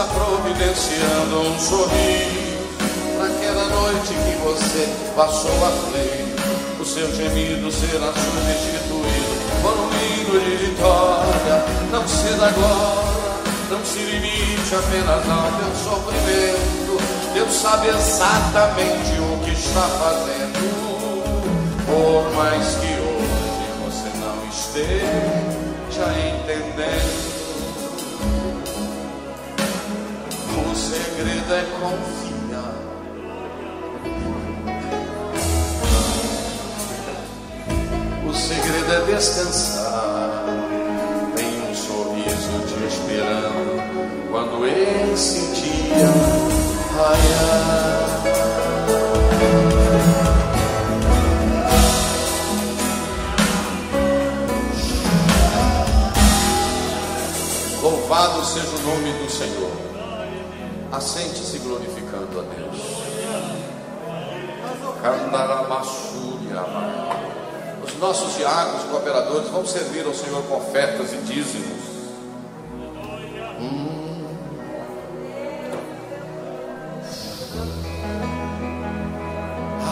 Está 0.00 0.14
providenciando 0.14 1.40
um 1.40 1.58
sorriso 1.58 2.56
para 3.18 3.26
aquela 3.26 3.64
noite 3.66 4.08
que 4.08 4.42
você 4.42 4.88
passou 5.14 5.52
a 5.62 5.68
aflito. 5.68 6.80
O 6.80 6.84
seu 6.86 7.14
gemido 7.14 7.70
será 7.70 8.06
substituído 8.06 9.60
por 9.60 9.74
um 9.78 9.90
hino 10.00 10.40
de 10.40 10.56
vitória. 10.56 11.64
Não 11.92 12.08
ceda 12.08 12.46
agora, 12.46 13.42
não 13.68 13.84
se 13.84 13.98
limite 13.98 14.74
apenas 14.74 15.28
ao 15.28 15.52
teu 15.58 15.74
sofrimento. 15.84 16.98
Deus 17.34 17.52
sabe 17.52 17.88
exatamente 17.88 19.18
o 19.20 19.44
que 19.44 19.50
está 19.50 19.82
fazendo. 19.82 20.80
Por 21.84 22.34
mais 22.36 22.66
que 22.76 22.86
hoje 22.86 23.68
você 23.84 24.08
não 24.18 24.48
esteja 24.48 25.49
segredo 30.90 31.54
é 31.54 31.62
confiar. 31.78 32.74
O 38.28 38.34
segredo 38.34 38.92
é 38.92 39.14
descansar. 39.14 40.44
Tem 41.36 41.70
um 41.70 41.74
sorriso 41.76 42.66
te 42.66 42.84
esperando 42.88 44.30
quando 44.32 44.66
esse 44.66 45.40
dia 45.60 46.10
raiar. 46.96 48.10
Louvado 57.80 58.44
seja 58.44 58.66
o 58.66 58.82
nome 58.82 59.12
do 59.12 59.30
Senhor. 59.30 59.89
Assente-se 60.92 61.58
glorificando 61.58 62.40
a 62.40 62.42
Deus. 62.42 63.00
Os 67.84 67.98
nossos 67.98 68.36
diáconos 68.36 68.82
cooperadores 68.90 69.48
vão 69.50 69.64
servir 69.64 70.04
ao 70.04 70.12
Senhor 70.12 70.42
com 70.44 70.56
ofertas 70.56 71.12
e 71.12 71.16
dízimos. 71.18 71.80
Hum. 73.60 74.26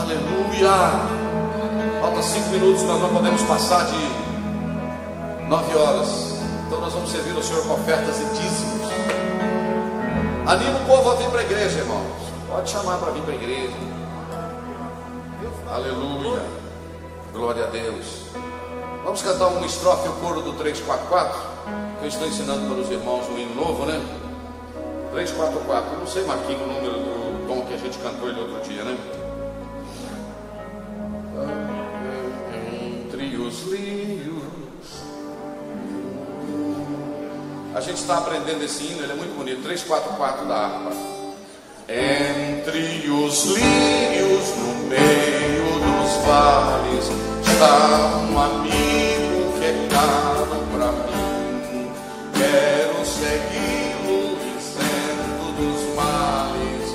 Aleluia! 0.00 1.18
Falta 2.00 2.22
cinco 2.22 2.48
minutos, 2.50 2.82
nós 2.82 3.00
não 3.00 3.14
podemos 3.14 3.42
passar 3.42 3.86
de 3.86 5.48
nove 5.48 5.76
horas. 5.76 6.08
Então 6.66 6.80
nós 6.80 6.92
vamos 6.92 7.10
servir 7.10 7.36
ao 7.36 7.42
Senhor 7.42 7.64
com 7.66 7.74
ofertas 7.74 8.18
e 8.20 8.24
dízimos. 8.24 8.77
Anima 10.48 10.78
o 10.78 10.86
povo 10.86 11.10
a 11.10 11.14
vir 11.16 11.28
para 11.28 11.40
a 11.40 11.42
igreja, 11.42 11.80
irmãos. 11.80 12.06
Pode 12.48 12.70
chamar 12.70 12.96
para 12.96 13.12
vir 13.12 13.20
para 13.20 13.32
a 13.32 13.36
igreja. 13.36 13.76
Aleluia. 15.70 16.42
Glória 17.34 17.64
a 17.64 17.66
Deus. 17.66 18.22
Vamos 19.04 19.20
cantar 19.20 19.48
uma 19.48 19.66
estrofe, 19.66 20.08
o 20.08 20.12
coro 20.14 20.40
do 20.40 20.54
344, 20.54 21.38
que 21.98 22.04
eu 22.04 22.08
estou 22.08 22.26
ensinando 22.26 22.66
para 22.66 22.80
os 22.80 22.90
irmãos 22.90 23.28
um 23.28 23.36
hino 23.36 23.54
novo, 23.56 23.84
né? 23.84 24.00
344, 25.12 25.92
eu 25.92 25.98
não 25.98 26.06
sei, 26.06 26.24
Marquinhos, 26.24 26.62
o 26.62 26.66
número 26.66 26.94
do 26.94 27.46
tom 27.46 27.66
que 27.66 27.74
a 27.74 27.76
gente 27.76 27.98
cantou 27.98 28.30
ele 28.30 28.40
outro 28.40 28.62
dia, 28.62 28.84
né? 28.84 28.96
Entre 33.04 33.36
os 33.36 33.62
lírios. 33.64 34.37
A 37.78 37.80
gente 37.80 37.98
está 37.98 38.18
aprendendo 38.18 38.64
esse 38.64 38.82
hino, 38.82 39.04
ele 39.04 39.12
é 39.12 39.14
muito 39.14 39.36
bonito. 39.36 39.62
344 39.62 40.48
da 40.48 40.56
harpa. 40.56 40.90
Entre 41.88 43.08
os 43.08 43.44
lírios, 43.44 44.48
no 44.56 44.74
meio 44.88 45.78
dos 45.78 46.10
vales 46.26 47.04
está 47.48 48.18
um 48.18 48.36
amigo 48.36 49.58
que 49.60 49.64
é 49.64 49.88
caro 49.92 50.48
para 50.72 50.90
mim. 50.90 51.92
Quero 52.34 53.06
segui-lo 53.06 54.36
isento 54.58 55.52
dos 55.56 55.94
males, 55.94 56.86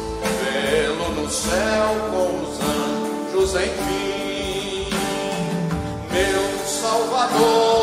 sem 3.47 3.69
fim, 3.69 4.89
meu 6.11 6.67
Salvador 6.67 7.82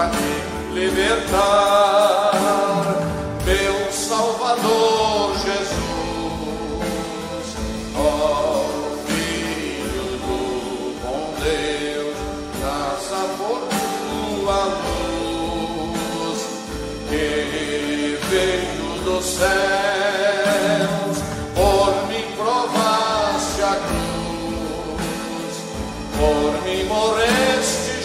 para 0.00 0.08
me 0.12 0.80
libertar, 0.80 2.32
meu 3.44 3.92
Salvador 3.92 5.36
Jesus, 5.36 5.76
ó 7.94 8.64
Filho 9.06 10.04
do 10.22 10.96
bom 11.02 11.34
Deus, 11.42 12.16
graça 12.58 13.20
por 13.36 13.60
tua 14.40 14.60
luz. 15.90 16.40
Que 17.10 18.18
veio 18.30 18.88
do 19.04 19.16
céu 19.22 19.80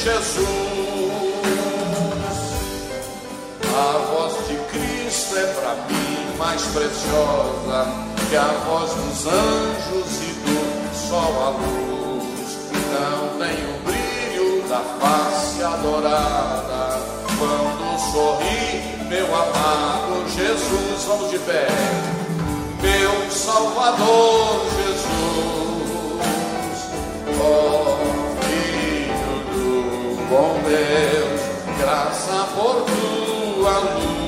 Jesus. 0.06 0.65
Mais 6.38 6.62
preciosa 6.64 7.88
que 8.30 8.36
a 8.36 8.48
voz 8.68 8.92
dos 8.94 9.26
anjos 9.28 10.22
e 10.22 10.34
do 10.44 10.96
sol 11.10 11.34
à 11.44 11.50
luz. 11.50 12.58
Não 12.92 13.40
tem 13.40 13.58
o 13.66 13.80
brilho 13.86 14.68
da 14.68 14.80
face 15.00 15.64
adorada 15.64 17.00
quando 17.38 18.00
sorri, 18.12 18.66
meu 19.08 19.26
amado 19.36 20.30
Jesus. 20.30 21.04
Vamos 21.08 21.32
de 21.32 21.40
pé, 21.40 21.68
meu 22.82 23.32
Salvador 23.32 24.66
Jesus. 24.78 25.36
Oh, 27.38 27.98
Filho 28.42 29.36
do 29.52 30.28
bom 30.30 30.60
Deus, 30.66 31.42
graça 31.80 32.48
por 32.56 32.76
tua 32.86 33.80
luz, 33.80 34.25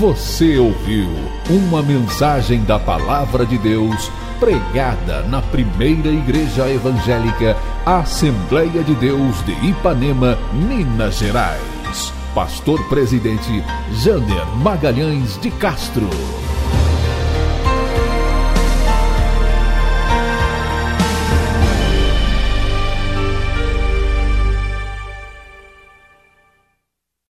Você 0.00 0.58
ouviu 0.58 1.10
uma 1.50 1.82
mensagem 1.82 2.64
da 2.64 2.78
Palavra 2.78 3.44
de 3.44 3.58
Deus 3.58 4.10
pregada 4.40 5.22
na 5.24 5.42
primeira 5.42 6.08
Igreja 6.08 6.68
Evangélica 6.68 7.54
Assembleia 7.84 8.82
de 8.82 8.94
Deus 8.94 9.44
de 9.44 9.52
Ipanema, 9.68 10.38
Minas 10.52 11.18
Gerais. 11.18 12.12
Pastor 12.34 12.82
Presidente 12.88 13.62
Janer 13.92 14.46
Magalhães 14.56 15.38
de 15.40 15.50
Castro. 15.50 16.08